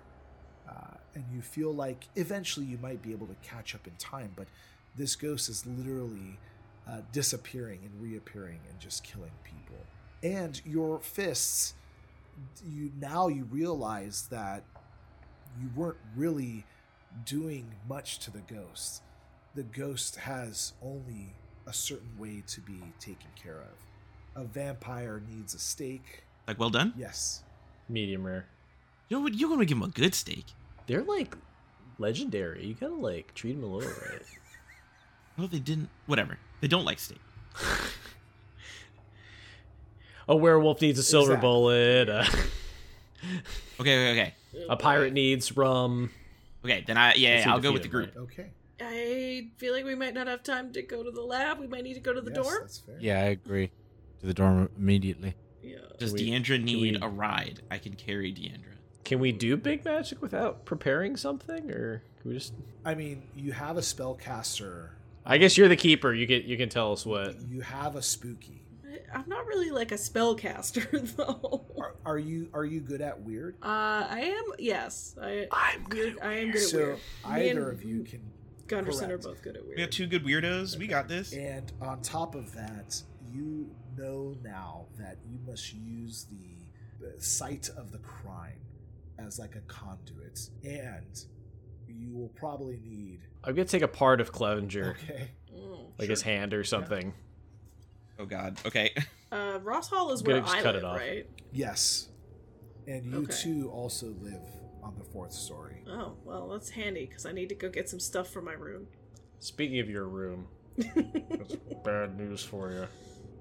Uh, 0.69 0.97
and 1.15 1.23
you 1.33 1.41
feel 1.41 1.73
like 1.73 2.05
eventually 2.15 2.65
you 2.65 2.77
might 2.77 3.01
be 3.01 3.11
able 3.11 3.27
to 3.27 3.35
catch 3.41 3.73
up 3.73 3.87
in 3.87 3.93
time, 3.97 4.31
but 4.35 4.47
this 4.95 5.15
ghost 5.15 5.49
is 5.49 5.65
literally 5.65 6.37
uh, 6.87 7.01
disappearing 7.11 7.79
and 7.83 8.01
reappearing 8.01 8.59
and 8.69 8.79
just 8.79 9.03
killing 9.03 9.31
people. 9.43 9.77
And 10.21 10.61
your 10.65 10.99
fists, 10.99 11.73
you 12.67 12.91
now 12.99 13.27
you 13.27 13.45
realize 13.45 14.27
that 14.31 14.63
you 15.61 15.69
weren't 15.75 15.97
really 16.15 16.65
doing 17.25 17.73
much 17.87 18.19
to 18.19 18.31
the 18.31 18.39
ghost. 18.39 19.01
The 19.55 19.63
ghost 19.63 20.17
has 20.17 20.73
only 20.81 21.33
a 21.69 21.73
certain 21.73 22.09
way 22.17 22.43
to 22.47 22.59
be 22.61 22.81
taken 22.99 23.27
care 23.41 23.59
of. 23.61 24.41
A 24.41 24.43
vampire 24.45 25.21
needs 25.29 25.53
a 25.53 25.59
steak. 25.59 26.23
Like, 26.47 26.59
well 26.59 26.71
done. 26.71 26.93
Yes. 26.97 27.43
Medium 27.87 28.25
rare. 28.25 28.47
You 29.07 29.19
know, 29.19 29.27
you're 29.27 29.49
gonna 29.49 29.65
give 29.65 29.77
him 29.77 29.83
a 29.83 29.87
good 29.89 30.15
steak. 30.15 30.45
They're 30.87 31.03
like 31.03 31.35
legendary. 31.99 32.65
You 32.65 32.73
gotta 32.73 32.93
like 32.95 33.33
treat 33.35 33.53
them 33.53 33.63
a 33.63 33.67
little 33.75 33.91
right. 34.09 34.21
Well, 35.37 35.47
they 35.47 35.59
didn't. 35.59 35.89
Whatever. 36.07 36.37
They 36.61 36.67
don't 36.67 36.85
like 36.85 36.99
steak. 36.99 37.19
a 40.27 40.35
werewolf 40.35 40.81
needs 40.81 40.99
a 40.99 41.03
silver 41.03 41.33
Exactly. 41.33 41.47
bullet. 41.47 42.09
A, 42.09 42.27
Okay, 43.79 44.11
okay, 44.11 44.33
okay. 44.53 44.65
a 44.69 44.75
pirate 44.77 45.13
needs 45.13 45.55
rum. 45.57 46.09
Okay, 46.63 46.83
then 46.87 46.97
I 46.97 47.13
yeah, 47.15 47.35
Let's 47.35 47.47
I'll 47.47 47.59
go 47.59 47.71
with 47.73 47.83
the 47.83 47.89
feeling, 47.89 48.09
group. 48.11 48.17
Okay. 48.31 48.49
I 48.81 49.49
feel 49.57 49.73
like 49.73 49.85
we 49.85 49.95
might 49.95 50.13
not 50.13 50.27
have 50.27 50.43
time 50.43 50.71
to 50.73 50.81
go 50.81 51.03
to 51.03 51.11
the 51.11 51.21
lab. 51.21 51.59
We 51.59 51.67
might 51.67 51.83
need 51.83 51.95
to 51.95 51.99
go 51.99 52.13
to 52.13 52.21
the 52.21 52.31
yes, 52.31 52.43
dorm. 52.43 52.57
That's 52.61 52.79
fair. 52.79 52.97
Yeah, 52.99 53.19
I 53.19 53.25
agree. 53.25 53.71
To 54.21 54.25
the 54.27 54.33
dorm 54.33 54.69
immediately. 54.77 55.35
Yeah. 55.63 55.77
Does 55.97 56.13
we- 56.13 56.29
Deandra 56.29 56.61
need 56.61 56.95
we- 56.95 56.99
a 57.01 57.07
ride? 57.07 57.61
I 57.69 57.77
can 57.77 57.93
carry 57.95 58.33
Deandra. 58.33 58.75
Can 59.03 59.19
we 59.19 59.31
do 59.31 59.57
big 59.57 59.83
magic 59.85 60.21
without 60.21 60.65
preparing 60.65 61.15
something, 61.17 61.71
or 61.71 62.03
can 62.21 62.29
we 62.31 62.37
just? 62.37 62.53
I 62.85 62.93
mean, 62.95 63.23
you 63.35 63.53
have 63.53 63.75
a 63.77 63.81
spellcaster. 63.81 64.89
I 65.25 65.37
guess 65.37 65.57
you're 65.57 65.67
the 65.67 65.75
keeper. 65.75 66.13
You 66.13 66.25
get 66.25 66.43
you 66.45 66.57
can 66.57 66.69
tell 66.69 66.91
us 66.91 67.05
what. 67.05 67.35
You 67.49 67.61
have 67.61 67.95
a 67.95 68.01
spooky. 68.01 68.61
I'm 69.13 69.27
not 69.27 69.47
really 69.47 69.71
like 69.71 69.91
a 69.91 69.95
spellcaster 69.95 71.15
though. 71.15 71.65
Are, 71.79 71.95
are 72.05 72.17
you 72.19 72.49
are 72.53 72.65
you 72.65 72.81
good 72.81 73.01
at 73.01 73.19
weird? 73.21 73.55
Uh, 73.63 74.05
I 74.09 74.19
am. 74.37 74.43
Yes, 74.59 75.15
I. 75.19 75.47
I'm 75.51 75.83
good 75.85 76.15
weird- 76.15 76.19
I 76.21 76.33
am 76.39 76.51
good 76.51 76.61
at 76.61 76.67
so 76.67 76.77
weird. 76.77 76.95
Me 76.97 76.99
either 77.49 77.69
and 77.69 77.79
of 77.79 77.83
you 77.83 78.03
can. 78.03 78.21
Gunderson 78.69 79.11
are 79.11 79.17
both 79.17 79.41
good 79.41 79.55
at 79.57 79.63
weird. 79.65 79.75
We 79.77 79.81
have 79.81 79.91
two 79.91 80.07
good 80.07 80.23
weirdos. 80.23 80.77
We 80.77 80.87
got 80.87 81.07
this. 81.07 81.33
And 81.33 81.71
on 81.81 82.01
top 82.01 82.35
of 82.35 82.53
that, 82.53 83.01
you 83.31 83.69
know 83.97 84.35
now 84.43 84.85
that 84.97 85.17
you 85.29 85.39
must 85.45 85.73
use 85.73 86.25
the, 86.31 87.05
the 87.05 87.21
site 87.21 87.69
of 87.77 87.91
the 87.91 87.97
crime 87.99 88.59
as 89.17 89.37
like 89.39 89.55
a 89.55 89.61
conduit, 89.61 90.49
and 90.63 91.25
you 91.87 92.13
will 92.13 92.29
probably 92.29 92.79
need. 92.83 93.19
I'm 93.43 93.53
gonna 93.55 93.65
take 93.65 93.81
a 93.81 93.87
part 93.87 94.21
of 94.21 94.31
Clevenger, 94.31 94.95
Okay. 95.03 95.29
Mm. 95.53 95.87
like 95.97 96.09
his 96.09 96.21
hand 96.21 96.53
or 96.53 96.63
something. 96.63 97.13
Oh 98.17 98.25
God. 98.25 98.57
Okay. 98.65 98.93
Uh, 99.31 99.59
Ross 99.63 99.89
Hall 99.89 100.11
is 100.11 100.21
I'm 100.21 100.27
where 100.27 100.39
just 100.41 100.53
I 100.55 100.61
cut 100.61 100.75
live, 100.75 100.83
it 100.83 100.85
off. 100.85 100.97
right? 100.97 101.25
Yes. 101.51 102.09
And 102.87 103.05
you 103.05 103.19
Okay. 103.23 103.33
too 103.43 103.69
also 103.71 104.07
live 104.21 104.41
on 104.83 104.95
the 104.97 105.03
fourth 105.03 105.33
story. 105.33 105.83
Oh 105.89 106.13
well, 106.23 106.49
that's 106.49 106.69
handy 106.69 107.05
because 107.05 107.25
I 107.25 107.31
need 107.31 107.49
to 107.49 107.55
go 107.55 107.69
get 107.69 107.89
some 107.89 107.99
stuff 107.99 108.29
for 108.29 108.41
my 108.41 108.53
room. 108.53 108.87
Speaking 109.39 109.79
of 109.79 109.89
your 109.89 110.05
room, 110.07 110.47
that's 110.77 111.55
bad 111.83 112.17
news 112.17 112.43
for 112.43 112.71
you. 112.71 112.87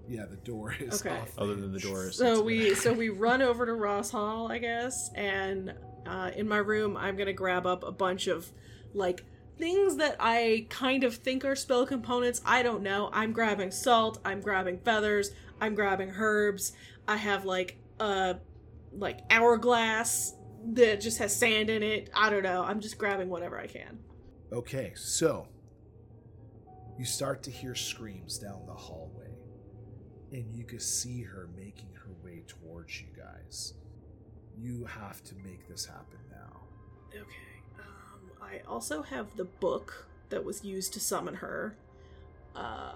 Yeah, 0.08 0.24
the 0.24 0.36
door 0.36 0.74
is 0.80 1.00
Okay. 1.04 1.14
off. 1.16 1.30
Other 1.38 1.54
than 1.54 1.72
the 1.72 1.80
doors. 1.80 2.16
So 2.16 2.40
we 2.42 2.74
so 2.74 2.92
we 2.92 3.08
run 3.10 3.42
over 3.42 3.66
to 3.66 3.74
Ross 3.74 4.10
Hall, 4.10 4.50
I 4.50 4.58
guess, 4.58 5.10
and 5.14 5.74
uh, 6.06 6.30
in 6.34 6.48
my 6.48 6.58
room, 6.58 6.96
I'm 6.96 7.16
gonna 7.16 7.32
grab 7.32 7.66
up 7.66 7.84
a 7.84 7.92
bunch 7.92 8.26
of 8.26 8.50
like 8.94 9.24
things 9.58 9.96
that 9.96 10.16
I 10.20 10.66
kind 10.70 11.04
of 11.04 11.16
think 11.16 11.44
are 11.44 11.56
spell 11.56 11.84
components. 11.84 12.40
I 12.44 12.62
don't 12.62 12.82
know. 12.82 13.10
I'm 13.12 13.32
grabbing 13.32 13.70
salt. 13.70 14.18
I'm 14.24 14.40
grabbing 14.40 14.78
feathers. 14.78 15.30
I'm 15.60 15.74
grabbing 15.74 16.10
herbs. 16.16 16.72
I 17.06 17.16
have 17.16 17.44
like 17.44 17.76
a 18.00 18.36
like 18.92 19.20
hourglass 19.30 20.32
that 20.72 21.00
just 21.00 21.18
has 21.18 21.34
sand 21.34 21.70
in 21.70 21.82
it. 21.82 22.10
I 22.14 22.30
don't 22.30 22.42
know. 22.42 22.62
I'm 22.62 22.80
just 22.80 22.98
grabbing 22.98 23.28
whatever 23.28 23.58
I 23.58 23.66
can. 23.66 23.98
Okay, 24.52 24.92
so 24.94 25.46
you 26.98 27.04
start 27.04 27.42
to 27.44 27.50
hear 27.50 27.74
screams 27.74 28.38
down 28.38 28.62
the 28.66 28.74
hallway, 28.74 29.30
and 30.32 30.44
you 30.54 30.64
can 30.64 30.80
see 30.80 31.22
her 31.22 31.48
making 31.56 31.90
her 31.94 32.10
way 32.24 32.42
towards 32.46 33.00
you 33.00 33.08
guys. 33.16 33.74
You 34.60 34.84
have 34.86 35.22
to 35.24 35.34
make 35.44 35.68
this 35.68 35.86
happen 35.86 36.18
now. 36.30 36.60
Okay. 37.12 37.78
Um, 37.78 38.30
I 38.42 38.60
also 38.66 39.02
have 39.02 39.36
the 39.36 39.44
book 39.44 40.06
that 40.30 40.44
was 40.44 40.64
used 40.64 40.92
to 40.94 41.00
summon 41.00 41.34
her. 41.34 41.76
Uh, 42.56 42.92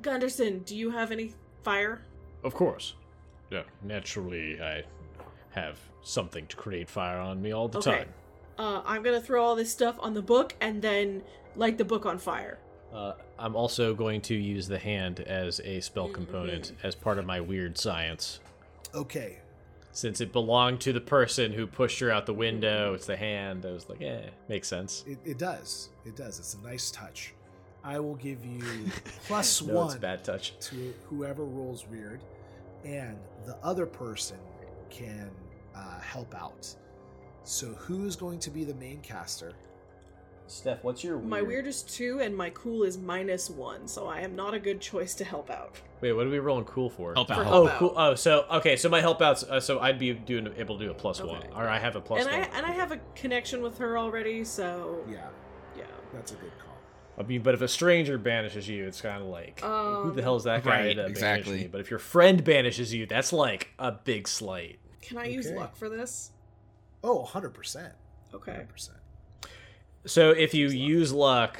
Gunderson, 0.00 0.60
do 0.60 0.76
you 0.76 0.90
have 0.90 1.10
any 1.10 1.32
fire? 1.62 2.02
Of 2.44 2.54
course. 2.54 2.94
Yeah, 3.50 3.62
naturally, 3.82 4.60
I 4.60 4.84
have 5.54 5.78
something 6.02 6.46
to 6.48 6.56
create 6.56 6.88
fire 6.88 7.18
on 7.18 7.40
me 7.40 7.52
all 7.52 7.68
the 7.68 7.78
Okay. 7.78 7.98
time. 7.98 8.08
Uh, 8.58 8.82
I'm 8.84 9.02
gonna 9.02 9.20
throw 9.20 9.42
all 9.44 9.56
this 9.56 9.70
stuff 9.72 9.96
on 10.00 10.14
the 10.14 10.22
book 10.22 10.54
and 10.60 10.80
then 10.82 11.22
light 11.56 11.78
the 11.78 11.84
book 11.84 12.06
on 12.06 12.18
fire. 12.18 12.58
Uh, 12.92 13.14
I'm 13.38 13.56
also 13.56 13.94
going 13.94 14.20
to 14.22 14.34
use 14.34 14.68
the 14.68 14.78
hand 14.78 15.18
as 15.20 15.60
a 15.64 15.80
spell 15.80 16.08
component 16.08 16.72
as 16.84 16.94
part 16.94 17.18
of 17.18 17.26
my 17.26 17.40
weird 17.40 17.76
science. 17.76 18.38
Okay, 18.94 19.38
Since 19.90 20.20
it 20.20 20.32
belonged 20.32 20.80
to 20.82 20.92
the 20.92 21.00
person 21.00 21.52
who 21.52 21.66
pushed 21.66 21.98
her 22.00 22.10
out 22.12 22.26
the 22.26 22.34
window, 22.34 22.94
it's 22.94 23.06
the 23.06 23.16
hand. 23.16 23.64
I 23.66 23.70
was 23.72 23.88
like, 23.88 24.00
eh, 24.02 24.28
makes 24.48 24.68
sense. 24.68 25.02
it, 25.08 25.18
it 25.24 25.38
does. 25.38 25.88
It 26.04 26.14
does. 26.16 26.38
It's 26.38 26.54
a 26.54 26.60
nice 26.66 26.90
touch. 26.92 27.32
I 27.82 27.98
will 27.98 28.14
give 28.16 28.44
you 28.44 28.62
plus 29.26 29.60
no, 29.62 29.74
one 29.74 29.86
it's 29.86 29.94
a 29.96 30.00
bad 30.00 30.22
touch. 30.24 30.56
to 30.68 30.94
whoever 31.10 31.44
rolls 31.44 31.86
weird, 31.90 32.20
and 32.84 33.16
the 33.46 33.56
other 33.62 33.86
person 33.86 34.38
can 34.90 35.30
uh, 35.74 36.00
help 36.00 36.34
out. 36.34 36.74
So, 37.42 37.68
who 37.74 38.06
is 38.06 38.16
going 38.16 38.38
to 38.40 38.50
be 38.50 38.64
the 38.64 38.74
main 38.74 39.00
caster? 39.00 39.52
Steph, 40.46 40.84
what's 40.84 41.02
your 41.02 41.18
My 41.18 41.40
weird 41.40 41.66
is 41.66 41.82
two 41.82 42.20
and 42.20 42.36
my 42.36 42.50
cool 42.50 42.82
is 42.82 42.98
minus 42.98 43.48
one, 43.48 43.88
so 43.88 44.06
I 44.06 44.20
am 44.20 44.36
not 44.36 44.52
a 44.52 44.58
good 44.58 44.80
choice 44.80 45.14
to 45.14 45.24
help 45.24 45.50
out. 45.50 45.80
Wait, 46.02 46.12
what 46.12 46.26
are 46.26 46.30
we 46.30 46.38
rolling 46.38 46.66
cool 46.66 46.90
for? 46.90 47.14
Help 47.14 47.30
out. 47.30 47.36
For 47.36 47.44
Oh, 47.48 47.66
help 47.66 47.78
cool. 47.78 47.94
Oh, 47.96 48.14
so 48.14 48.44
okay, 48.50 48.76
so 48.76 48.90
my 48.90 49.00
help 49.00 49.22
outs. 49.22 49.42
Uh, 49.42 49.58
so 49.58 49.80
I'd 49.80 49.98
be 49.98 50.12
doing 50.12 50.48
able 50.58 50.78
to 50.78 50.84
do 50.84 50.90
a 50.90 50.94
plus 50.94 51.20
Okay. 51.20 51.30
one, 51.30 51.42
or 51.56 51.66
I 51.66 51.78
have 51.78 51.96
a 51.96 52.00
plus 52.00 52.22
and 52.26 52.30
one. 52.30 52.42
I 52.42 52.56
and 52.58 52.66
I 52.66 52.72
have 52.72 52.92
a 52.92 53.00
connection 53.14 53.62
with 53.62 53.78
her 53.78 53.96
already, 53.96 54.44
so 54.44 55.02
Yeah, 55.08 55.28
yeah. 55.76 55.84
that's 56.12 56.32
a 56.32 56.36
good 56.36 56.52
call. 56.58 56.76
I 57.16 57.22
mean, 57.22 57.42
but 57.42 57.54
if 57.54 57.62
a 57.62 57.68
stranger 57.68 58.18
banishes 58.18 58.68
you, 58.68 58.86
it's 58.86 59.00
kind 59.00 59.22
of 59.22 59.28
like, 59.28 59.60
who 59.60 60.10
the 60.10 60.18
Um, 60.18 60.18
hell 60.18 60.36
is 60.36 60.44
that 60.44 60.64
guy 60.64 60.70
Right, 60.70 60.96
to 60.96 61.02
banish 61.04 61.10
exactly. 61.10 61.58
me? 61.62 61.66
But 61.68 61.80
if 61.80 61.88
your 61.88 62.00
friend 62.00 62.42
banishes 62.44 62.92
you, 62.92 63.06
that's 63.06 63.32
like 63.32 63.70
a 63.78 63.92
big 63.92 64.26
slight. 64.28 64.78
Can 65.04 65.18
I 65.18 65.26
use 65.26 65.50
luck 65.50 65.76
for 65.76 65.88
this? 65.88 66.30
Oh, 67.02 67.24
100%. 67.24 67.92
Okay. 68.34 68.52
100%. 68.52 68.90
So 70.06 70.30
if 70.30 70.54
you 70.54 70.68
use 70.68 71.12
luck, 71.12 71.58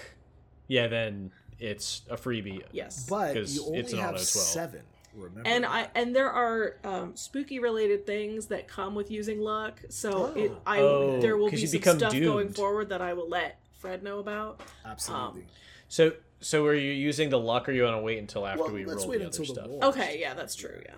yeah, 0.68 0.86
then 0.88 1.32
it's 1.58 2.02
a 2.10 2.16
freebie. 2.16 2.62
Yes. 2.72 3.06
But 3.08 3.34
'Cause 3.34 3.54
you 3.54 3.64
only 3.66 3.78
it's 3.78 3.92
an 3.92 3.98
have 4.00 4.14
auto 4.14 4.24
12. 4.24 4.26
seven, 4.26 4.82
remember? 5.14 5.48
and 5.48 5.64
I 5.64 5.88
and 5.94 6.14
there 6.14 6.30
are 6.30 6.76
um, 6.84 7.16
spooky 7.16 7.58
related 7.58 8.06
things 8.06 8.46
that 8.46 8.68
come 8.68 8.94
with 8.94 9.10
using 9.10 9.40
luck. 9.40 9.80
So 9.88 10.32
it 10.34 10.52
I 10.66 10.80
Oh, 10.80 11.20
there 11.20 11.36
will 11.36 11.50
be 11.50 11.64
some 11.66 11.78
become 11.78 11.98
stuff 11.98 12.12
going 12.12 12.50
forward 12.52 12.88
that 12.90 13.00
I 13.00 13.14
will 13.14 13.28
let 13.28 13.60
Fred 13.78 14.02
know 14.02 14.18
about. 14.18 14.60
Absolutely. 14.84 15.42
um, 15.42 15.46
So 15.88 16.12
so 16.40 16.66
are 16.66 16.74
you 16.74 16.92
using 16.92 17.30
the 17.30 17.38
luck, 17.38 17.68
or 17.68 17.72
you 17.72 17.84
want 17.84 17.96
to 17.96 18.02
wait 18.02 18.18
until 18.18 18.46
after 18.46 18.64
well, 18.64 18.72
we 18.72 18.84
let's 18.84 19.02
roll 19.02 19.08
wait 19.10 19.18
the 19.20 19.26
other 19.28 19.36
until 19.38 19.54
the 19.54 19.60
stuff? 19.60 19.70
roll. 19.70 19.84
Okay, 19.90 20.18
yeah, 20.20 20.34
that's 20.34 20.54
true. 20.54 20.82
Yeah. 20.84 20.94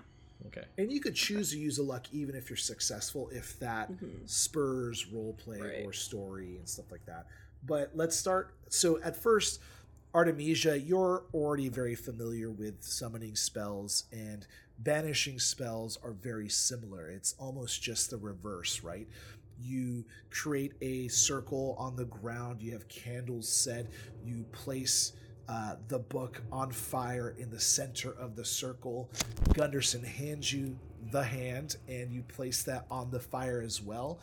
Okay. 0.47 0.65
And 0.79 0.91
you 0.91 1.01
could 1.01 1.15
choose 1.15 1.51
to 1.53 1.59
use 1.59 1.79
a 1.79 1.83
luck 1.83 2.07
even 2.13 2.35
if 2.35 2.49
you're 2.51 2.57
successful, 2.57 3.29
if 3.33 3.59
that 3.61 3.91
mm-hmm. 3.91 4.25
spurs 4.27 5.07
roleplay 5.13 5.61
Right. 5.61 5.87
or 5.87 5.93
story 5.93 6.57
and 6.57 6.69
stuff 6.69 6.91
like 6.91 7.05
that. 7.07 7.27
But 7.65 7.91
let's 7.95 8.17
start. 8.17 8.55
So 8.69 9.01
at 9.03 9.17
first, 9.17 9.61
Artemisia, 10.15 10.79
you're 10.79 11.25
already 11.35 11.69
very 11.69 11.95
familiar 11.95 12.51
with 12.51 12.83
summoning 12.83 13.37
spells, 13.37 14.05
and 14.13 14.47
banishing 14.79 15.39
spells 15.39 15.99
are 16.03 16.13
very 16.13 16.49
similar. 16.49 17.09
It's 17.09 17.35
almost 17.39 17.83
just 17.83 18.11
the 18.11 18.17
reverse, 18.17 18.83
right? 18.83 19.07
You 19.61 20.05
create 20.31 20.73
a 20.81 21.09
circle 21.09 21.77
on 21.79 21.97
the 21.97 22.05
ground, 22.05 22.63
you 22.63 22.73
have 22.73 22.89
candles 22.89 23.49
set, 23.49 23.87
you 24.25 24.45
place 24.53 25.13
uh, 25.49 25.77
the 25.89 25.99
book 25.99 26.43
on 26.51 26.71
fire 26.73 27.35
in 27.39 27.51
the 27.51 27.61
center 27.61 28.13
of 28.13 28.37
the 28.37 28.45
circle. 28.45 29.11
Gunderson 29.55 30.03
hands 30.03 30.53
you 30.53 30.79
the 31.13 31.23
hand, 31.23 31.77
and 31.89 32.13
you 32.13 32.23
place 32.23 32.63
that 32.65 32.87
on 32.91 33.11
the 33.11 33.21
fire 33.21 33.63
as 33.63 33.81
well. 33.81 34.21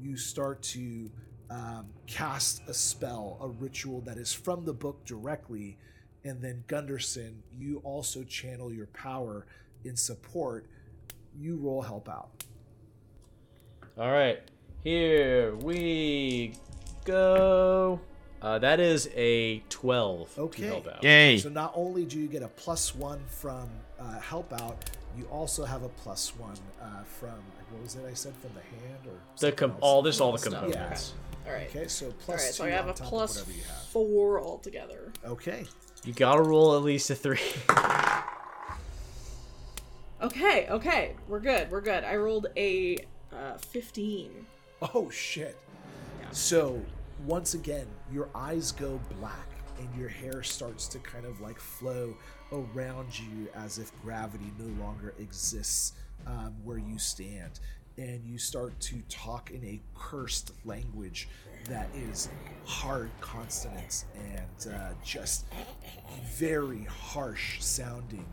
You 0.00 0.16
start 0.16 0.62
to 0.62 1.10
um, 1.50 1.86
cast 2.06 2.62
a 2.68 2.74
spell, 2.74 3.38
a 3.40 3.48
ritual 3.48 4.00
that 4.02 4.16
is 4.16 4.32
from 4.32 4.64
the 4.64 4.72
book 4.72 5.04
directly, 5.04 5.78
and 6.24 6.42
then 6.42 6.64
Gunderson, 6.66 7.42
you 7.56 7.80
also 7.84 8.24
channel 8.24 8.72
your 8.72 8.86
power 8.86 9.46
in 9.84 9.96
support. 9.96 10.66
You 11.38 11.56
roll 11.56 11.82
help 11.82 12.08
out. 12.08 12.44
All 13.98 14.10
right. 14.10 14.40
Here 14.82 15.54
we 15.56 16.54
go. 17.04 18.00
Uh, 18.44 18.58
that 18.58 18.78
is 18.78 19.08
a 19.16 19.60
12 19.70 20.34
to 20.34 20.40
Okay. 20.42 20.66
help 20.66 20.86
out. 20.86 21.02
Yay. 21.02 21.38
So 21.38 21.48
not 21.48 21.72
only 21.74 22.04
do 22.04 22.18
you 22.18 22.26
get 22.28 22.42
a 22.42 22.48
plus 22.48 22.94
one 22.94 23.20
from 23.26 23.70
uh, 23.98 24.18
help 24.20 24.52
out, 24.52 24.90
you 25.16 25.24
also 25.30 25.64
have 25.64 25.82
a 25.82 25.88
plus 25.88 26.36
one 26.36 26.58
uh, 26.82 27.02
from 27.04 27.30
what 27.70 27.82
was 27.82 27.94
it 27.96 28.04
I 28.08 28.12
said 28.12 28.34
from 28.36 28.50
the 28.54 28.60
hand 28.60 29.06
or 29.06 29.14
The 29.38 29.50
com- 29.52 29.76
all 29.80 30.02
this, 30.02 30.20
all 30.20 30.32
the 30.32 30.38
Stuff. 30.38 30.52
components. 30.64 31.14
Yeah. 31.46 31.50
All 31.50 31.56
right. 31.58 31.68
Okay, 31.74 31.88
so 31.88 32.12
plus 32.20 32.40
right. 32.42 32.46
two 32.48 32.52
So 32.52 32.64
I 32.66 32.70
have 32.70 32.88
a 32.88 32.92
top 32.92 33.08
plus 33.08 33.40
of 33.40 33.46
have. 33.48 33.82
four 33.86 34.40
altogether. 34.42 35.10
Okay. 35.24 35.64
You 36.04 36.12
gotta 36.12 36.42
roll 36.42 36.76
at 36.76 36.82
least 36.82 37.08
a 37.10 37.14
three. 37.14 37.40
Okay. 40.22 40.66
Okay. 40.70 41.14
We're 41.28 41.40
good. 41.40 41.70
We're 41.70 41.80
good. 41.82 42.02
I 42.04 42.16
rolled 42.16 42.46
a 42.56 42.96
uh, 43.32 43.58
fifteen. 43.58 44.46
Oh 44.94 45.10
shit. 45.10 45.58
So 46.30 46.80
once 47.26 47.54
again, 47.54 47.86
your 48.12 48.28
eyes 48.34 48.72
go 48.72 49.00
black 49.18 49.48
and 49.78 49.88
your 49.98 50.08
hair 50.08 50.42
starts 50.42 50.86
to 50.88 50.98
kind 51.00 51.24
of 51.24 51.40
like 51.40 51.58
flow 51.58 52.16
around 52.52 53.18
you 53.18 53.48
as 53.54 53.78
if 53.78 53.92
gravity 54.02 54.52
no 54.58 54.84
longer 54.84 55.14
exists 55.18 55.94
um, 56.26 56.54
where 56.62 56.78
you 56.78 56.98
stand. 56.98 57.60
And 57.96 58.24
you 58.24 58.38
start 58.38 58.78
to 58.80 59.00
talk 59.08 59.52
in 59.52 59.64
a 59.64 59.80
cursed 59.94 60.52
language 60.64 61.28
that 61.68 61.88
is 61.94 62.28
hard 62.64 63.10
consonants 63.20 64.04
and 64.16 64.74
uh, 64.74 64.90
just 65.04 65.46
very 66.36 66.84
harsh 66.84 67.62
sounding. 67.62 68.26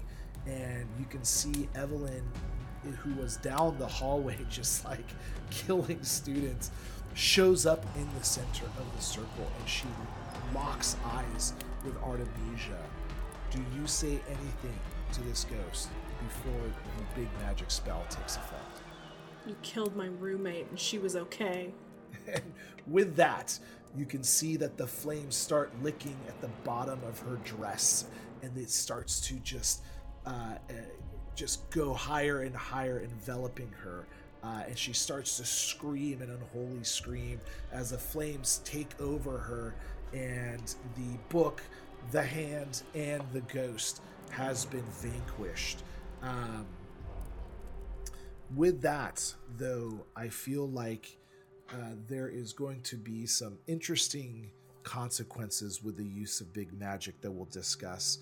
And 0.48 0.88
you 0.98 1.06
can 1.06 1.24
see 1.24 1.70
Evelyn, 1.76 2.24
who 3.04 3.14
was 3.22 3.38
down 3.38 3.78
the 3.78 3.88
hallway 3.88 4.38
just 4.50 4.84
like 4.84 5.06
killing 5.52 6.04
students, 6.04 6.72
shows 7.14 7.66
up 7.66 7.86
in 7.96 8.08
the 8.18 8.24
center 8.24 8.66
of 8.66 8.96
the 8.96 9.02
circle 9.02 9.52
and 9.60 9.70
she 9.70 9.86
locks 10.54 10.96
eyes 11.06 11.54
with 11.84 11.96
Artemisia. 12.04 12.78
Do 13.52 13.60
you 13.76 13.88
say 13.88 14.20
anything 14.28 14.80
to 15.14 15.22
this 15.24 15.46
ghost 15.46 15.90
before 16.24 16.62
the 16.98 17.20
big 17.22 17.30
magic 17.42 17.70
spell 17.72 18.06
takes 18.10 18.38
effect? 18.38 18.82
You 19.46 19.56
killed 19.62 19.96
my 19.96 20.06
roommate, 20.06 20.68
and 20.70 20.80
she 20.80 21.00
was 21.00 21.16
okay. 21.16 21.74
And 22.28 22.54
with 22.88 23.16
that, 23.16 23.58
you 23.98 24.06
can 24.06 24.24
see 24.24 24.56
that 24.58 24.78
the 24.78 24.88
flames 24.88 25.36
start 25.36 25.72
licking 25.82 26.18
at 26.28 26.40
the 26.42 26.50
bottom 26.64 27.00
of 27.08 27.20
her 27.20 27.38
dress, 27.44 28.06
and 28.44 28.56
it 28.58 28.70
starts 28.70 29.20
to 29.28 29.36
just, 29.36 29.82
uh, 30.26 30.56
uh, 30.70 30.74
just 31.36 31.70
go 31.72 31.94
higher 31.94 32.42
and 32.42 32.56
higher, 32.56 33.00
enveloping 33.00 33.72
her. 33.84 34.08
Uh, 34.44 34.64
and 34.68 34.78
she 34.78 34.94
starts 34.94 35.38
to 35.38 35.46
scream 35.46 36.22
an 36.22 36.32
unholy 36.32 36.84
scream 36.84 37.40
as 37.72 37.92
the 37.92 37.98
flames 37.98 38.62
take 38.66 39.00
over 39.00 39.38
her, 39.38 39.76
and 40.14 40.76
the 40.96 41.18
book, 41.30 41.62
the 42.12 42.24
hand, 42.24 42.82
and 42.96 43.22
the 43.34 43.42
ghost 43.42 44.02
has 44.32 44.66
been 44.66 44.86
vanquished. 45.00 45.84
Um, 46.24 46.66
with 48.56 48.82
that, 48.82 49.34
though, 49.58 50.06
I 50.16 50.30
feel 50.30 50.68
like 50.68 51.18
uh, 51.72 51.96
there 52.08 52.28
is 52.28 52.52
going 52.52 52.82
to 52.82 52.98
be 52.98 53.26
some 53.26 53.58
interesting 53.68 54.50
consequences 54.84 55.84
with 55.84 55.96
the 55.98 56.06
use 56.06 56.42
of 56.42 56.52
big 56.52 56.74
magic 56.78 57.22
that 57.22 57.32
we'll 57.32 57.46
discuss. 57.46 58.20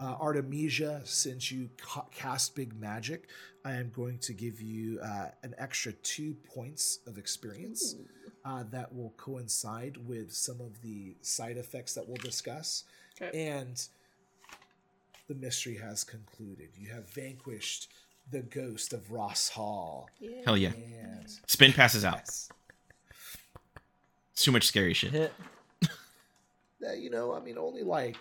Uh, 0.00 0.16
Artemisia, 0.18 1.02
since 1.04 1.52
you 1.52 1.68
ca- 1.76 2.06
cast 2.10 2.54
big 2.54 2.78
magic, 2.80 3.28
I 3.66 3.72
am 3.72 3.90
going 3.94 4.18
to 4.20 4.32
give 4.32 4.60
you 4.60 4.98
uh, 5.00 5.26
an 5.42 5.54
extra 5.58 5.92
two 5.92 6.34
points 6.54 7.00
of 7.06 7.18
experience 7.18 7.96
uh, 8.46 8.64
that 8.70 8.94
will 8.94 9.12
coincide 9.18 9.98
with 10.08 10.32
some 10.32 10.60
of 10.62 10.80
the 10.80 11.16
side 11.20 11.58
effects 11.58 11.92
that 11.94 12.08
we'll 12.08 12.16
discuss. 12.16 12.84
Okay. 13.20 13.48
And 13.48 13.86
the 15.28 15.34
mystery 15.34 15.76
has 15.76 16.02
concluded. 16.02 16.70
You 16.78 16.88
have 16.88 17.10
vanquished 17.10 17.88
the 18.30 18.40
ghost 18.40 18.94
of 18.94 19.12
Ross 19.12 19.50
Hall. 19.50 20.08
Hell 20.46 20.56
yeah. 20.56 20.72
And 20.72 21.26
Spin 21.46 21.74
passes 21.74 22.06
out. 22.06 22.14
yes. 22.14 22.48
Too 24.34 24.52
much 24.52 24.66
scary 24.66 24.94
shit. 24.94 25.30
Uh, 25.84 26.92
you 26.94 27.10
know, 27.10 27.34
I 27.34 27.40
mean, 27.40 27.58
only 27.58 27.82
like 27.82 28.16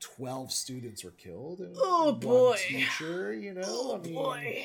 12 0.00 0.50
students 0.52 1.04
were 1.04 1.10
killed. 1.12 1.60
And 1.60 1.74
Oh, 1.78 2.10
one 2.10 2.20
boy. 2.20 2.56
Teacher, 2.68 3.32
you 3.34 3.54
know, 3.54 3.62
Oh 3.66 3.96
I 3.96 3.98
mean, 4.06 4.14
boy. 4.14 4.64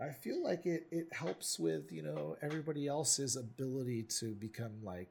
I 0.00 0.08
feel 0.10 0.42
like 0.42 0.66
it, 0.66 0.86
it 0.90 1.06
helps 1.12 1.58
with, 1.58 1.92
you 1.92 2.02
know, 2.02 2.36
everybody 2.42 2.88
else's 2.88 3.36
ability 3.36 4.02
to 4.20 4.34
become 4.34 4.72
like, 4.82 5.08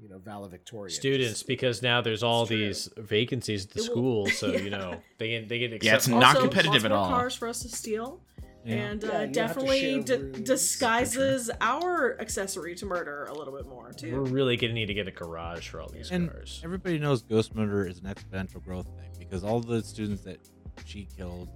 you 0.00 0.08
know, 0.08 0.18
valedictorians. 0.18 0.90
Students, 0.92 1.42
because 1.42 1.80
now 1.82 2.00
there's 2.00 2.22
all 2.22 2.42
It's 2.42 2.48
true. 2.50 2.58
these 2.66 2.90
vacancies 2.98 3.64
at 3.64 3.70
the 3.70 3.80
It 3.84 3.88
will- 3.88 3.94
school, 3.94 4.26
so 4.26 4.48
you 4.52 4.68
know 4.70 5.00
they 5.18 5.28
get 5.28 5.48
they 5.48 5.58
get 5.60 5.66
accept- 5.72 5.84
Yeah, 5.84 5.94
it's 5.94 6.08
not 6.08 6.24
Also, 6.36 6.40
competitive 6.48 6.84
at 6.84 6.92
all. 6.92 7.08
cars 7.08 7.34
for 7.34 7.46
us 7.48 7.62
to 7.62 7.68
steal. 7.68 8.20
Yeah. 8.64 8.74
And 8.76 9.02
Yeah, 9.02 9.08
uh, 9.08 9.12
you 9.12 9.18
have 9.18 9.28
to 9.28 9.32
definitely 9.34 10.02
d- 10.02 10.42
disguises 10.42 11.50
our 11.60 12.18
accessory 12.20 12.74
to 12.76 12.86
murder 12.86 13.24
a 13.26 13.34
little 13.34 13.54
bit 13.54 13.66
more 13.66 13.92
too. 13.92 14.12
We're 14.12 14.30
really 14.30 14.56
gonna 14.56 14.72
need 14.72 14.86
to 14.86 14.94
get 14.94 15.06
a 15.06 15.10
garage 15.10 15.68
for 15.68 15.80
all 15.82 15.88
these 15.88 16.10
and 16.10 16.30
cars. 16.30 16.60
everybody 16.64 16.98
knows 16.98 17.22
ghost 17.22 17.54
murder 17.54 17.86
is 17.86 17.98
an 17.98 18.06
exponential 18.06 18.64
growth 18.64 18.86
thing 18.86 19.10
because 19.18 19.44
all 19.44 19.60
the 19.60 19.82
students 19.82 20.22
that 20.24 20.38
she 20.86 21.06
killed 21.16 21.48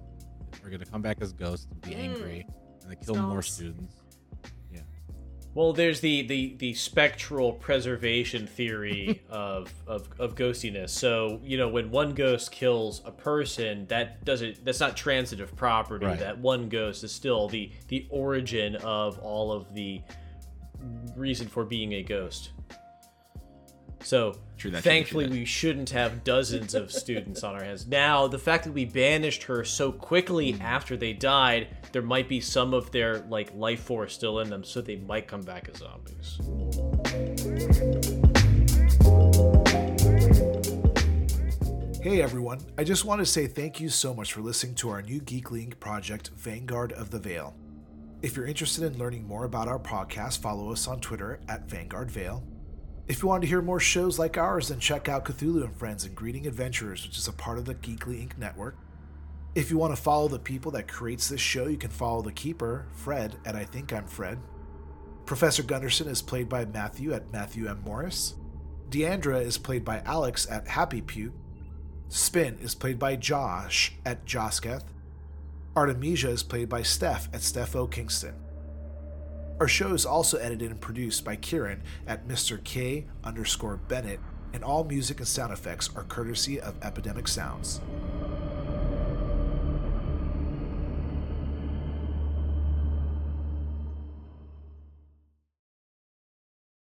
are 0.63 0.69
going 0.69 0.79
to 0.79 0.85
come 0.85 1.01
back 1.01 1.17
as 1.21 1.31
ghosts 1.33 1.67
and 1.71 1.81
be 1.81 1.91
Mm. 1.91 1.95
angry 1.99 2.47
and 2.83 2.91
they 2.91 2.95
kill 3.05 3.15
more 3.15 3.41
students 3.41 3.95
yeah 3.95 3.98
Well, 5.55 5.73
there's 5.73 5.99
the 5.99 6.21
the 6.23 6.55
the 6.57 6.73
spectral 6.73 7.53
preservation 7.53 8.45
theory 8.47 9.21
of, 9.29 9.73
of 9.87 10.07
of 10.19 10.35
ghostiness. 10.35 10.91
So 10.91 11.41
you 11.43 11.57
know, 11.57 11.67
when 11.67 11.91
one 11.91 12.13
ghost 12.13 12.51
kills 12.51 13.01
a 13.05 13.11
person, 13.11 13.87
that 13.87 14.23
doesn't 14.23 14.63
that's 14.63 14.79
not 14.79 14.95
transitive 14.95 15.55
property. 15.55 16.05
Right. 16.05 16.19
That 16.19 16.37
one 16.37 16.69
ghost 16.69 17.03
is 17.03 17.11
still 17.11 17.47
the 17.47 17.71
the 17.87 18.05
origin 18.09 18.75
of 18.77 19.19
all 19.19 19.51
of 19.51 19.73
the 19.73 20.01
reason 21.15 21.47
for 21.47 21.65
being 21.65 21.93
a 21.93 22.03
ghost. 22.03 22.51
So 24.01 24.31
True 24.31 24.37
that, 24.37 24.57
true 24.57 24.71
that, 24.71 24.83
thankfully, 24.83 25.25
true 25.25 25.33
that. 25.33 25.39
we 25.39 25.45
shouldn't 25.45 25.89
have 25.91 26.25
dozens 26.25 26.75
of 26.75 26.91
students 26.91 27.43
on 27.45 27.55
our 27.55 27.63
hands. 27.63 27.87
Now, 27.87 28.27
the 28.27 28.37
fact 28.37 28.65
that 28.65 28.73
we 28.73 28.83
banished 28.83 29.43
her 29.43 29.63
so 29.63 29.89
quickly 29.91 30.51
hmm. 30.51 30.61
after 30.61 30.97
they 30.97 31.13
died, 31.13 31.69
there 31.93 32.01
might 32.01 32.27
be 32.27 32.41
some 32.41 32.73
of 32.73 32.91
their 32.91 33.19
like 33.29 33.55
life 33.55 33.81
force 33.81 34.13
still 34.13 34.39
in 34.39 34.49
them, 34.49 34.65
so 34.65 34.81
they 34.81 34.97
might 34.97 35.29
come 35.29 35.43
back 35.43 35.69
as 35.69 35.77
zombies. 35.77 36.39
Hey 42.01 42.21
everyone, 42.21 42.59
I 42.77 42.83
just 42.83 43.05
want 43.05 43.19
to 43.19 43.25
say 43.25 43.47
thank 43.47 43.79
you 43.79 43.87
so 43.87 44.13
much 44.13 44.33
for 44.33 44.41
listening 44.41 44.75
to 44.75 44.89
our 44.89 45.01
new 45.01 45.21
Geekly 45.21 45.67
Inc 45.67 45.79
project, 45.79 46.31
Vanguard 46.35 46.91
of 46.93 47.11
the 47.11 47.19
Veil. 47.19 47.55
If 48.21 48.35
you're 48.35 48.45
interested 48.45 48.83
in 48.83 48.97
learning 48.97 49.25
more 49.25 49.45
about 49.45 49.67
our 49.69 49.79
podcast, 49.79 50.39
follow 50.39 50.71
us 50.71 50.87
on 50.87 50.99
Twitter 50.99 51.39
at 51.47 51.69
Vanguard 51.69 52.11
Veil. 52.11 52.43
If 53.09 53.23
you 53.23 53.27
want 53.27 53.41
to 53.41 53.47
hear 53.47 53.63
more 53.63 53.79
shows 53.79 54.19
like 54.19 54.37
ours, 54.37 54.67
then 54.67 54.79
check 54.79 55.09
out 55.09 55.25
Cthulhu 55.25 55.63
and 55.63 55.75
Friends 55.75 56.05
and 56.05 56.15
Greeting 56.15 56.45
Adventurers, 56.45 57.03
which 57.03 57.17
is 57.17 57.27
a 57.27 57.33
part 57.33 57.57
of 57.57 57.65
the 57.65 57.73
Geekly 57.73 58.23
Inc. 58.23 58.37
network. 58.37 58.77
If 59.55 59.71
you 59.71 59.79
want 59.79 59.95
to 59.95 60.01
follow 60.01 60.27
the 60.27 60.37
people 60.37 60.71
that 60.73 60.87
creates 60.87 61.27
this 61.27 61.41
show, 61.41 61.65
you 61.65 61.75
can 61.75 61.89
follow 61.89 62.21
the 62.21 62.31
keeper, 62.31 62.85
Fred, 62.91 63.35
at 63.45 63.55
I 63.55 63.65
Think 63.65 63.91
I'm 63.91 64.05
Fred. 64.05 64.37
Professor 65.25 65.63
Gunderson 65.63 66.07
is 66.07 66.21
played 66.21 66.47
by 66.47 66.65
Matthew 66.65 67.11
at 67.11 67.33
Matthew 67.33 67.67
M. 67.67 67.81
Morris. 67.83 68.35
Deandra 68.91 69.41
is 69.41 69.57
played 69.57 69.83
by 69.83 70.03
Alex 70.05 70.47
at 70.49 70.67
Happy 70.67 71.01
Puke. 71.01 71.33
Spin 72.09 72.59
is 72.61 72.75
played 72.75 72.99
by 72.99 73.15
Josh 73.15 73.93
at 74.05 74.23
Josketh. 74.27 74.85
Artemisia 75.75 76.29
is 76.29 76.43
played 76.43 76.69
by 76.69 76.83
Steph 76.83 77.27
at 77.33 77.41
Steph 77.41 77.75
O. 77.75 77.87
Kingston. 77.87 78.35
Our 79.59 79.67
show 79.67 79.93
is 79.93 80.05
also 80.05 80.37
edited 80.37 80.71
and 80.71 80.79
produced 80.79 81.25
by 81.25 81.35
Kieran 81.35 81.81
at 82.07 82.25
Mr. 82.29 82.63
K 82.63 83.07
underscore 83.25 83.75
Bennett, 83.75 84.21
and 84.53 84.63
all 84.63 84.85
music 84.85 85.19
and 85.19 85.27
sound 85.27 85.51
effects 85.51 85.89
are 85.97 86.03
courtesy 86.03 86.61
of 86.61 86.75
Epidemic 86.81 87.27
Sounds. 87.27 87.81